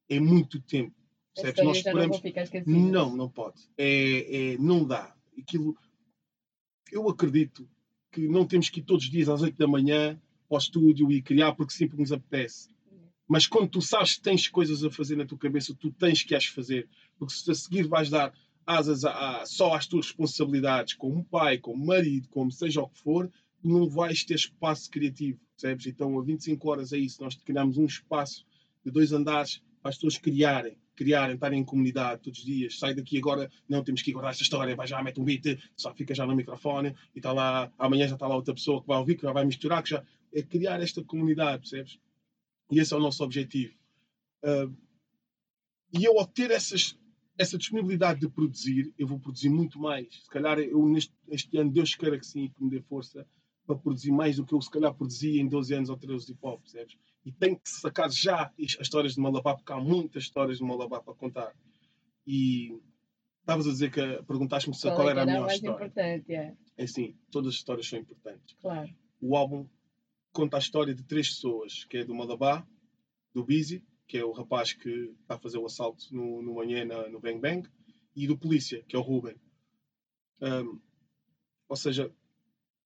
É 0.10 0.20
muito 0.20 0.60
tempo. 0.60 0.92
Percebes? 1.36 1.58
Nós 1.64 1.66
não 1.66 1.72
esperamos. 1.74 2.18
esquecidas. 2.26 2.66
Não, 2.68 3.16
não 3.16 3.30
pode. 3.30 3.62
É, 3.78 4.54
é- 4.54 4.58
não 4.58 4.84
dá. 4.84 5.16
Aquilo. 5.38 5.78
Eu 6.92 7.08
acredito 7.08 7.70
que 8.12 8.28
não 8.28 8.44
temos 8.44 8.68
que 8.70 8.80
ir 8.80 8.84
todos 8.84 9.06
os 9.06 9.12
dias 9.12 9.30
às 9.30 9.44
8 9.44 9.56
da 9.56 9.68
manhã 9.68 10.20
para 10.50 10.56
o 10.56 10.58
estúdio 10.58 11.12
e 11.12 11.22
criar 11.22 11.54
porque 11.54 11.74
sempre 11.74 12.00
nos 12.00 12.12
apetece. 12.12 12.70
Mas 13.28 13.46
quando 13.46 13.70
tu 13.70 13.82
sabes 13.84 14.16
que 14.16 14.22
tens 14.22 14.48
coisas 14.48 14.84
a 14.84 14.90
fazer 14.90 15.16
na 15.16 15.26
tua 15.28 15.38
cabeça, 15.38 15.76
tu 15.76 15.92
tens 15.92 16.24
que 16.24 16.34
as 16.34 16.46
fazer. 16.46 16.90
Porque 17.20 17.36
se 17.36 17.52
a 17.52 17.54
seguir 17.54 17.88
vais 17.88 18.10
dar 18.10 18.34
asas 18.66 19.06
a- 19.06 19.42
a- 19.42 19.46
só 19.46 19.76
às 19.76 19.86
tuas 19.86 20.08
responsabilidades, 20.08 20.96
como 20.96 21.24
pai, 21.24 21.60
como 21.60 21.86
marido, 21.86 22.28
como 22.30 22.52
seja 22.52 22.82
o 22.82 22.90
que 22.90 23.00
for, 23.00 23.32
não 23.66 23.90
vais 23.90 24.24
ter 24.24 24.36
espaço 24.36 24.90
criativo. 24.90 25.40
Percebes? 25.56 25.88
Então, 25.88 26.18
a 26.20 26.24
25 26.24 26.70
horas 26.70 26.94
é 26.94 26.98
isso. 26.98 27.22
Nós 27.24 27.36
criamos 27.36 27.78
um 27.78 27.86
espaço 27.86 28.46
de 28.84 28.92
dois 28.92 29.12
andares 29.12 29.62
para 29.82 29.90
as 29.90 29.96
pessoas 29.96 30.18
criarem, 30.18 30.78
criarem, 30.96 31.36
estarem 31.36 31.60
em 31.62 31.64
comunidade 31.64 32.22
todos 32.24 32.40
os 32.40 32.46
dias. 32.46 32.78
Sai 32.80 32.94
daqui 32.94 33.18
agora, 33.18 33.50
não 33.68 33.84
temos 33.84 34.02
que 34.02 34.12
guardar 34.12 34.32
esta 34.32 34.44
história, 34.44 34.76
vai 34.76 34.88
já, 34.88 35.02
mete 35.02 35.20
um 35.20 35.24
beat, 35.24 35.60
só 35.76 35.94
fica 35.94 36.14
já 36.16 36.26
no 36.26 36.36
microfone 36.36 36.96
e 37.14 37.20
está 37.20 37.32
lá, 37.32 37.72
amanhã 37.78 38.08
já 38.08 38.16
está 38.16 38.28
lá 38.28 38.36
outra 38.36 38.54
pessoa 38.54 38.82
que 38.82 38.88
vai 38.88 38.98
ouvir, 38.98 39.16
que 39.16 39.24
já 39.24 39.32
vai 39.32 39.46
misturar, 39.46 39.84
que 39.84 39.90
já 39.90 40.04
é 40.34 40.42
criar 40.44 40.82
esta 40.82 41.04
comunidade, 41.04 41.60
percebes? 41.60 42.00
E 42.72 42.80
esse 42.80 42.94
é 42.94 42.98
o 42.98 43.00
nosso 43.00 43.24
objetivo. 43.24 43.74
Ah, 44.44 44.70
E 45.94 46.04
eu, 46.04 46.20
ao 46.20 46.28
ter 46.28 46.52
essas, 46.52 46.98
essa 47.38 47.58
disponibilidade 47.58 48.20
de 48.20 48.30
produzir, 48.30 48.94
eu 48.98 49.08
vou 49.08 49.20
produzir 49.20 49.50
muito 49.50 49.80
mais. 49.80 50.08
Se 50.24 50.30
calhar, 50.30 50.60
eu 50.60 50.86
neste 50.88 51.14
este 51.30 51.58
ano, 51.58 51.72
Deus 51.72 51.96
queira 51.96 52.20
que 52.20 52.26
sim, 52.26 52.50
que 52.50 52.64
me 52.64 52.70
dê 52.70 52.82
força 52.82 53.26
para 53.66 53.76
produzir 53.76 54.12
mais 54.12 54.36
do 54.38 54.46
que 54.46 54.54
eu, 54.54 54.62
se 54.62 54.70
calhar, 54.70 54.94
produzia 54.94 55.42
em 55.42 55.48
12 55.48 55.74
anos 55.74 55.90
ou 55.90 55.98
13 55.98 56.26
de 56.28 56.32
hip 56.34 56.40
hop, 56.44 56.62
percebes? 56.62 56.98
E 57.26 57.32
tenho 57.32 57.58
que 57.60 57.70
sacar 57.70 58.10
já 58.12 58.52
as 58.60 58.78
histórias 58.80 59.16
de 59.16 59.20
Malabar, 59.22 59.56
porque 59.56 59.74
há 59.74 59.80
muitas 59.80 60.24
histórias 60.24 60.60
de 60.60 60.64
Malabar 60.64 61.02
para 61.04 61.14
contar. 61.16 61.56
E 62.28 62.78
estavas 63.42 63.68
a 63.68 63.72
dizer 63.72 63.92
que 63.92 64.02
perguntaste-me 64.24 64.76
Qual 64.80 64.96
qual 64.96 65.08
é 65.08 65.12
era 65.12 65.24
a 65.24 65.26
melhor 65.26 65.42
mais 65.42 65.54
história. 65.56 65.76
importante? 65.86 66.34
É, 66.34 66.56
É 66.78 66.84
assim, 66.84 67.16
todas 67.32 67.50
as 67.50 67.56
histórias 67.56 67.88
são 67.88 68.00
importantes. 68.00 68.56
claro. 68.62 68.90
O 69.22 69.36
álbum 69.36 69.68
conta 70.32 70.58
a 70.58 70.60
história 70.60 70.94
de 70.94 71.04
três 71.04 71.30
pessoas, 71.30 71.86
que 71.86 71.98
é 71.98 72.04
do 72.06 72.14
Malabar, 72.14 72.68
do 73.34 73.44
Busy, 73.44 73.84
que 74.08 74.18
é 74.18 74.24
o 74.26 74.32
rapaz 74.32 74.74
que 74.74 74.90
está 75.22 75.36
a 75.36 75.40
fazer 75.40 75.58
o 75.58 75.66
assalto 75.66 76.06
no, 76.14 76.42
no 76.44 76.54
manhã 76.56 76.86
na- 76.86 77.10
no 77.10 77.20
Bang 77.20 77.40
Bang, 77.40 77.68
e 78.16 78.28
do 78.28 78.38
Polícia, 78.38 78.84
que 78.88 78.96
é 78.96 79.00
o 79.00 79.02
Ruben. 79.02 79.36
Um, 80.42 80.80
ou 81.68 81.76
seja, 81.76 82.12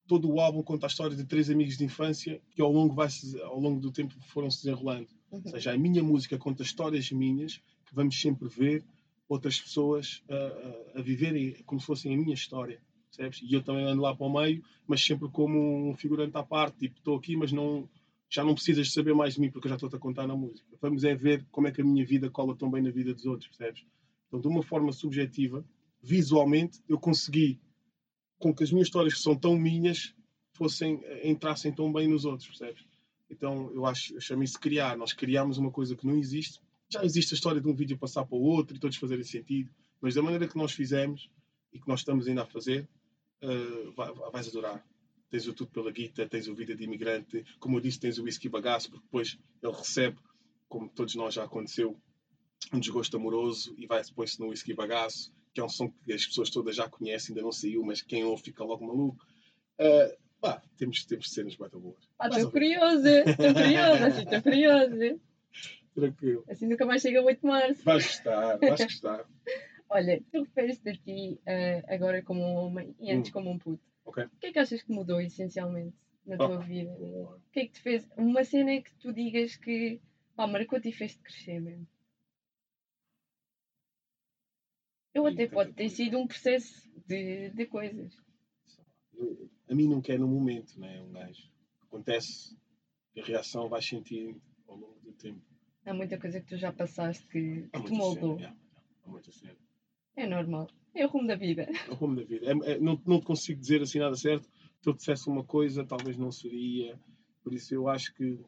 todo 0.10 0.28
o 0.28 0.40
álbum 0.40 0.64
conta 0.64 0.88
a 0.88 0.90
história 0.90 1.16
de 1.16 1.24
três 1.24 1.52
amigos 1.52 1.78
de 1.78 1.86
infância 1.86 2.42
que 2.50 2.62
ao 2.64 2.72
longo, 2.72 2.96
vai 2.96 3.08
ao 3.44 3.60
longo 3.60 3.80
do 3.80 3.92
tempo 3.92 4.16
foram 4.22 4.50
se 4.50 4.66
desenrolando. 4.66 5.08
Uhum. 5.32 5.40
Ou 5.46 5.52
seja, 5.52 5.72
a 5.72 5.78
minha 5.78 6.02
música 6.02 6.36
conta 6.36 6.64
histórias 6.64 7.12
minhas 7.12 7.58
que 7.86 7.94
vamos 7.94 8.20
sempre 8.20 8.50
ver 8.50 8.84
outras 9.30 9.62
pessoas 9.62 10.24
a, 10.28 10.98
a, 10.98 11.00
a 11.00 11.02
viverem 11.04 11.54
como 11.64 11.80
se 11.80 11.86
fossem 11.86 12.12
a 12.16 12.18
minha 12.18 12.34
história. 12.34 12.82
Percebes? 13.16 13.40
E 13.44 13.54
eu 13.54 13.62
também 13.62 13.86
ando 13.86 14.02
lá 14.02 14.16
para 14.16 14.26
o 14.26 14.34
meio, 14.34 14.64
mas 14.88 15.06
sempre 15.06 15.30
como 15.30 15.88
um 15.88 15.96
figurante 15.96 16.36
à 16.36 16.42
parte. 16.42 16.80
Tipo, 16.80 16.98
estou 16.98 17.16
aqui, 17.16 17.36
mas 17.36 17.52
não, 17.52 17.88
já 18.28 18.44
não 18.44 18.56
precisas 18.56 18.88
de 18.88 18.94
saber 18.94 19.14
mais 19.14 19.36
de 19.36 19.42
mim 19.42 19.52
porque 19.52 19.68
eu 19.68 19.70
já 19.70 19.76
estou-te 19.76 19.96
a 19.96 20.00
contar 20.00 20.26
na 20.26 20.36
música. 20.36 20.68
Vamos 20.82 21.04
é 21.04 21.14
ver 21.14 21.46
como 21.52 21.68
é 21.68 21.72
que 21.72 21.82
a 21.82 21.86
minha 21.86 22.04
vida 22.04 22.32
cola 22.32 22.56
tão 22.56 22.72
bem 22.72 22.82
na 22.82 22.90
vida 22.90 23.14
dos 23.14 23.28
outros, 23.28 23.48
percebes? 23.48 23.86
Então, 24.28 24.42
de 24.42 24.48
uma 24.48 24.64
forma 24.64 24.92
subjetiva, 24.92 25.64
visualmente, 26.02 26.82
eu 26.90 27.00
consegui 27.00 27.60
com 28.40 28.54
que 28.54 28.64
as 28.64 28.72
minhas 28.72 28.88
histórias 28.88 29.14
que 29.14 29.20
são 29.20 29.36
tão 29.36 29.56
minhas 29.58 30.14
fossem, 30.54 31.02
entrassem 31.24 31.72
tão 31.72 31.92
bem 31.92 32.08
nos 32.08 32.26
outros, 32.26 32.48
percebes? 32.48 32.84
Então, 33.30 33.72
eu 33.74 33.86
acho, 33.86 34.14
eu 34.16 34.22
chamo 34.22 34.44
isso 34.44 34.54
de 34.54 34.60
criar. 34.60 34.98
Nós 34.98 35.14
criámos 35.14 35.58
uma 35.58 35.70
coisa 35.72 35.96
que 35.96 36.08
não 36.08 36.18
existe. 36.18 36.60
Já 36.92 37.04
existe 37.04 37.34
a 37.34 37.36
história 37.36 37.62
de 37.62 37.68
um 37.68 37.76
vídeo 37.76 37.98
passar 37.98 38.26
para 38.26 38.36
o 38.36 38.42
outro 38.42 38.76
e 38.76 38.80
todos 38.80 38.98
fazerem 38.98 39.24
sentido, 39.24 39.70
mas 40.02 40.16
da 40.16 40.22
maneira 40.24 40.48
que 40.48 40.58
nós 40.58 40.72
fizemos 40.72 41.30
e 41.72 41.80
que 41.80 41.88
nós 41.88 42.00
estamos 42.00 42.28
ainda 42.28 42.42
a 42.42 42.46
fazer, 42.48 42.88
uh, 43.44 43.92
vai- 43.92 44.12
vai- 44.12 44.32
vais 44.32 44.48
adorar. 44.48 44.84
Tens 45.30 45.48
o 45.48 45.54
Tudo 45.54 45.70
pela 45.70 45.92
Guita, 45.92 46.28
tens 46.28 46.48
o 46.48 46.56
Vida 46.56 46.76
de 46.76 46.84
Imigrante, 46.84 47.46
como 47.60 47.78
eu 47.78 47.82
disse, 47.82 48.00
tens 48.00 48.18
o 48.18 48.24
Whisky 48.24 48.50
Bagaço, 48.50 48.90
porque 48.90 49.06
depois 49.06 49.38
ele 49.62 49.74
recebe, 49.74 50.18
como 50.68 50.90
todos 50.90 51.14
nós 51.14 51.36
já 51.36 51.44
aconteceu, 51.44 51.96
um 52.74 52.80
desgosto 52.80 53.16
amoroso 53.18 53.76
e 53.78 53.86
vai 53.86 54.02
põe-se 54.16 54.40
no 54.40 54.48
Whisky 54.48 54.74
Bagaço, 54.74 55.32
que 55.60 55.62
é 55.62 55.66
um 55.66 55.70
som 55.70 55.90
que 56.06 56.14
as 56.14 56.26
pessoas 56.26 56.50
todas 56.50 56.76
já 56.76 56.88
conhecem, 56.90 57.34
ainda 57.34 57.42
não 57.42 57.52
saiu, 57.52 57.84
mas 57.84 58.02
quem 58.02 58.24
ouve 58.24 58.44
fica 58.44 58.64
logo 58.64 58.86
maluco. 58.86 59.18
Uh, 59.78 60.18
pá, 60.40 60.62
temos, 60.78 61.04
temos 61.06 61.32
cenas 61.32 61.58
muito 61.58 61.78
boas. 61.80 61.98
Ah, 62.18 62.30
estou 62.30 62.50
curiosa, 62.52 63.30
estou 63.30 63.54
curiosa, 63.54 64.08
assim, 64.08 64.22
estou 64.24 64.42
curiosa. 64.42 65.20
Tranquilo. 65.94 66.44
Assim 66.48 66.68
nunca 66.68 66.86
mais 66.86 67.02
chega 67.02 67.22
8 67.22 67.42
de 67.42 67.46
março. 67.48 67.84
Vais 67.84 68.06
gostar, 68.06 68.58
vais 68.58 68.82
gostar. 68.82 69.26
Olha, 69.90 70.22
tu 70.32 70.44
referes-te 70.44 70.90
a 70.90 70.94
ti 70.96 71.40
eh, 71.46 71.84
agora 71.88 72.22
como 72.22 72.42
um 72.42 72.54
homem 72.56 72.96
e 73.00 73.12
antes 73.12 73.32
Hum. 73.32 73.34
como 73.34 73.52
um 73.52 73.58
puto. 73.58 73.84
Ok. 74.06 74.24
O 74.24 74.30
que 74.40 74.48
é 74.48 74.52
que 74.54 74.60
achas 74.60 74.82
que 74.84 74.92
mudou 74.94 75.20
essencialmente 75.20 75.96
na 76.26 76.36
Oh. 76.36 76.48
tua 76.48 76.60
vida? 76.60 76.92
O 76.92 77.40
que 77.52 77.60
é 77.62 77.66
que 77.66 77.72
te 77.74 77.82
fez? 77.82 78.08
Uma 78.16 78.44
cena 78.46 78.80
que 78.82 78.94
tu 79.02 79.12
digas 79.12 79.56
que 79.58 80.00
pá, 80.36 80.46
marcou-te 80.48 80.88
e 80.90 80.94
fez-te 80.94 81.20
crescer 81.22 81.60
mesmo. 81.60 81.86
Eu 85.20 85.28
até 85.28 85.44
tanta 85.44 85.54
pode 85.54 85.74
ter 85.74 85.84
coisa. 85.84 85.96
sido 85.96 86.18
um 86.18 86.28
processo 86.28 86.90
de, 87.08 87.50
de 87.52 87.66
coisas. 87.66 88.14
A 89.70 89.76
mim 89.76 89.88
não 89.88 90.02
quer 90.02 90.18
no 90.18 90.28
momento, 90.28 90.80
né? 90.80 91.02
Um 91.02 91.12
gajo. 91.12 91.44
Acontece, 91.84 92.58
a 93.18 93.24
reação 93.24 93.68
vais 93.70 93.86
sentir 93.86 94.36
ao 94.68 94.76
longo 94.76 95.00
do 95.04 95.12
tempo. 95.14 95.42
Há 95.86 95.94
muita 95.94 96.20
coisa 96.20 96.40
que 96.40 96.48
tu 96.48 96.58
já 96.58 96.72
passaste 96.72 97.28
que, 97.28 97.68
que 97.72 97.84
te 97.84 97.92
moldou. 97.92 98.38
cena, 98.38 98.56
há 99.04 99.10
muita 99.10 99.32
cena. 99.32 99.56
É 100.16 100.28
normal. 100.28 100.68
É 100.94 101.06
o 101.06 101.10
rumo 101.10 101.28
da 101.28 101.36
vida. 101.36 101.64
É 101.88 101.92
o 101.92 101.96
rumo 101.96 102.16
da 102.16 102.24
vida. 102.24 102.46
É- 102.46 102.74
é- 102.74 102.80
não, 102.80 103.00
não 103.06 103.20
te 103.20 103.26
consigo 103.26 103.60
dizer 103.60 103.82
assim 103.82 104.00
nada 104.00 104.16
certo. 104.16 104.48
Se 104.82 104.90
eu 104.90 104.94
dissesse 104.94 105.28
uma 105.28 105.44
coisa, 105.44 105.86
talvez 105.86 106.18
não 106.18 106.32
seria. 106.32 107.00
Por 107.44 107.54
isso 107.54 107.74
eu 107.74 107.88
acho 107.88 108.14
que 108.14 108.40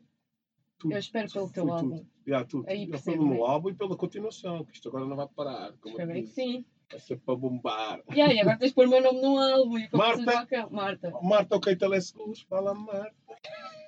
tudo. 0.82 0.94
Eu 0.94 1.00
espero 1.00 1.32
pelo 1.32 1.50
teu 1.52 1.64
foi 1.66 1.74
álbum. 1.74 1.98
Tudo. 1.98 2.08
Yeah, 2.28 2.48
tudo. 2.48 2.70
Aí 2.70 2.84
É 2.84 2.88
percebo, 2.88 3.18
pelo 3.18 3.30
meu 3.30 3.44
né? 3.44 3.50
álbum 3.54 3.70
e 3.70 3.74
pela 3.76 3.96
continuação, 3.98 4.66
que 4.66 4.74
isto 4.74 4.90
agora 4.90 5.06
não 5.06 5.16
vai 5.16 5.28
parar. 5.28 5.74
Como 5.80 5.96
eu 5.96 6.00
Espero 6.02 6.22
que 6.22 6.28
sim. 6.28 6.66
Vai 6.90 7.00
ser 7.00 7.18
para 7.20 7.36
bombar. 7.36 8.02
Yeah, 8.12 8.34
e 8.34 8.40
agora 8.42 8.58
tens 8.58 8.70
de 8.70 8.76
pôr 8.76 8.88
o 8.88 8.90
meu 8.90 9.02
nome 9.02 9.22
num 9.22 9.38
álbum 9.40 9.78
e 9.78 9.90
Marta. 9.94 10.68
Marta. 10.70 11.12
Marta, 11.22 11.56
ok, 11.56 11.76
telescos, 11.76 12.42
fala 12.42 12.74
Marta. 12.74 13.16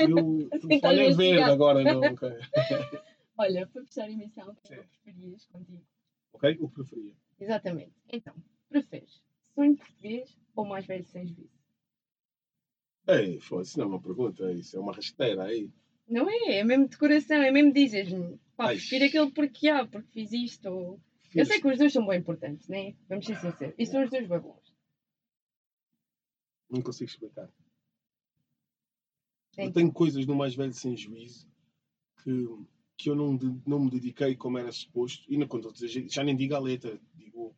E 0.00 0.12
o 0.14 0.48
Assim 0.52 0.68
telefone 0.68 0.72
é 0.72 0.76
estás 0.76 0.94
a 0.94 0.96
verde 0.96 1.12
investigar. 1.12 1.50
agora, 1.50 1.82
não. 1.82 2.00
Olha, 3.36 3.66
para 3.66 3.84
fechar 3.84 4.04
a 4.04 4.10
emissão, 4.12 4.48
o 4.48 4.54
que 4.54 4.74
é 4.74 4.76
preferias 4.76 5.44
contigo? 5.46 5.82
Ok? 6.32 6.56
O 6.60 6.68
preferia. 6.68 7.14
Exatamente. 7.40 7.92
Então, 8.08 8.32
preferes 8.68 9.20
sonho 9.56 9.76
português 9.76 10.38
ou 10.54 10.64
mais 10.64 10.86
velho 10.86 11.04
sem 11.04 11.26
juízo? 11.26 11.58
Ei, 13.08 13.40
foda-se, 13.40 13.76
não 13.76 13.86
é 13.86 13.88
uma 13.88 14.00
pergunta, 14.00 14.52
isso 14.52 14.76
é 14.76 14.80
uma 14.80 14.92
rasteira 14.92 15.44
aí. 15.44 15.68
Não 16.08 16.28
é? 16.28 16.58
É 16.58 16.64
mesmo 16.64 16.88
de 16.88 16.96
coração, 16.96 17.42
é 17.42 17.50
mesmo 17.50 17.72
dizes-me. 17.72 18.38
Pá, 18.56 18.68
Ai. 18.68 18.76
prefiro 18.76 19.04
aquele 19.04 19.30
porque 19.30 19.68
há, 19.68 19.86
porque 19.86 20.08
fiz 20.10 20.32
isto. 20.32 20.68
Ou... 20.68 21.00
Eu 21.34 21.44
sei 21.44 21.60
que 21.60 21.68
os 21.68 21.78
dois 21.78 21.92
são 21.92 22.06
bem 22.06 22.18
importantes, 22.18 22.66
né? 22.68 22.94
Vamos 23.08 23.26
ser 23.26 23.36
sinceros. 23.36 23.74
E 23.78 23.86
são 23.86 24.02
os 24.02 24.10
dois 24.10 24.26
bem 24.26 24.40
bons. 24.40 24.74
Não 26.70 26.82
consigo 26.82 27.10
explicar. 27.10 27.48
Eu 29.56 29.64
Então, 29.64 29.72
tenho 29.72 29.92
coisas 29.92 30.24
no 30.26 30.34
mais 30.34 30.54
velho 30.54 30.72
sem 30.72 30.96
juízo 30.96 31.46
que, 32.22 32.46
que 32.96 33.10
eu 33.10 33.14
não, 33.14 33.36
de- 33.36 33.60
não 33.66 33.80
me 33.80 33.90
dediquei 33.90 34.34
como 34.34 34.58
era 34.58 34.70
suposto. 34.72 35.24
E 35.28 35.36
não, 35.36 35.46
quando 35.46 35.68
eu 35.68 36.08
já 36.08 36.22
nem 36.24 36.36
digo 36.36 36.54
a 36.54 36.58
letra, 36.58 36.98
digo 37.14 37.54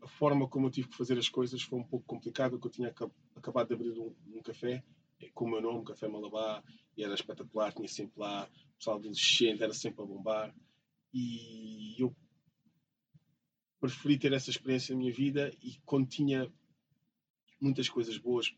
a 0.00 0.06
forma 0.08 0.48
como 0.48 0.66
eu 0.66 0.70
tive 0.70 0.88
que 0.88 0.96
fazer 0.96 1.18
as 1.18 1.28
coisas 1.28 1.62
foi 1.62 1.78
um 1.78 1.84
pouco 1.84 2.04
complicada, 2.06 2.50
porque 2.56 2.68
eu 2.68 2.72
tinha 2.72 2.88
aca- 2.88 3.10
acabado 3.36 3.68
de 3.68 3.74
abrir 3.74 3.98
um, 3.98 4.14
um 4.34 4.42
café 4.42 4.82
com 5.30 5.44
o 5.44 5.50
meu 5.50 5.60
nome, 5.60 5.84
Café 5.84 6.08
Malabar, 6.08 6.62
e 6.96 7.04
era 7.04 7.14
espetacular, 7.14 7.72
tinha 7.72 7.88
sempre 7.88 8.20
lá, 8.20 8.48
o 8.74 8.76
pessoal 8.78 8.96
adolescente 8.96 9.62
era 9.62 9.72
sempre 9.72 10.02
a 10.02 10.06
bombar. 10.06 10.54
E 11.12 11.96
eu 11.98 12.14
preferi 13.80 14.18
ter 14.18 14.32
essa 14.32 14.50
experiência 14.50 14.94
na 14.94 15.00
minha 15.00 15.12
vida 15.12 15.52
e 15.62 15.76
quando 15.84 16.08
tinha 16.08 16.50
muitas 17.60 17.88
coisas 17.88 18.16
boas 18.18 18.54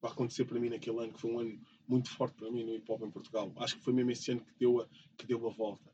para 0.00 0.10
acontecer 0.10 0.44
para 0.44 0.58
mim 0.58 0.68
naquele 0.68 0.98
ano, 0.98 1.12
que 1.12 1.20
foi 1.20 1.30
um 1.30 1.38
ano 1.38 1.60
muito 1.86 2.10
forte 2.10 2.34
para 2.34 2.50
mim 2.50 2.64
no 2.64 2.74
hip 2.74 2.90
hop 2.90 3.02
em 3.02 3.10
Portugal. 3.10 3.52
Acho 3.56 3.76
que 3.76 3.84
foi 3.84 3.92
mesmo 3.92 4.10
esse 4.10 4.32
ano 4.32 4.40
que 4.40 4.52
deu 4.58 4.80
a, 4.80 4.88
que 5.16 5.26
deu 5.26 5.46
a 5.46 5.52
volta. 5.52 5.90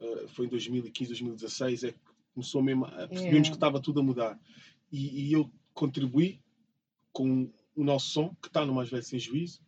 Uh, 0.00 0.28
foi 0.28 0.46
em 0.46 0.48
2015, 0.48 1.10
2016, 1.10 1.84
é 1.84 1.92
que 1.92 1.98
começou 2.34 2.62
mesmo 2.62 2.84
a 2.86 2.90
percebemos 2.90 3.22
Yeah. 3.24 3.50
que 3.50 3.56
estava 3.56 3.80
tudo 3.80 4.00
a 4.00 4.02
mudar. 4.02 4.40
E, 4.90 5.28
e 5.28 5.32
eu 5.32 5.50
contribuí 5.72 6.42
com 7.12 7.50
o 7.76 7.84
nosso 7.84 8.10
som, 8.10 8.34
que 8.40 8.48
está 8.48 8.64
no 8.64 8.74
Mais 8.74 8.88
Velho 8.88 9.02
Sem 9.02 9.18
Juízo. 9.18 9.60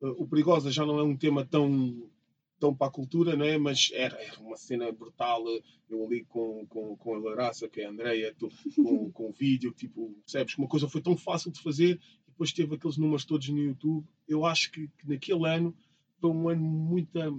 Uh, 0.00 0.22
o 0.22 0.26
Perigosa 0.26 0.70
já 0.70 0.84
não 0.84 0.98
é 0.98 1.02
um 1.02 1.16
tema 1.16 1.44
tão, 1.44 2.10
tão 2.58 2.74
para 2.74 2.86
a 2.86 2.90
cultura, 2.90 3.36
não 3.36 3.44
é? 3.44 3.58
mas 3.58 3.90
era, 3.92 4.16
era 4.20 4.40
uma 4.40 4.56
cena 4.56 4.90
brutal. 4.90 5.44
Eu 5.88 6.04
ali 6.04 6.24
com, 6.24 6.66
com, 6.66 6.96
com 6.96 7.14
a 7.14 7.18
Laraça, 7.18 7.68
que 7.68 7.82
é 7.82 7.86
a 7.86 7.90
Andrea, 7.90 8.34
com, 8.74 9.12
com 9.12 9.28
o 9.28 9.32
vídeo, 9.32 9.72
tipo, 9.72 10.10
percebes? 10.24 10.54
que 10.54 10.60
Uma 10.60 10.68
coisa 10.68 10.88
foi 10.88 11.02
tão 11.02 11.16
fácil 11.16 11.52
de 11.52 11.60
fazer 11.60 12.00
e 12.26 12.30
depois 12.30 12.52
teve 12.52 12.74
aqueles 12.74 12.96
números 12.96 13.24
todos 13.26 13.48
no 13.50 13.58
YouTube. 13.58 14.06
Eu 14.26 14.46
acho 14.46 14.72
que, 14.72 14.88
que 14.88 15.08
naquele 15.08 15.46
ano 15.46 15.76
foi 16.18 16.30
um 16.30 16.48
ano 16.48 16.62
muita, 16.62 17.32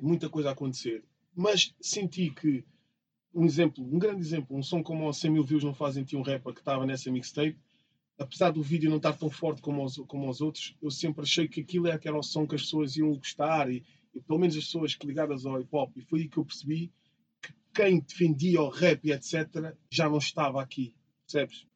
muita 0.00 0.28
coisa 0.28 0.48
a 0.48 0.52
acontecer. 0.52 1.04
Mas 1.34 1.74
senti 1.80 2.30
que, 2.30 2.64
um 3.32 3.44
exemplo, 3.44 3.84
um 3.84 3.98
grande 3.98 4.20
exemplo, 4.20 4.56
um 4.56 4.62
som 4.62 4.82
como 4.82 5.08
o 5.08 5.12
100 5.12 5.30
mil 5.30 5.44
views 5.44 5.62
não 5.62 5.72
fazem 5.72 6.04
ti 6.04 6.16
um 6.16 6.22
rapper 6.22 6.52
que 6.52 6.60
estava 6.60 6.84
nessa 6.84 7.10
mixtape, 7.10 7.58
apesar 8.18 8.50
do 8.50 8.62
vídeo 8.62 8.90
não 8.90 8.98
estar 8.98 9.14
tão 9.14 9.30
forte 9.30 9.60
como 9.60 9.84
os, 9.84 9.96
como 10.06 10.28
os 10.28 10.40
outros, 10.40 10.76
eu 10.80 10.90
sempre 10.90 11.22
achei 11.22 11.48
que 11.48 11.60
aquilo 11.60 11.88
é 11.88 11.98
que 11.98 12.08
era 12.08 12.18
o 12.18 12.22
som 12.22 12.46
que 12.46 12.54
as 12.54 12.62
pessoas 12.62 12.96
iam 12.96 13.14
gostar 13.16 13.70
e, 13.70 13.84
e 14.14 14.20
pelo 14.20 14.38
menos 14.38 14.56
as 14.56 14.64
pessoas 14.64 14.96
ligadas 15.02 15.46
ao 15.46 15.60
hip 15.60 15.68
hop. 15.72 15.96
E 15.96 16.02
foi 16.02 16.20
aí 16.20 16.28
que 16.28 16.38
eu 16.38 16.44
percebi 16.44 16.92
que 17.40 17.52
quem 17.74 18.00
defendia 18.00 18.60
o 18.60 18.68
rap 18.68 19.04
e 19.04 19.12
etc. 19.12 19.74
já 19.90 20.08
não 20.08 20.18
estava 20.18 20.62
aqui, 20.62 20.94
percebes? 21.24 21.66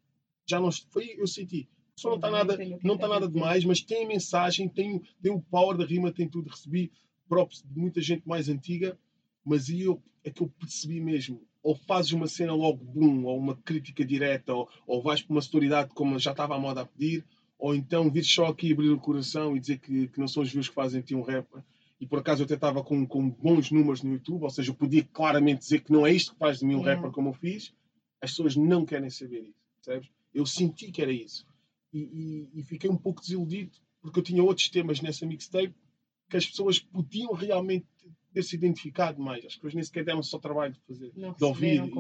Já 0.48 0.60
não 0.60 0.70
foi 0.70 1.14
eu 1.18 1.26
senti. 1.26 1.68
Som 1.98 2.10
não 2.10 2.16
está 2.16 2.30
nada, 2.30 2.54
o 2.54 2.78
que 2.78 2.86
não 2.86 2.94
a 2.94 3.08
nada 3.08 3.26
demais, 3.26 3.64
mas 3.64 3.80
tem 3.80 4.04
a 4.04 4.08
mensagem, 4.08 4.68
tem, 4.68 5.02
tem 5.22 5.32
o 5.32 5.40
power 5.40 5.78
da 5.78 5.84
rima, 5.84 6.12
tem 6.12 6.28
tudo. 6.28 6.50
Recebi 6.50 6.92
props 7.26 7.62
de 7.62 7.78
muita 7.78 8.02
gente 8.02 8.28
mais 8.28 8.50
antiga, 8.50 8.98
mas 9.42 9.70
aí 9.70 9.82
eu, 9.82 10.02
é 10.22 10.30
que 10.30 10.42
eu 10.42 10.48
percebi 10.48 11.00
mesmo. 11.00 11.42
Ou 11.66 11.74
fazes 11.74 12.12
uma 12.12 12.28
cena 12.28 12.54
logo 12.54 12.84
boom, 12.84 13.24
ou 13.24 13.36
uma 13.38 13.56
crítica 13.56 14.04
direta, 14.04 14.54
ou, 14.54 14.68
ou 14.86 15.02
vais 15.02 15.20
para 15.22 15.34
uma 15.34 15.40
sonoridade 15.42 15.90
como 15.94 16.18
já 16.18 16.30
estava 16.30 16.54
a 16.54 16.58
moda 16.58 16.82
a 16.82 16.86
pedir, 16.86 17.24
ou 17.58 17.74
então 17.74 18.10
vires 18.10 18.30
só 18.32 18.46
aqui 18.46 18.72
abrir 18.72 18.90
o 18.90 19.00
coração 19.00 19.56
e 19.56 19.60
dizer 19.60 19.78
que, 19.78 20.06
que 20.08 20.20
não 20.20 20.28
são 20.28 20.42
os 20.42 20.50
views 20.52 20.68
que 20.68 20.74
fazem 20.74 21.00
ti 21.02 21.14
um 21.14 21.22
rapper. 21.22 21.62
e 22.00 22.06
por 22.06 22.18
acaso 22.20 22.42
eu 22.42 22.44
até 22.44 22.54
estava 22.54 22.82
com, 22.84 23.06
com 23.06 23.30
bons 23.30 23.70
números 23.70 24.02
no 24.02 24.12
YouTube, 24.12 24.42
ou 24.44 24.50
seja, 24.50 24.70
eu 24.70 24.74
podia 24.74 25.02
claramente 25.12 25.60
dizer 25.60 25.80
que 25.80 25.90
não 25.90 26.06
é 26.06 26.12
isto 26.12 26.32
que 26.34 26.38
faz 26.38 26.58
de 26.60 26.66
mim 26.66 26.74
um 26.74 26.80
Yeah. 26.80 26.94
rapper 26.94 27.10
como 27.10 27.30
eu 27.30 27.32
fiz, 27.32 27.72
as 28.20 28.30
pessoas 28.30 28.54
não 28.54 28.84
querem 28.84 29.10
saber 29.10 29.42
isso, 29.42 29.64
percebes? 29.82 30.08
Eu 30.34 30.44
senti 30.46 30.92
que 30.92 31.00
era 31.02 31.10
isso. 31.12 31.44
E, 31.92 31.98
e- 31.98 32.60
e 32.60 32.62
fiquei 32.62 32.88
um 32.90 32.96
pouco 32.96 33.20
desiludido, 33.22 33.72
porque 34.02 34.18
eu 34.20 34.22
tinha 34.22 34.42
outros 34.44 34.68
temas 34.68 35.00
nessa 35.00 35.24
mixtape 35.26 35.74
que 36.28 36.36
as 36.36 36.46
pessoas 36.46 36.78
podiam 36.78 37.32
realmente 37.32 37.86
ter 38.36 38.42
se 38.42 38.54
identificado 38.54 39.18
mais. 39.18 39.42
As 39.46 39.54
pessoas 39.54 39.72
nem 39.72 39.82
sequer 39.82 40.04
deram 40.04 40.22
só 40.22 40.38
trabalho 40.38 40.74
de 40.74 40.80
fazer. 40.80 41.10
Não 41.16 41.32
de 41.32 41.42
ouvir 41.42 41.80
e- 41.86 41.90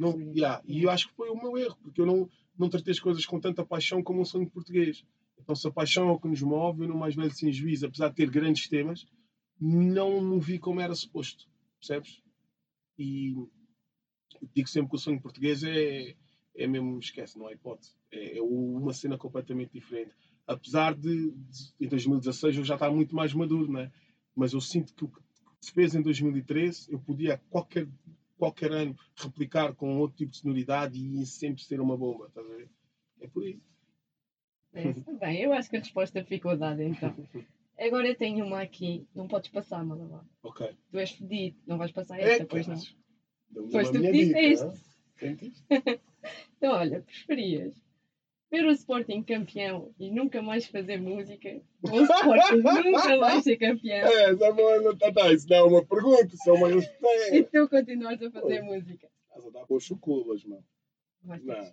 Não, 0.00 0.18
yeah, 0.34 0.62
E 0.66 0.82
eu 0.82 0.88
acho 0.88 1.08
que 1.08 1.14
foi 1.14 1.28
o 1.28 1.36
meu 1.36 1.58
erro, 1.58 1.76
porque 1.82 2.00
eu 2.00 2.06
não, 2.06 2.26
não 2.58 2.70
tratei 2.70 2.92
as 2.92 2.98
coisas 2.98 3.26
com 3.26 3.38
tanta 3.38 3.66
paixão 3.66 4.02
como 4.02 4.22
um 4.22 4.24
sonho 4.24 4.48
português. 4.48 5.04
Então, 5.38 5.54
se 5.54 5.68
a 5.68 5.70
paixão 5.70 6.08
é 6.08 6.12
o 6.12 6.18
que 6.18 6.26
nos 6.26 6.40
move, 6.40 6.84
eu 6.84 6.88
no 6.88 6.96
mais 6.96 7.14
velho 7.14 7.30
sem 7.30 7.52
juízo, 7.52 7.84
apesar 7.84 8.08
de 8.08 8.14
ter 8.14 8.30
grandes 8.30 8.66
temas, 8.66 9.04
não 9.60 10.22
me 10.22 10.40
vi 10.40 10.58
como 10.58 10.80
era 10.80 10.94
suposto, 10.94 11.46
percebes? 11.78 12.22
E 12.98 13.34
digo 14.54 14.68
sempre 14.68 14.88
que 14.88 14.96
o 14.96 14.98
sonho 14.98 15.20
português 15.20 15.62
é, 15.64 16.14
é 16.56 16.66
mesmo, 16.66 16.98
esquece, 16.98 17.38
não 17.38 17.46
há 17.46 17.52
hipótese. 17.52 17.92
É, 18.10 18.38
é 18.38 18.42
uma 18.42 18.94
cena 18.94 19.18
completamente 19.18 19.74
diferente. 19.74 20.14
Apesar 20.46 20.94
de, 20.94 21.30
de 21.30 21.74
em 21.78 21.88
2016 21.88 22.56
eu 22.56 22.64
já 22.64 22.74
estava 22.74 22.94
muito 22.94 23.14
mais 23.14 23.34
maduro, 23.34 23.70
né? 23.70 23.92
mas 24.34 24.52
eu 24.54 24.60
sinto 24.62 24.94
que 24.94 25.04
o 25.04 25.08
que 25.08 25.20
se 25.64 25.72
fez 25.72 25.94
em 25.94 26.02
2013 26.02 26.92
eu 26.92 26.98
podia 26.98 27.38
qualquer, 27.50 27.88
qualquer 28.36 28.70
ano 28.72 28.96
replicar 29.16 29.74
com 29.74 29.98
outro 29.98 30.16
tipo 30.16 30.32
de 30.32 30.38
sonoridade 30.38 30.98
e 30.98 31.20
ia 31.20 31.26
sempre 31.26 31.62
ser 31.62 31.80
uma 31.80 31.96
bomba, 31.96 32.26
estás 32.26 32.46
a 32.46 32.54
ver? 32.54 32.68
É 33.20 33.28
por. 33.28 33.44
É 33.44 34.90
isso. 34.90 35.18
Bem, 35.18 35.40
eu 35.40 35.52
acho 35.52 35.70
que 35.70 35.76
a 35.76 35.80
resposta 35.80 36.24
ficou 36.24 36.56
dada 36.56 36.82
então. 36.82 37.14
Agora 37.78 38.06
eu 38.06 38.14
tenho 38.14 38.44
uma 38.44 38.60
aqui, 38.60 39.06
não 39.14 39.26
podes 39.26 39.50
passar, 39.50 39.84
Malabar. 39.84 40.24
Ok. 40.42 40.76
Tu 40.90 40.98
és 40.98 41.10
fedido, 41.10 41.56
não 41.66 41.78
vais 41.78 41.90
passar 41.92 42.18
É, 42.20 42.32
esta, 42.32 42.46
pois 42.46 42.66
não. 42.66 42.76
Pois 43.70 43.90
tu 43.90 43.98
minha 43.98 44.12
disseste. 44.12 44.84
Então, 46.56 46.72
olha, 46.72 47.02
preferias 47.02 47.83
ver 48.54 48.66
o 48.66 48.70
Sporting 48.70 49.22
campeão 49.22 49.92
e 49.98 50.10
nunca 50.10 50.40
mais 50.42 50.66
fazer 50.66 51.00
música 51.00 51.60
ou 51.82 52.00
o 52.00 52.02
Sporting 52.04 52.56
nunca 52.90 53.16
mais 53.18 53.44
ser 53.44 53.56
campeão 53.56 54.06
É, 54.06 54.30
essa 54.30 54.52
boa, 54.52 54.96
tá, 54.96 55.12
tá, 55.12 55.32
isso 55.32 55.48
não 55.48 55.56
é 55.56 55.62
uma 55.62 55.84
pergunta, 55.84 56.34
isso 56.34 56.48
é 56.48 56.52
uma 56.52 56.70
e 56.70 56.74
resposta. 56.74 57.44
tu 57.52 57.68
continuares 57.68 58.22
a 58.22 58.30
fazer 58.30 58.62
música? 58.62 59.08
Estás 59.28 59.46
a 59.46 59.50
dar 59.50 59.66
boas 59.66 59.82
chocolas, 59.84 60.44
mano. 60.44 60.64
Que 61.22 61.34
escolher. 61.34 61.72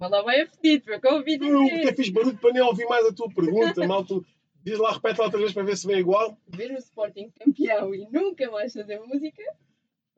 Malabar 0.00 0.34
é 0.34 0.46
fedido, 0.46 0.84
foi 0.84 0.96
o 0.96 1.00
que 1.00 1.06
eu 1.06 1.14
ouvi 1.14 1.34
Eu 1.40 1.60
até 1.66 1.76
dizer. 1.76 1.96
fiz 1.96 2.08
barulho 2.08 2.38
para 2.38 2.52
nem 2.52 2.62
ouvir 2.62 2.86
mais 2.86 3.06
a 3.06 3.12
tua 3.12 3.28
pergunta, 3.28 3.86
mal 3.86 4.04
tu 4.04 4.24
diz 4.64 4.78
lá, 4.78 4.92
repete 4.92 5.18
lá 5.18 5.26
outra 5.26 5.38
vez 5.38 5.52
para 5.52 5.62
ver 5.64 5.76
se 5.76 5.86
vem 5.86 5.98
igual. 5.98 6.36
Ver 6.48 6.70
o 6.72 6.78
Sporting 6.78 7.30
campeão 7.38 7.94
e 7.94 8.08
nunca 8.10 8.50
mais 8.50 8.72
fazer 8.72 8.98
música 9.00 9.42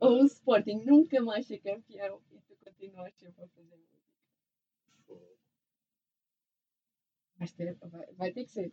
ou 0.01 0.23
o 0.23 0.27
Sporting 0.27 0.83
nunca 0.85 1.21
mais 1.23 1.47
ser 1.47 1.59
campeão 1.59 2.21
e 2.33 2.37
tu 2.49 2.57
continuas 2.65 3.13
sempre 3.15 3.45
a 3.45 3.49
fazer 3.49 3.77
música? 3.77 3.94
Vais 7.45 7.53
ter, 7.53 7.77
vai, 7.83 8.07
vai 8.17 8.33
ter 8.33 8.45
que 8.45 8.51
ser. 8.53 8.73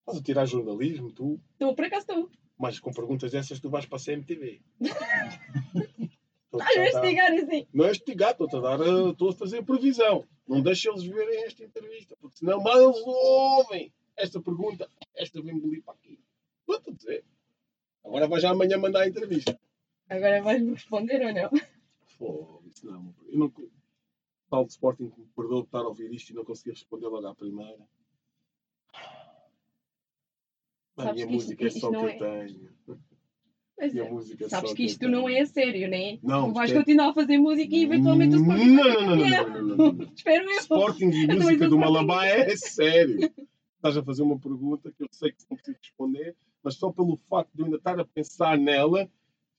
Estás 0.00 0.18
a 0.18 0.22
tirar 0.22 0.46
jornalismo, 0.46 1.12
tu, 1.12 1.38
Tu, 1.58 1.74
por 1.74 1.84
acaso, 1.84 2.06
tu. 2.06 2.30
mas 2.58 2.80
com 2.80 2.90
perguntas 2.92 3.30
dessas 3.30 3.60
tu 3.60 3.68
vais 3.68 3.84
para 3.84 3.98
a 3.98 4.00
CMTV. 4.00 4.62
Estou-te 4.80 4.94
Estás 6.52 6.76
a 6.76 6.80
investigar 6.80 7.32
assim. 7.34 7.66
Não 7.74 7.84
é 7.84 7.90
estigar, 7.92 8.30
estou-te 8.32 8.56
a 8.56 8.60
dar, 8.60 8.80
eh, 8.80 9.10
estou 9.10 9.28
a 9.30 9.34
fazer 9.34 9.62
previsão. 9.64 10.26
Não 10.48 10.62
deixa 10.62 10.90
eles 10.90 11.04
verem 11.04 11.44
esta 11.44 11.62
entrevista, 11.62 12.16
porque 12.20 12.38
senão 12.38 12.60
mal 12.62 12.80
eles 12.82 13.00
ouvem 13.04 13.92
esta 14.16 14.40
pergunta. 14.40 14.90
Esta 15.14 15.40
vem 15.42 15.54
engolir 15.56 15.82
para 15.84 15.94
aqui. 15.94 16.18
Estou 16.68 16.92
a 16.92 16.96
dizer. 16.96 17.24
Agora 18.04 18.26
vais 18.28 18.42
já 18.42 18.50
amanhã 18.50 18.78
mandar 18.78 19.02
a 19.02 19.08
entrevista. 19.08 19.58
Agora 20.08 20.42
vais-me 20.42 20.72
responder 20.72 21.22
ou 21.24 21.32
não? 21.32 21.50
Fogo, 22.06 22.64
isso 22.66 22.86
não. 22.86 23.14
Eu 23.28 23.38
não. 23.38 23.52
Tal 24.52 24.66
de 24.66 24.72
Sporting 24.72 25.08
que 25.08 25.18
me 25.18 25.26
perdoou 25.34 25.62
de 25.62 25.68
estar 25.68 25.78
a 25.78 25.88
ouvir 25.88 26.12
isto 26.12 26.28
e 26.28 26.34
não 26.34 26.44
consegui 26.44 26.70
responder 26.72 27.06
logo 27.08 27.26
à 27.26 27.34
primeira. 27.34 27.88
A 30.98 31.04
minha 31.14 31.24
isto- 31.24 31.30
música 31.32 31.64
é 31.64 31.68
isto 31.68 31.80
só 31.80 31.88
o 31.88 31.90
que 31.90 31.96
não 31.96 32.08
eu 32.10 32.18
tenho. 32.18 32.70
Mas 33.78 33.92
Minha 33.94 34.04
é. 34.04 34.10
música 34.10 34.44
é 34.44 34.48
Sabes 34.50 34.70
só 34.70 34.76
que 34.76 34.84
isto 34.84 35.08
não 35.08 35.26
é 35.26 35.40
a 35.40 35.46
sério, 35.46 35.88
né? 35.88 36.18
Não, 36.22 36.48
tu 36.48 36.54
vais 36.54 36.70
é- 36.70 36.74
continuar 36.74 37.08
a 37.08 37.14
fazer 37.14 37.38
música 37.38 37.74
e 37.74 37.82
eventualmente 37.82 38.36
o 38.36 38.40
Sporting 38.40 38.64
não, 38.66 38.84
não, 38.84 39.00
não, 39.00 39.16
não, 39.16 39.48
não, 39.48 39.76
não, 39.76 39.92
não. 39.94 40.12
Espero 40.14 40.44
eu. 40.50 40.58
Sporting 40.60 41.10
e 41.10 41.26
música 41.28 41.68
do 41.70 41.78
Malabá 41.78 42.26
é 42.26 42.54
sério. 42.54 43.32
Estás 43.76 43.96
a 43.96 44.02
fazer 44.04 44.22
uma 44.22 44.38
pergunta 44.38 44.92
que 44.92 45.02
eu 45.02 45.08
sei 45.10 45.32
que 45.32 45.44
não 45.50 45.56
preciso 45.56 45.78
responder, 45.82 46.36
mas 46.62 46.74
só 46.74 46.92
pelo 46.92 47.16
facto 47.16 47.50
de 47.54 47.62
eu 47.62 47.64
ainda 47.64 47.78
estar 47.78 47.98
a 47.98 48.04
pensar 48.04 48.58
nela, 48.58 49.10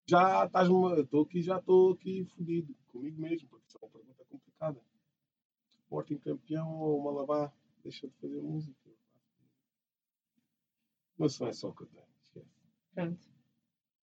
já 0.07 0.45
estás-me. 0.45 1.01
Estou 1.01 1.23
aqui, 1.23 1.41
já 1.41 1.57
estou 1.57 1.93
aqui 1.93 2.23
fodido 2.37 2.75
comigo 2.89 3.19
mesmo, 3.19 3.49
porque 3.49 3.65
isso 3.67 3.77
é 3.81 3.85
complicada. 4.63 4.81
Sporting 5.83 6.17
campeão 6.17 6.79
ou 6.79 7.01
Malabá 7.03 7.51
deixa 7.83 8.07
de 8.07 8.13
fazer 8.15 8.41
música? 8.41 8.89
Mas 11.17 11.39
não 11.39 11.47
é 11.47 11.53
só 11.53 11.69
o 11.69 11.73
que 11.75 11.83
eu 11.83 11.87
tenho. 11.87 12.05
esquece. 12.23 12.47
Pronto. 12.93 13.27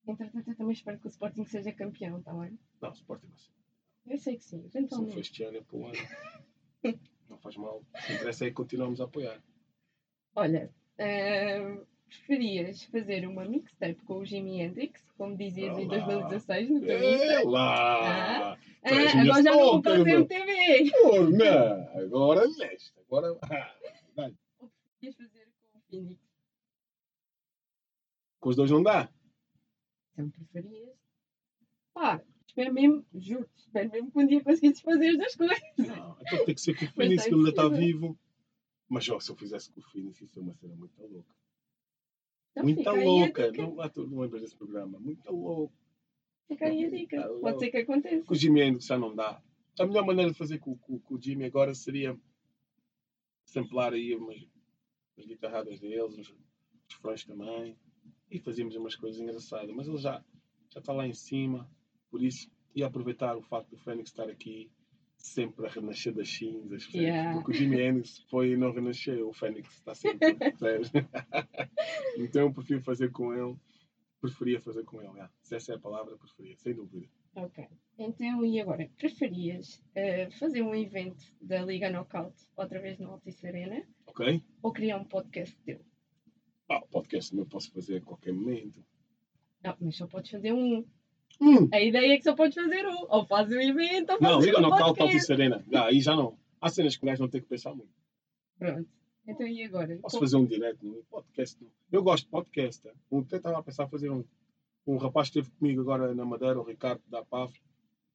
Entretanto, 0.06 0.50
eu 0.50 0.56
também 0.56 0.72
espero 0.72 0.98
que 0.98 1.06
o 1.06 1.08
Sporting 1.08 1.44
seja 1.44 1.72
campeão, 1.72 2.18
está 2.18 2.32
bem? 2.32 2.58
Não, 2.80 2.92
Sporting 2.92 3.26
vai 3.26 3.38
ser. 3.38 3.52
Eu 4.06 4.18
sei 4.18 4.36
que 4.36 4.44
sim, 4.44 4.58
Se 4.58 4.62
não 4.62 4.68
eventualmente. 4.82 5.20
este 5.20 5.42
ano, 5.44 5.56
é 5.58 5.60
para 5.60 5.76
o 5.76 5.86
ano. 5.86 5.94
Não 7.28 7.38
faz 7.38 7.56
mal. 7.56 7.78
O 7.78 8.06
que 8.06 8.12
interessa 8.14 8.44
é 8.44 8.48
que 8.48 8.54
continuamos 8.54 9.00
a 9.00 9.04
apoiar. 9.04 9.40
Olha, 10.34 10.74
ah, 10.98 11.84
preferias 12.08 12.82
fazer 12.86 13.24
uma 13.28 13.44
mixtape 13.44 14.02
com 14.02 14.14
o 14.18 14.24
Jimi 14.24 14.60
Hendrix, 14.60 15.12
como 15.12 15.36
dizias 15.36 15.78
em 15.78 15.86
Olá. 15.86 15.98
2016 16.06 16.70
no 16.70 16.80
teu 16.80 16.98
Insta? 16.98 17.48
lá! 17.48 18.52
Ah, 18.54 18.58
minha 18.82 19.22
agora 19.22 19.42
já 19.42 19.50
não 19.50 19.74
a 19.74 19.98
meu. 19.98 20.26
CMTV! 20.26 20.90
Pô, 20.90 21.22
não, 21.24 22.00
agora 22.00 22.48
nesta. 22.48 23.00
Agora. 23.00 23.38
Ah, 23.42 23.76
vai. 24.16 24.34
Preferias 25.00 25.16
fazer 25.16 25.48
com 25.72 25.78
o 25.78 25.82
Phoenix? 25.90 26.20
Com 28.40 28.48
os 28.48 28.56
dois 28.56 28.70
não 28.70 28.82
dá. 28.82 29.08
Sempre 30.14 30.44
preferias? 30.44 30.90
Pá, 31.92 32.22
espero 32.46 32.72
mesmo, 32.72 33.04
juro, 33.14 33.48
espero 33.56 33.90
mesmo 33.90 34.10
que 34.10 34.18
um 34.18 34.26
dia 34.26 34.42
conseguisses 34.42 34.80
fazer 34.80 35.08
as 35.08 35.16
duas 35.16 35.34
coisas. 35.36 35.62
Não, 35.76 36.16
então 36.20 36.44
tem 36.44 36.54
que 36.54 36.60
ser 36.60 36.78
com 36.78 36.84
o 36.84 36.88
Phoenix, 36.88 37.22
é 37.22 37.28
que 37.28 37.34
ele 37.34 37.38
ainda 37.38 37.50
está 37.50 37.68
vivo. 37.68 38.18
Mas 38.88 39.08
ó, 39.08 39.20
se 39.20 39.30
eu 39.30 39.36
fizesse 39.36 39.70
com 39.70 39.80
o 39.80 39.84
Phoenix, 39.84 40.20
isso 40.20 40.38
é 40.38 40.42
uma 40.42 40.54
cena 40.54 40.74
muito 40.74 41.00
louca. 41.00 41.34
Então 42.52 42.64
Muito 42.64 42.90
louca. 42.90 43.52
Não, 43.52 44.06
não 44.06 44.20
lembras 44.20 44.42
desse 44.42 44.56
programa. 44.56 44.98
Muito 44.98 45.30
louco. 45.30 45.74
Fica 46.50 46.66
aí 46.66 46.84
a 46.84 46.88
dica. 46.90 47.28
Pode 47.40 47.60
ser 47.60 47.70
que 47.70 47.76
aconteça. 47.78 48.24
Com 48.26 48.34
o 48.34 48.36
Jimmy 48.36 48.60
Hendrix 48.62 48.86
já 48.86 48.98
não 48.98 49.14
dá. 49.14 49.40
A 49.78 49.86
melhor 49.86 50.04
maneira 50.04 50.32
de 50.32 50.36
fazer 50.36 50.58
com, 50.58 50.76
com- 50.76 50.98
com 50.98 51.14
o 51.14 51.22
Jimmy 51.22 51.44
agora 51.44 51.72
seria 51.74 52.18
samplar 53.44 53.92
aí 53.92 54.14
umas, 54.16 54.36
umas 55.16 55.26
guitarradas 55.26 55.78
deles, 55.78 56.18
uns, 56.18 56.30
uns 56.30 56.94
frões 57.00 57.24
também. 57.24 57.76
E 58.28 58.40
fazíamos 58.40 58.74
umas 58.74 58.96
coisas 58.96 59.20
engraçadas. 59.20 59.70
Mas 59.74 59.86
ele 59.86 59.98
já, 59.98 60.22
já 60.72 60.80
está 60.80 60.92
lá 60.92 61.06
em 61.06 61.14
cima. 61.14 61.70
Por 62.10 62.22
isso, 62.22 62.50
ia 62.74 62.86
aproveitar 62.86 63.36
o 63.36 63.42
facto 63.42 63.70
do 63.70 63.76
Fênix 63.78 64.10
estar 64.10 64.28
aqui 64.28 64.70
sempre 65.16 65.66
a 65.66 65.70
renascer 65.70 66.12
das 66.12 66.28
cinzas. 66.28 66.88
Yeah. 66.92 67.34
Porque 67.34 67.52
o 67.52 67.54
Jimmy 67.54 67.80
Hendrix 67.80 68.18
foi 68.28 68.50
e 68.52 68.56
não 68.56 68.72
renasceu. 68.72 69.28
O 69.28 69.32
Fênix 69.32 69.72
está 69.74 69.94
sempre. 69.94 70.36
então 72.18 72.42
eu 72.42 72.52
prefiro 72.52 72.82
fazer 72.82 73.10
com 73.12 73.32
ele. 73.32 73.56
Preferia 74.20 74.60
fazer 74.60 74.84
com 74.84 75.00
ele. 75.00 75.12
Se 75.42 75.56
essa 75.56 75.72
é 75.72 75.76
a 75.76 75.78
palavra, 75.78 76.16
preferia, 76.16 76.56
sem 76.56 76.74
dúvida. 76.74 77.06
Ok. 77.34 77.66
Então, 77.98 78.44
e 78.44 78.60
agora? 78.60 78.90
Preferias 78.98 79.82
eh, 79.94 80.28
fazer 80.32 80.62
um 80.62 80.74
evento 80.74 81.24
da 81.40 81.62
Liga 81.64 81.88
Knockout 81.90 82.34
outra 82.56 82.80
vez 82.80 82.98
no 82.98 83.10
Altice 83.10 83.46
Arena 83.46 83.82
Ok? 84.06 84.42
ou 84.62 84.72
criar 84.72 84.98
um 84.98 85.04
podcast 85.04 85.56
teu? 85.64 85.80
Ah, 86.68 86.78
o 86.78 86.88
podcast 86.88 87.34
não 87.34 87.46
posso 87.46 87.72
fazer 87.72 87.96
a 87.96 88.00
qualquer 88.00 88.32
momento. 88.32 88.84
Não, 89.62 89.76
mas 89.80 89.96
só 89.96 90.06
podes 90.06 90.30
fazer 90.30 90.52
um. 90.52 90.84
Hum. 91.40 91.68
A 91.72 91.80
ideia 91.80 92.12
é 92.12 92.16
que 92.16 92.24
só 92.24 92.34
podes 92.34 92.54
fazer 92.54 92.86
um. 92.86 93.06
Ou 93.08 93.24
fazes 93.26 93.56
um 93.56 93.60
evento 93.60 94.12
ou 94.12 94.20
Não, 94.20 94.30
fazes 94.34 94.46
liga 94.46 94.58
um 94.58 94.70
podcast. 94.70 95.02
Altice 95.02 95.26
Serena. 95.26 95.64
Ah, 95.74 95.86
aí 95.86 96.00
já 96.00 96.14
não. 96.14 96.38
Há 96.60 96.68
cenas 96.68 96.96
que 96.96 97.02
o 97.04 97.06
gajo 97.06 97.22
não 97.22 97.28
tem 97.30 97.40
que 97.40 97.48
pensar 97.48 97.74
muito. 97.74 97.92
Pronto. 98.58 98.88
Então, 99.30 99.46
e 99.46 99.62
agora? 99.62 99.96
Posso 99.98 100.18
fazer 100.18 100.36
um 100.36 100.44
direto 100.44 100.84
no 100.84 101.04
podcast. 101.04 101.64
Eu 101.92 102.02
gosto 102.02 102.24
de 102.24 102.30
podcast. 102.30 102.82
tá? 102.82 102.90
Eu 103.10 103.20
até 103.20 103.36
estava 103.36 103.58
a 103.58 103.62
pensar 103.62 103.84
em 103.84 103.90
fazer 103.90 104.10
um. 104.10 104.24
Um 104.86 104.96
rapaz 104.96 105.30
que 105.30 105.38
esteve 105.38 105.56
comigo 105.56 105.82
agora 105.82 106.12
na 106.14 106.24
Madeira, 106.24 106.58
o 106.58 106.64
Ricardo 106.64 107.00
da 107.06 107.24
PAV. 107.24 107.52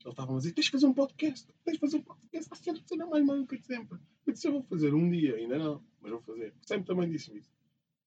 Ele 0.02 0.10
estava 0.10 0.34
a 0.34 0.38
dizer: 0.38 0.52
tens 0.52 0.66
de 0.66 0.72
fazer 0.72 0.86
um 0.88 0.94
podcast. 0.94 1.48
Tens 1.64 1.76
de 1.76 1.80
fazer 1.80 1.98
um 1.98 2.02
podcast. 2.02 2.50
Há 2.52 2.56
sempre 2.56 2.82
cena 2.86 3.06
mais 3.06 3.26
maluca 3.26 3.58
de 3.58 3.66
sempre. 3.66 3.98
Eu 4.28 4.34
disse: 4.34 4.48
eu 4.48 4.52
vou 4.52 4.64
fazer 4.64 4.94
um 4.94 5.10
dia. 5.10 5.36
Ainda 5.36 5.58
não, 5.58 5.84
mas 6.02 6.12
vou 6.12 6.22
fazer. 6.22 6.54
Sempre 6.64 6.86
também 6.86 7.10
disse 7.10 7.36
isso. 7.38 7.50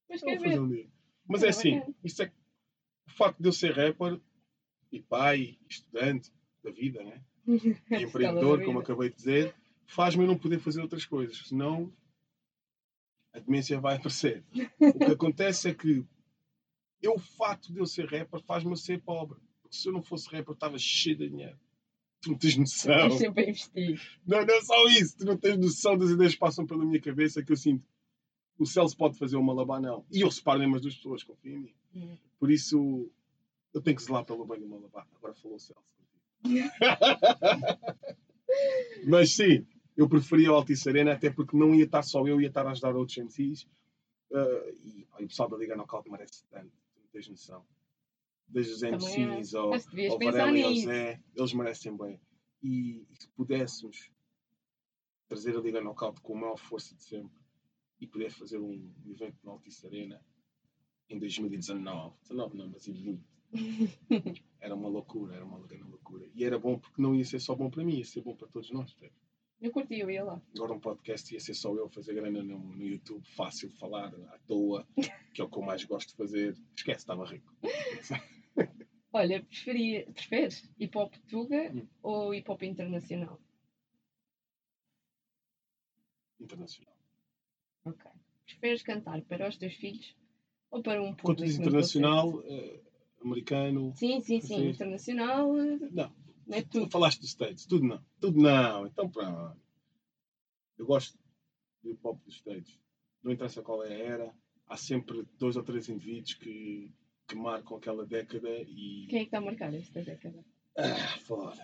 Mas 0.07 0.21
vou 0.21 0.39
fazer 0.39 0.59
um 0.59 0.69
dia. 0.69 0.87
Mas 1.27 1.43
É 1.43 1.47
é 1.47 1.49
assim: 1.49 1.81
isso 2.03 2.21
é. 2.21 2.31
O 3.07 3.11
facto 3.11 3.39
de 3.41 3.47
eu 3.47 3.53
ser 3.53 3.71
rapper 3.71 4.21
e 4.91 5.01
pai, 5.01 5.57
estudante 5.67 6.31
da 6.63 6.69
vida, 6.69 7.03
né? 7.03 7.23
e 7.47 8.03
empreendedor, 8.03 8.63
como 8.63 8.79
acabei 8.79 9.09
de 9.09 9.15
dizer, 9.15 9.55
faz-me 9.87 10.23
eu 10.23 10.27
não 10.27 10.37
poder 10.37 10.59
fazer 10.59 10.81
outras 10.81 11.05
coisas, 11.05 11.47
senão 11.47 11.91
a 13.33 13.39
demência 13.39 13.79
vai 13.79 13.95
aparecer. 13.95 14.43
O 14.79 14.93
que 14.93 15.11
acontece 15.11 15.69
é 15.69 15.73
que 15.73 16.05
Eu, 17.01 17.13
o 17.13 17.19
fato 17.19 17.71
de 17.71 17.79
eu 17.79 17.85
ser 17.85 18.05
rapper 18.05 18.41
faz-me 18.41 18.75
ser 18.75 19.01
pobre. 19.01 19.39
Porque 19.61 19.77
se 19.77 19.87
eu 19.87 19.93
não 19.93 20.01
fosse 20.01 20.25
rapper, 20.25 20.49
eu 20.49 20.53
estava 20.53 20.77
cheio 20.77 21.17
de 21.17 21.29
dinheiro. 21.29 21.57
Tu 22.21 22.31
não 22.31 22.37
tens 22.37 22.57
noção. 22.57 22.93
Estás 22.93 23.19
sempre 23.19 23.45
a 23.45 23.49
investir. 23.49 24.19
Não, 24.25 24.45
não 24.45 24.53
é 24.53 24.61
só 24.61 24.87
isso. 24.87 25.17
Tu 25.17 25.25
não 25.25 25.37
tens 25.37 25.57
noção 25.57 25.97
das 25.97 26.09
ideias 26.09 26.33
que 26.33 26.39
passam 26.39 26.65
pela 26.65 26.85
minha 26.85 26.99
cabeça 26.99 27.43
que 27.43 27.51
eu 27.51 27.57
sinto. 27.57 27.85
O 28.57 28.65
Celso 28.65 28.97
pode 28.97 29.17
fazer 29.17 29.37
uma 29.37 29.53
malabar, 29.53 29.81
não. 29.81 30.05
E 30.11 30.21
eu 30.21 30.27
reparo 30.27 30.59
mesmo 30.59 30.75
as 30.75 30.81
duas 30.81 30.95
pessoas, 30.95 31.23
confia 31.23 31.53
em 31.53 31.59
mim. 31.59 31.73
Hum. 31.95 32.17
Por 32.37 32.51
isso, 32.51 33.09
eu 33.73 33.81
tenho 33.81 33.95
que 33.95 34.03
zelar 34.03 34.25
pelo 34.25 34.45
bem 34.45 34.59
do 34.59 34.67
malabar. 34.67 35.07
Agora 35.15 35.33
falou 35.33 35.55
o 35.55 35.59
Celso. 35.59 35.81
Mas 39.07 39.31
sim, 39.31 39.65
eu 39.99 40.07
preferia 40.07 40.49
o 40.49 40.55
Altice 40.55 40.87
Arena 40.87 41.11
até 41.11 41.29
porque 41.29 41.57
não 41.57 41.75
ia 41.75 41.83
estar 41.83 42.03
só 42.03 42.25
eu, 42.25 42.39
ia 42.39 42.47
estar 42.47 42.65
a 42.65 42.71
ajudar 42.71 42.95
outros 42.95 43.17
MCs. 43.17 43.63
Uh, 44.31 44.69
e, 44.81 45.05
pá, 45.11 45.19
e 45.19 45.25
o 45.25 45.27
pessoal 45.27 45.49
da 45.49 45.57
Liga 45.57 45.75
Knockout 45.75 46.09
merece 46.09 46.45
tanto, 46.49 46.71
tens 47.11 47.27
noção. 47.27 47.65
Desde 48.47 48.71
os 48.71 48.81
MCs 48.81 49.53
ao, 49.53 49.73
ao 49.73 50.19
Varela 50.19 50.57
e 50.57 50.63
ao. 50.63 50.75
Zé, 50.75 51.21
eles 51.35 51.53
merecem 51.53 51.97
bem. 51.97 52.17
E, 52.63 53.05
e 53.09 53.15
se 53.17 53.27
pudéssemos 53.35 54.09
trazer 55.27 55.57
a 55.57 55.59
Liga 55.59 55.81
Knockout 55.81 56.21
com 56.21 56.37
a 56.37 56.41
maior 56.41 56.57
força 56.57 56.95
de 56.95 57.03
sempre 57.03 57.37
e 57.99 58.07
poder 58.07 58.31
fazer 58.31 58.57
um 58.57 58.93
evento 59.05 59.37
no 59.43 59.51
Altice 59.51 59.85
Arena 59.85 60.23
em 61.09 61.19
2019, 61.19 62.15
19 62.21 62.57
não, 62.57 62.69
mas 62.69 62.87
em 62.87 62.93
20, 62.93 63.21
era 64.61 64.73
uma 64.73 64.87
loucura, 64.87 65.35
era 65.35 65.43
uma 65.43 65.59
grande 65.59 65.89
loucura. 65.89 66.25
E 66.33 66.45
era 66.45 66.57
bom 66.57 66.79
porque 66.79 67.01
não 67.01 67.13
ia 67.13 67.25
ser 67.25 67.41
só 67.41 67.53
bom 67.53 67.69
para 67.69 67.83
mim, 67.83 67.97
ia 67.97 68.05
ser 68.05 68.21
bom 68.21 68.33
para 68.33 68.47
todos 68.47 68.71
nós. 68.71 68.93
percebes? 68.93 69.28
Eu 69.61 69.71
curti, 69.71 69.99
eu 69.99 70.09
ia 70.09 70.23
lá. 70.23 70.41
Agora 70.55 70.73
um 70.73 70.79
podcast 70.79 71.33
ia 71.33 71.39
ser 71.39 71.53
só 71.53 71.75
eu 71.75 71.89
fazer 71.89 72.13
grana 72.13 72.41
no, 72.41 72.57
no 72.59 72.85
YouTube, 72.85 73.25
fácil 73.35 73.69
falar, 73.71 74.07
à 74.33 74.37
toa, 74.47 74.87
que 75.33 75.41
é 75.41 75.43
o 75.43 75.49
que 75.49 75.57
eu 75.57 75.61
mais 75.61 75.83
gosto 75.83 76.09
de 76.09 76.15
fazer. 76.15 76.55
Esquece, 76.75 76.99
estava 76.99 77.25
rico. 77.25 77.53
Olha, 79.11 79.43
preferia, 79.43 80.05
preferes 80.13 80.69
hip 80.79 80.97
hop 80.97 81.13
tuga 81.27 81.71
Hum. 81.73 81.87
ou 82.01 82.33
hip 82.33 82.49
hop 82.49 82.61
internacional? 82.63 83.39
Internacional. 86.39 86.95
Ok. 87.83 88.09
Preferes 88.45 88.81
cantar 88.81 89.21
para 89.23 89.49
os 89.49 89.57
teus 89.57 89.73
filhos 89.73 90.15
ou 90.71 90.81
para 90.81 91.01
um 91.01 91.13
público? 91.13 91.41
Quando 91.41 91.45
internacional, 91.45 92.41
eh, 92.45 92.79
americano. 93.21 93.93
Sim, 93.95 94.21
sim, 94.21 94.39
sim. 94.39 94.47
Sim. 94.55 94.69
Internacional 94.69 95.59
eh, 95.59 95.79
Não, 95.91 96.11
não 96.49 96.57
é 96.57 96.63
tu 96.63 96.89
falaste 96.89 97.21
dos 97.21 97.29
States, 97.29 97.67
tudo 97.67 97.85
não. 97.85 98.03
Tudo 98.19 98.41
não. 98.41 98.87
Então 98.87 99.07
pronto. 99.07 99.55
Eu 100.79 100.85
gosto 100.87 101.15
do 101.83 101.91
hip 101.91 101.99
hop 102.03 102.19
dos 102.25 102.37
States. 102.37 102.79
Não 103.23 103.31
interessa 103.31 103.61
qual 103.61 103.83
é 103.83 103.93
a 103.93 103.97
era, 103.97 104.33
há 104.65 104.75
sempre 104.75 105.27
dois 105.37 105.55
ou 105.55 105.63
três 105.63 105.87
indivíduos 105.89 106.33
que, 106.33 106.91
que 107.27 107.35
marcam 107.35 107.77
aquela 107.77 108.03
década 108.03 108.49
e. 108.49 109.05
Quem 109.09 109.19
é 109.19 109.21
que 109.21 109.27
está 109.27 109.37
a 109.37 109.41
marcar 109.41 109.71
esta 109.73 110.01
década? 110.01 110.43
Ah, 110.75 111.19
foda. 111.19 111.63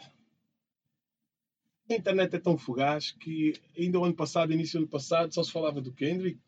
A 1.89 1.93
internet 1.93 2.35
é 2.35 2.39
tão 2.39 2.57
fugaz 2.57 3.11
que 3.11 3.53
ainda 3.75 3.99
o 3.99 4.03
ano 4.03 4.15
passado, 4.15 4.53
início 4.53 4.79
do 4.79 4.83
ano 4.83 4.91
passado, 4.91 5.33
só 5.33 5.41
se 5.41 5.51
falava 5.51 5.81
do 5.81 5.93
Kendrick 5.93 6.39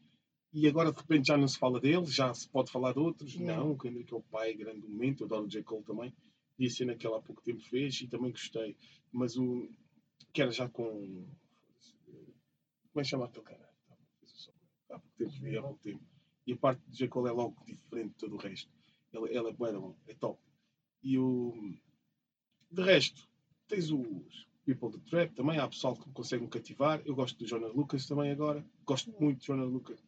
e 0.53 0.67
agora 0.67 0.91
de 0.91 0.99
repente 0.99 1.27
já 1.27 1.37
não 1.37 1.47
se 1.47 1.57
fala 1.57 1.79
dele, 1.79 2.05
já 2.05 2.31
se 2.33 2.47
pode 2.49 2.71
falar 2.71 2.93
de 2.93 2.99
outros. 2.99 3.33
Yeah. 3.33 3.55
Não, 3.55 3.71
o 3.71 3.77
Kendrick 3.77 4.13
é 4.13 4.15
o 4.15 4.21
pai, 4.21 4.53
grande 4.53 4.87
momento. 4.87 5.21
Eu 5.21 5.25
adoro 5.25 5.45
o 5.45 5.49
J. 5.49 5.63
Cole 5.63 5.83
também. 5.83 6.13
Vi 6.57 6.65
a 6.65 6.69
cena 6.69 6.95
que 6.95 7.05
ele 7.05 7.15
há 7.15 7.21
pouco 7.21 7.41
tempo 7.41 7.61
fez 7.61 8.01
e 8.01 8.07
também 8.07 8.31
gostei. 8.31 8.75
Mas 9.11 9.37
o. 9.37 9.69
que 10.33 10.41
era 10.41 10.51
já 10.51 10.69
com. 10.69 10.83
Como 12.91 13.01
é 13.01 13.01
que 13.01 13.09
chama 13.09 13.25
aquele 13.25 13.45
cara? 13.45 13.69
Há 14.89 14.99
pouco 14.99 15.17
tempo 15.17 15.31
vi, 15.31 15.57
há 15.57 15.61
pouco 15.61 15.79
tempo. 15.79 16.03
E 16.45 16.53
a 16.53 16.57
parte 16.57 16.81
de 16.87 16.97
J. 16.97 17.07
Cole 17.09 17.29
é 17.29 17.31
logo 17.31 17.63
diferente 17.65 18.09
de 18.09 18.15
todo 18.15 18.35
o 18.35 18.39
resto. 18.39 18.71
Ele, 19.13 19.37
ele 19.37 19.49
é 19.49 19.53
bom, 19.53 19.95
é 20.07 20.13
top. 20.13 20.41
E 21.03 21.17
o. 21.19 21.53
De 22.71 22.81
resto, 22.81 23.27
tens 23.67 23.91
os 23.91 24.47
People 24.67 24.91
do 24.91 24.99
Trap 24.99 25.33
também, 25.33 25.57
há 25.59 25.67
pessoal 25.69 25.95
que 25.95 26.05
me 26.05 26.13
consegue 26.13 26.43
me 26.43 26.49
cativar. 26.49 27.01
Eu 27.05 27.15
gosto 27.15 27.39
do 27.39 27.45
Jonah 27.45 27.69
Lucas 27.69 28.05
também 28.05 28.31
agora. 28.31 28.65
Gosto 28.85 29.15
muito 29.17 29.39
de 29.39 29.47
Jonah 29.47 29.63
Lucas. 29.63 30.03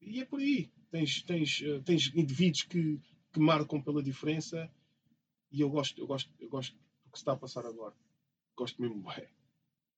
E 0.00 0.20
é 0.20 0.24
por 0.24 0.40
aí. 0.40 0.70
Tens, 0.90 1.22
tens, 1.24 1.60
eh, 1.62 1.80
tens 1.84 2.10
indivíduos 2.14 2.62
que, 2.62 2.98
que 3.30 3.38
marcam 3.38 3.78
pela 3.82 4.02
diferença 4.02 4.72
e 5.50 5.60
eu 5.60 5.70
gosto, 5.70 6.00
eu 6.00 6.06
gosto, 6.06 6.32
eu 6.38 6.48
gosto 6.48 6.72
do 7.04 7.10
que 7.10 7.18
se 7.18 7.22
está 7.22 7.32
a 7.32 7.36
passar 7.36 7.66
agora. 7.66 7.94
Gosto 8.56 8.80
mesmo 8.80 9.02
bem. 9.02 9.28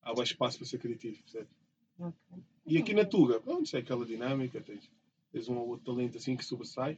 Há 0.03 0.15
bem 0.15 0.25
espaço 0.25 0.59
para 0.59 0.67
ser 0.67 0.79
criativo, 0.79 1.23
percebes? 1.23 1.55
Ok. 1.99 2.43
E 2.67 2.79
aqui 2.79 2.95
na 2.95 3.05
Tuga, 3.05 3.41
pronto, 3.41 3.77
é 3.77 3.81
aquela 3.81 4.07
dinâmica, 4.07 4.61
tens, 4.61 4.91
tens 5.31 5.49
um 5.49 5.59
ou 5.59 5.69
outro 5.69 5.93
talento 5.93 6.17
assim 6.17 6.37
que 6.37 6.45
sobressai, 6.45 6.97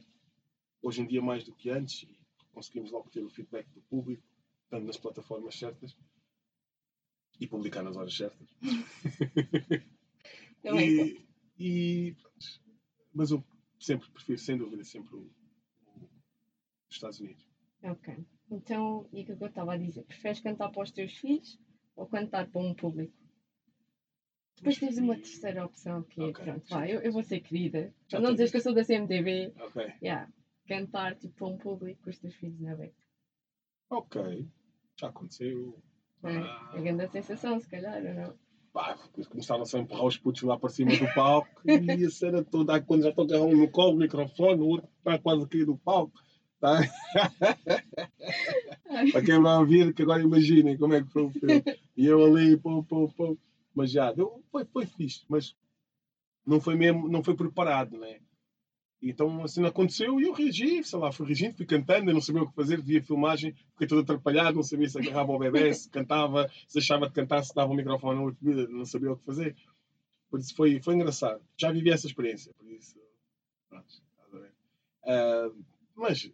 hoje 0.81 1.01
em 1.01 1.07
dia 1.07 1.21
mais 1.21 1.43
do 1.43 1.53
que 1.53 1.69
antes, 1.69 2.03
e 2.03 2.17
conseguimos 2.53 2.91
logo 2.91 3.09
ter 3.09 3.23
o 3.23 3.29
feedback 3.29 3.67
do 3.69 3.81
público, 3.81 4.23
estando 4.63 4.85
nas 4.85 4.97
plataformas 4.97 5.55
certas 5.55 5.95
e 7.39 7.47
publicar 7.47 7.83
nas 7.83 7.97
horas 7.97 8.15
certas. 8.15 8.47
E, 10.67 11.23
e, 11.59 12.15
mas 13.13 13.29
eu 13.29 13.43
sempre 13.79 14.09
prefiro, 14.09 14.39
sem 14.39 14.57
dúvida, 14.57 14.83
sempre 14.83 15.15
os 15.15 15.29
Estados 16.89 17.19
Unidos. 17.19 17.45
Ok. 17.83 18.25
Então, 18.49 19.07
e 19.11 19.21
o 19.21 19.25
que 19.25 19.31
eu 19.31 19.47
estava 19.47 19.73
a 19.73 19.77
dizer? 19.77 20.03
Preferes 20.03 20.39
cantar 20.39 20.69
para 20.69 20.83
os 20.83 20.91
teus 20.91 21.13
filhos 21.17 21.59
ou 21.95 22.05
cantar 22.05 22.47
para 22.47 22.61
um 22.61 22.73
público? 22.73 23.13
Depois 24.57 24.77
tens 24.79 24.97
uma 24.97 25.15
terceira 25.15 25.65
opção 25.65 26.03
que 26.03 26.21
é, 26.21 26.25
Ok, 26.25 26.43
pronto, 26.45 26.69
vai, 26.69 26.91
eu, 26.95 27.01
eu 27.01 27.11
vou 27.11 27.23
ser 27.23 27.39
querida. 27.41 27.93
Já 28.07 28.19
não 28.19 28.29
te 28.31 28.37
dizer 28.37 28.51
que 28.51 28.57
eu 28.57 28.61
sou 28.61 28.73
da 28.73 28.85
CMTV, 28.85 29.53
Ok. 29.59 29.93
yeah, 30.01 30.31
cantar 30.67 31.15
tipo 31.15 31.33
para 31.35 31.47
um 31.47 31.57
público 31.57 32.03
com 32.03 32.09
os 32.09 32.17
teus 32.17 32.33
filhos 32.35 32.59
na 32.61 32.75
beca. 32.75 32.95
Ok. 33.89 34.47
Já 34.99 35.07
aconteceu. 35.09 35.77
É, 36.23 36.37
Ah. 36.37 36.71
é 36.73 36.81
grande 36.81 37.03
a 37.03 37.07
sensação, 37.09 37.59
se 37.59 37.67
calhar, 37.67 38.03
ou 38.03 38.13
não? 38.13 38.39
Pá, 38.71 38.97
começaram 39.29 39.65
só 39.65 39.77
a 39.77 39.81
empurrar 39.81 40.05
os 40.05 40.17
putos 40.17 40.41
lá 40.43 40.57
para 40.57 40.69
cima 40.69 40.91
do 40.97 41.13
palco 41.13 41.61
e 42.01 42.05
a 42.05 42.09
cena 42.09 42.43
toda, 42.43 42.81
quando 42.81 43.03
já 43.03 43.09
estão 43.09 43.25
agarrando 43.25 43.55
um 43.55 43.57
no 43.59 43.71
colo, 43.71 43.93
o 43.93 43.97
microfone, 43.97 44.61
o 44.61 44.67
outro 44.67 44.89
está 44.97 45.17
quase 45.19 45.43
a 45.43 45.47
cair 45.47 45.65
do 45.65 45.77
palco. 45.77 46.17
Tá? 46.59 46.79
para 49.11 49.21
quem 49.21 49.41
vai 49.41 49.57
ouvir, 49.57 49.93
que 49.93 50.01
agora 50.01 50.21
imaginem 50.21 50.77
como 50.77 50.93
é 50.93 51.03
que 51.03 51.09
foi 51.09 51.23
o 51.23 51.29
filme. 51.29 51.63
E 51.95 52.05
eu 52.05 52.25
ali, 52.25 52.57
pô, 52.57 52.83
pô, 52.83 53.07
pô. 53.09 53.37
Mas 53.73 53.91
já, 53.91 54.11
deu, 54.11 54.43
foi, 54.51 54.65
foi 54.65 54.85
fixe, 54.85 55.23
mas 55.27 55.55
não 56.45 56.61
foi 56.61 56.75
mesmo, 56.75 57.09
não 57.09 57.23
foi 57.23 57.35
preparado, 57.35 57.97
né? 57.97 58.19
Então 59.01 59.43
assim 59.43 59.63
aconteceu 59.65 60.19
e 60.19 60.23
eu 60.23 60.33
reagi, 60.33 60.83
sei 60.83 60.97
lá, 60.97 61.11
fui 61.11 61.27
reagindo, 61.27 61.55
fui 61.55 61.65
cantando, 61.65 62.09
eu 62.09 62.13
não 62.13 62.21
sabia 62.21 62.41
o 62.41 62.47
que 62.47 62.55
fazer, 62.55 62.81
via 62.81 63.03
filmagem, 63.03 63.53
fiquei 63.73 63.87
todo 63.87 64.01
atrapalhado, 64.01 64.55
não 64.55 64.63
sabia 64.63 64.89
se 64.89 64.97
agarrava 64.97 65.33
o 65.33 65.37
bebê, 65.37 65.73
se 65.73 65.89
cantava, 65.89 66.49
se 66.67 66.79
achava 66.79 67.07
de 67.07 67.13
cantar, 67.13 67.43
se 67.43 67.53
dava 67.53 67.71
o 67.71 67.75
microfone 67.75 68.19
ou 68.19 68.35
não 68.69 68.85
sabia 68.85 69.11
o 69.11 69.17
que 69.17 69.25
fazer. 69.25 69.55
Por 70.29 70.39
isso 70.39 70.55
foi, 70.55 70.81
foi 70.81 70.95
engraçado. 70.95 71.41
Já 71.57 71.71
vivi 71.71 71.91
essa 71.91 72.07
experiência, 72.07 72.53
por 72.57 72.67
isso. 72.71 72.97
Pronto. 73.69 74.05
Ah, 75.05 75.51
mas 75.95 76.31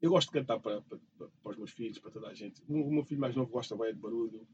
eu 0.00 0.10
gosto 0.10 0.28
de 0.28 0.38
cantar 0.38 0.60
para, 0.60 0.80
para, 0.82 0.98
para, 1.42 1.50
os 1.50 1.56
meus 1.56 1.70
filhos, 1.72 1.98
para 1.98 2.10
toda 2.10 2.28
a 2.28 2.34
gente. 2.34 2.62
O, 2.68 2.90
meu 2.90 3.04
filho 3.04 3.20
mais 3.20 3.34
novo 3.34 3.50
gosta 3.50 3.76
bem 3.76 3.92
de 3.92 4.00
barulho. 4.00 4.46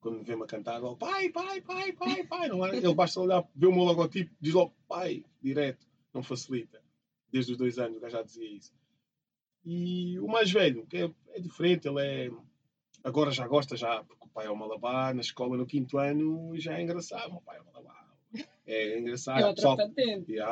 Quando 0.00 0.18
me 0.18 0.24
vê-me 0.24 0.42
a 0.42 0.46
cantar, 0.46 0.82
ele 0.82 0.96
pai, 0.96 1.28
pai, 1.30 1.60
pai, 1.60 1.92
pai, 1.92 2.24
pai. 2.24 2.48
Não 2.48 2.64
é? 2.66 2.76
Ele 2.76 2.94
basta 2.94 3.20
olhar, 3.20 3.48
ver 3.54 3.66
o 3.66 3.72
meu 3.72 3.84
logotipo, 3.84 4.34
diz 4.40 4.54
logo 4.54 4.74
pai, 4.88 5.24
direto. 5.40 5.86
Não 6.12 6.22
facilita. 6.22 6.82
Desde 7.30 7.52
os 7.52 7.58
dois 7.58 7.78
anos, 7.78 7.96
o 7.96 8.00
gajo 8.00 8.16
já 8.16 8.22
dizia 8.22 8.48
isso. 8.48 8.72
E 9.64 10.18
o 10.18 10.26
mais 10.26 10.50
velho, 10.50 10.86
que 10.86 10.96
é, 10.96 11.10
é 11.28 11.40
diferente, 11.40 11.88
ele 11.88 12.00
é. 12.00 12.30
Agora 13.04 13.30
já 13.30 13.46
gosta, 13.46 13.76
já, 13.76 14.02
porque 14.04 14.24
o 14.24 14.28
pai 14.28 14.46
é 14.46 14.50
o 14.50 14.56
malabar, 14.56 15.14
na 15.14 15.20
escola 15.20 15.56
no 15.56 15.66
quinto 15.66 15.98
ano 15.98 16.52
já 16.58 16.78
é 16.78 16.82
engraçado. 16.82 17.34
O 17.34 17.40
pai 17.40 17.58
é 17.58 17.60
o 17.60 17.66
malabar. 17.66 18.16
É 18.66 18.98
engraçado. 18.98 19.40
É 19.40 19.46
outra 19.46 19.54
pessoal- 19.54 19.76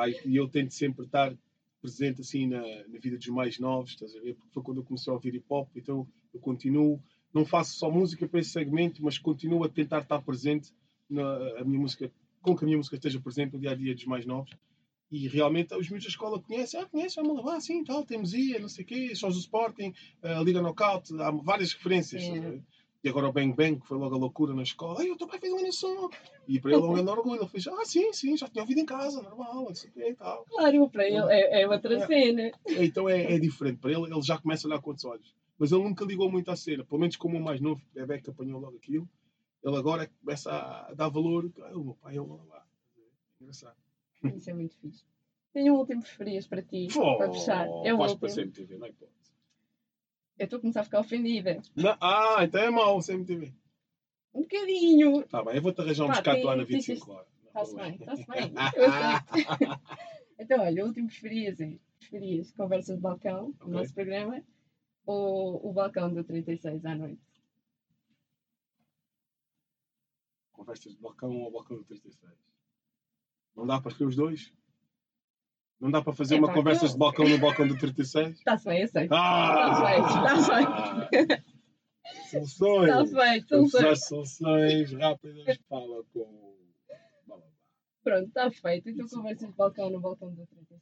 e, 0.07 0.29
e 0.29 0.35
eu 0.35 0.47
tento 0.47 0.71
sempre 0.73 1.05
estar 1.05 1.33
presente 1.81 2.21
assim 2.21 2.47
na, 2.47 2.61
na 2.61 2.99
vida 2.99 3.17
dos 3.17 3.27
mais 3.27 3.59
novos, 3.59 3.91
estás 3.91 4.15
a 4.15 4.19
ver? 4.19 4.35
Porque 4.35 4.53
foi 4.53 4.63
quando 4.63 4.77
eu 4.77 4.83
comecei 4.83 5.11
a 5.11 5.15
ouvir 5.15 5.35
hip 5.35 5.45
hop, 5.49 5.67
então 5.75 6.07
eu 6.33 6.39
continuo, 6.39 7.01
não 7.33 7.45
faço 7.45 7.77
só 7.77 7.89
música 7.89 8.27
para 8.27 8.39
esse 8.39 8.51
segmento, 8.51 9.03
mas 9.03 9.17
continuo 9.17 9.63
a 9.63 9.69
tentar 9.69 10.01
estar 10.01 10.21
presente 10.21 10.71
na 11.09 11.59
a 11.59 11.65
minha 11.65 11.79
música, 11.79 12.11
com 12.41 12.55
que 12.55 12.63
a 12.63 12.67
minha 12.67 12.77
música 12.77 12.95
esteja 12.95 13.19
presente 13.19 13.53
no 13.53 13.59
dia 13.59 13.71
a 13.71 13.75
dia 13.75 13.93
dos 13.93 14.05
mais 14.05 14.25
novos. 14.25 14.51
E 15.11 15.27
realmente 15.27 15.75
os 15.75 15.89
meus 15.89 16.03
da 16.03 16.09
escola 16.09 16.41
conhecem, 16.41 16.79
ah, 16.79 16.85
conhecem, 16.85 17.21
vamos 17.21 17.43
lá, 17.43 17.59
sim, 17.59 17.83
tal, 17.83 18.05
temos 18.05 18.33
IA, 18.33 18.59
não 18.59 18.69
sei 18.69 18.85
o 18.85 18.87
quê, 18.87 19.13
sons 19.13 19.35
do 19.35 19.41
Sporting, 19.41 19.93
a 20.21 20.41
Liga 20.41 20.61
Knockout, 20.61 21.13
há 21.19 21.31
várias 21.31 21.73
referências. 21.73 22.23
E 23.03 23.09
agora 23.09 23.29
o 23.29 23.31
Bang 23.33 23.53
Bang, 23.55 23.79
que 23.79 23.87
foi 23.87 23.97
logo 23.97 24.13
a 24.15 24.17
loucura 24.17 24.53
na 24.53 24.61
escola. 24.61 24.99
Ai, 24.99 25.09
o 25.09 25.17
teu 25.17 25.27
pai 25.27 25.39
fez 25.39 25.51
uma 25.51 25.71
som. 25.71 26.07
E 26.47 26.59
para 26.59 26.71
ele 26.71 26.81
é 26.81 26.85
um 26.85 26.93
grande 26.93 27.09
orgulho. 27.09 27.41
Ele 27.41 27.49
fez, 27.49 27.67
ah, 27.67 27.83
sim, 27.83 28.13
sim, 28.13 28.37
já 28.37 28.47
tinha 28.47 28.61
ouvido 28.61 28.79
em 28.79 28.85
casa, 28.85 29.23
normal, 29.23 29.65
não 29.65 29.73
sei 29.73 29.89
o 29.89 29.93
quê 29.93 30.09
e 30.09 30.13
tal. 30.13 30.45
Claro, 30.45 30.87
para 30.89 31.07
ele 31.07 31.17
é, 31.33 31.61
é 31.61 31.67
outra 31.67 31.95
É. 31.95 32.05
cena. 32.05 32.51
Então 32.67 33.09
é, 33.09 33.33
é 33.33 33.39
diferente. 33.39 33.79
Para 33.79 33.91
ele, 33.91 34.03
ele 34.03 34.21
já 34.21 34.37
começa 34.37 34.67
a 34.67 34.69
olhar 34.69 34.81
com 34.81 34.91
outros 34.91 35.05
olhos. 35.05 35.35
Mas 35.57 35.71
ele 35.71 35.83
nunca 35.83 36.05
ligou 36.05 36.31
muito 36.31 36.51
à 36.51 36.55
cena. 36.55 36.83
Pelo 36.85 37.01
menos 37.01 37.15
como 37.15 37.37
o 37.37 37.41
mais 37.41 37.59
novo, 37.59 37.81
o 37.91 37.93
bebê 37.99 38.21
que 38.21 38.29
apanhou 38.29 38.59
logo 38.59 38.77
aquilo, 38.77 39.09
ele 39.63 39.75
agora 39.75 40.09
começa 40.23 40.51
a 40.51 40.93
dar 40.93 41.09
valor. 41.09 41.51
Ah, 41.61 41.71
o 41.77 41.83
meu 41.83 41.93
pai 41.95 42.17
é 42.17 42.21
o 42.21 42.39
lá. 42.49 42.63
Engraçado. 43.39 43.75
Isso 44.35 44.49
é 44.49 44.53
muito 44.53 44.75
fixe. 44.77 45.03
Tenho 45.53 45.73
um 45.73 45.77
último 45.79 46.01
preferias 46.01 46.45
para 46.47 46.61
ti, 46.61 46.87
para 47.17 47.31
fechar. 47.31 47.67
É 47.83 47.93
o 47.93 47.97
Vais 47.97 48.13
para 48.13 48.29
último. 48.29 48.45
CMTV, 48.45 48.77
não 48.77 48.85
é. 48.85 48.93
Eu 50.37 50.45
estou 50.45 50.57
a 50.57 50.61
começar 50.61 50.81
a 50.81 50.83
ficar 50.83 50.99
ofendida. 50.99 51.61
Não, 51.75 51.95
ah, 52.01 52.43
então 52.43 52.61
é 52.61 52.69
mau 52.69 52.97
o 52.97 53.03
CMTV. 53.03 53.53
Um 54.33 54.41
bocadinho. 54.41 55.23
Tá 55.27 55.43
bem, 55.43 55.55
eu 55.55 55.61
vou-te 55.61 55.81
arranjar 55.81 56.05
um 56.05 56.11
bocado 56.11 56.43
lá 56.43 56.55
na 56.55 56.65
tem 56.65 56.77
25 56.77 57.11
horas. 57.11 57.27
Está-se 57.45 57.75
bem, 57.75 57.95
está-se 57.95 58.25
bem. 58.27 58.53
Então, 60.41 60.59
olha, 60.61 60.83
o 60.83 60.87
último 60.87 61.07
preferias 61.07 61.61
é 61.61 61.77
preferias 61.99 62.51
conversa 62.53 62.95
de 62.95 62.99
balcão, 62.99 63.49
Ok. 63.49 63.67
o 63.67 63.69
nosso 63.69 63.93
programa, 63.93 64.43
ou 65.05 65.69
o 65.69 65.71
balcão 65.71 66.11
do 66.11 66.23
36 66.23 66.83
à 66.83 66.95
noite? 66.95 67.21
Conversas 70.51 70.95
de 70.95 70.99
balcão 70.99 71.37
ou 71.41 71.51
balcão 71.51 71.77
do 71.77 71.83
36? 71.83 72.33
Não 73.55 73.67
dá 73.67 73.79
para 73.79 73.91
escolher 73.91 74.09
os 74.09 74.15
dois? 74.15 74.51
Não 75.81 75.89
dá 75.89 76.01
para 76.01 76.13
fazer 76.13 76.35
Epá, 76.35 76.45
uma 76.45 76.53
conversas 76.53 76.83
eu- 76.89 76.93
de 76.93 76.97
balcão 76.99 77.27
no 77.27 77.37
balcão 77.39 77.67
do 77.67 77.75
36? 77.77 78.37
Está-se 78.37 78.65
bem, 78.65 78.83
aceito. 78.83 79.11
Ah! 79.11 79.97
Está 79.97 80.55
feito, 81.15 81.43
Soluções! 82.29 82.89
Está 82.89 83.05
feito, 83.23 83.47
soluções. 83.49 84.05
soluções 84.07 84.93
rápidas. 84.93 85.57
Fala 85.67 86.03
com. 86.13 86.19
o-. 86.19 87.41
Pronto, 88.03 88.27
está 88.27 88.51
feito. 88.51 88.89
Então 88.89 89.07
conversas 89.07 89.49
de 89.49 89.55
balcão 89.55 89.89
no 89.89 89.99
balcão 89.99 90.29
do 90.33 90.45
36. 90.45 90.81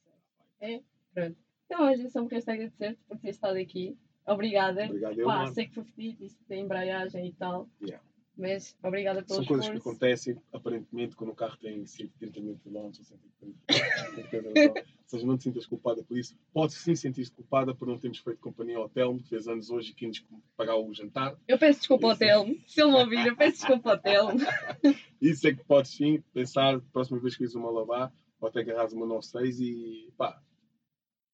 É? 0.61 0.81
Pronto. 1.13 1.37
Então, 1.65 1.85
olha, 1.85 2.09
só 2.09 2.21
me 2.21 2.27
resta 2.29 2.51
agradecer-te 2.53 2.99
por 3.07 3.17
ter 3.19 3.29
estado 3.29 3.57
aqui. 3.57 3.97
Obrigada. 4.25 4.85
Obrigado, 4.85 5.19
eu, 5.19 5.25
Pá, 5.27 5.47
sei 5.53 5.67
que 5.67 5.75
foi 5.75 5.83
fedido, 5.85 6.25
isso 6.25 6.37
da 6.47 6.55
embreagem 6.55 7.27
e 7.27 7.33
tal. 7.33 7.69
Yeah. 7.81 8.03
Mas 8.39 8.75
obrigada 8.81 9.21
pelo 9.21 9.35
São 9.35 9.45
coisas 9.45 9.67
que 9.67 9.75
esforço. 9.75 9.89
acontecem, 9.89 10.37
aparentemente, 10.53 11.15
quando 11.15 11.31
o 11.31 11.35
carro 11.35 11.57
tem 11.57 11.85
130 11.85 12.39
mil 12.39 12.57
km 12.63 12.75
ou 12.77 12.93
130 12.93 14.29
km. 14.29 14.79
Ou 14.79 14.83
seja, 15.05 15.25
não 15.25 15.37
te 15.37 15.43
sintas 15.43 15.65
culpada 15.65 16.01
por 16.03 16.17
isso. 16.17 16.37
Podes 16.53 16.77
sim 16.77 16.95
sentir-te 16.95 17.31
culpada 17.31 17.75
por 17.75 17.87
não 17.87 17.97
termos 17.97 18.19
feito 18.19 18.39
companhia 18.39 18.77
ao 18.77 18.87
Telmo, 18.87 19.21
que 19.21 19.27
fez 19.27 19.47
anos 19.47 19.69
hoje 19.69 19.91
e 19.91 19.93
que 19.93 20.07
nos 20.07 20.23
pagar 20.55 20.77
o 20.77 20.93
jantar. 20.93 21.35
Eu 21.47 21.59
peço 21.59 21.79
desculpa 21.79 22.07
ao. 22.11 22.17
Telmo. 22.17 22.55
Se 22.65 22.81
ele 22.81 22.91
me 22.91 22.97
ouvir, 22.97 23.27
eu 23.27 23.35
peço 23.35 23.57
desculpa 23.57 23.91
ao 23.91 23.97
Telmo. 23.97 24.39
Isso 25.21 25.47
é 25.47 25.53
que 25.53 25.63
podes 25.65 25.91
sim 25.91 26.23
pensar, 26.33 26.79
próxima 26.93 27.19
vez 27.19 27.35
que 27.35 27.43
fiz 27.43 27.55
uma 27.55 27.69
lavar, 27.69 28.13
ou 28.39 28.47
até 28.47 28.61
agarrares 28.61 28.93
uma 28.93 29.05
96 29.05 29.59
e 29.59 30.13
pá, 30.15 30.41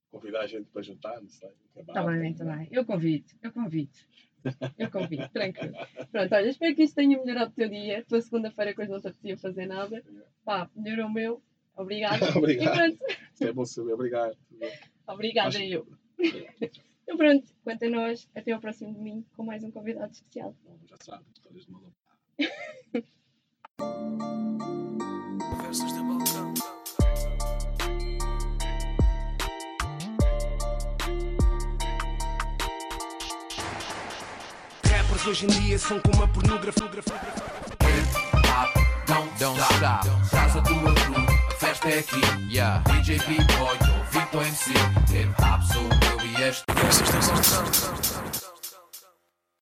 convidar 0.10 0.42
a 0.42 0.48
gente 0.48 0.66
para 0.72 0.82
jantar, 0.82 1.22
não 1.22 1.30
sei. 1.30 1.50
Está 1.76 2.04
bem, 2.04 2.32
está 2.32 2.46
bem. 2.46 2.68
Eu 2.72 2.84
convido, 2.86 3.26
eu 3.44 3.52
convido. 3.52 3.92
Eu 4.78 4.90
convido, 4.92 5.28
tranquilo. 5.30 5.74
Pronto, 6.12 6.36
olha, 6.36 6.50
espero 6.50 6.76
que 6.76 6.84
isto 6.84 6.96
tenha 6.96 7.18
melhorado 7.20 7.52
o 7.52 7.54
teu 7.56 7.70
dia. 7.70 8.04
Tua 8.08 8.22
segunda-feira, 8.22 8.74
coisa 8.74 8.94
não 8.94 9.02
te 9.02 9.08
apetecia 9.08 9.38
fazer 9.38 9.66
nada. 9.66 10.04
Pá, 10.44 10.70
melhorou 10.76 11.08
o 11.08 11.14
meu. 11.14 11.42
Obrigada. 11.76 12.26
Obrigado. 12.38 12.74
E 12.74 12.78
pronto, 12.98 13.06
Isso 13.34 13.44
é 13.44 13.52
bom 13.54 13.66
saber, 13.66 13.94
obrigado. 13.94 14.38
obrigada 15.08 15.50
Acho- 15.50 15.62
eu. 15.64 15.88
Então 17.04 17.18
pronto, 17.18 17.46
quanto 17.64 17.86
a 17.86 17.90
nós, 17.90 18.28
até 18.36 18.52
ao 18.52 18.60
próximo 18.60 18.94
domingo 18.94 19.26
com 19.36 19.44
mais 19.44 19.64
um 19.64 19.70
convidado 19.72 20.12
especial. 20.12 20.56
Bom, 20.64 20.78
já 20.90 20.96
sabe, 21.02 21.24
histórias 21.36 21.66
de 21.66 21.72
uma. 21.72 21.82
Conversas 25.58 25.94
de 25.94 26.00
balcão. 26.02 26.75
Hoje 35.28 35.46
em 35.46 35.50
dia 35.50 35.80
são 35.80 36.00
como 36.02 36.24
a 36.24 36.28
pornografia. 36.28 36.88
Don't, 39.40 39.60
stop. 39.60 40.08
Traz 40.30 40.56
a 40.56 40.62
tua 40.62 40.94
crew, 40.94 41.16
a 41.50 41.56
festa 41.56 41.90
é 41.90 42.00
aqui. 42.00 42.22
Yeah. 42.54 42.84
DJ 42.92 43.18
B-Boy, 43.18 43.78
ou 43.90 44.04
Vitor 44.12 44.44
MC. 44.44 44.72
Hip-hop 45.10 45.64
sou 45.64 45.82
eu 45.82 46.26
e 46.28 46.44
este. 46.44 46.64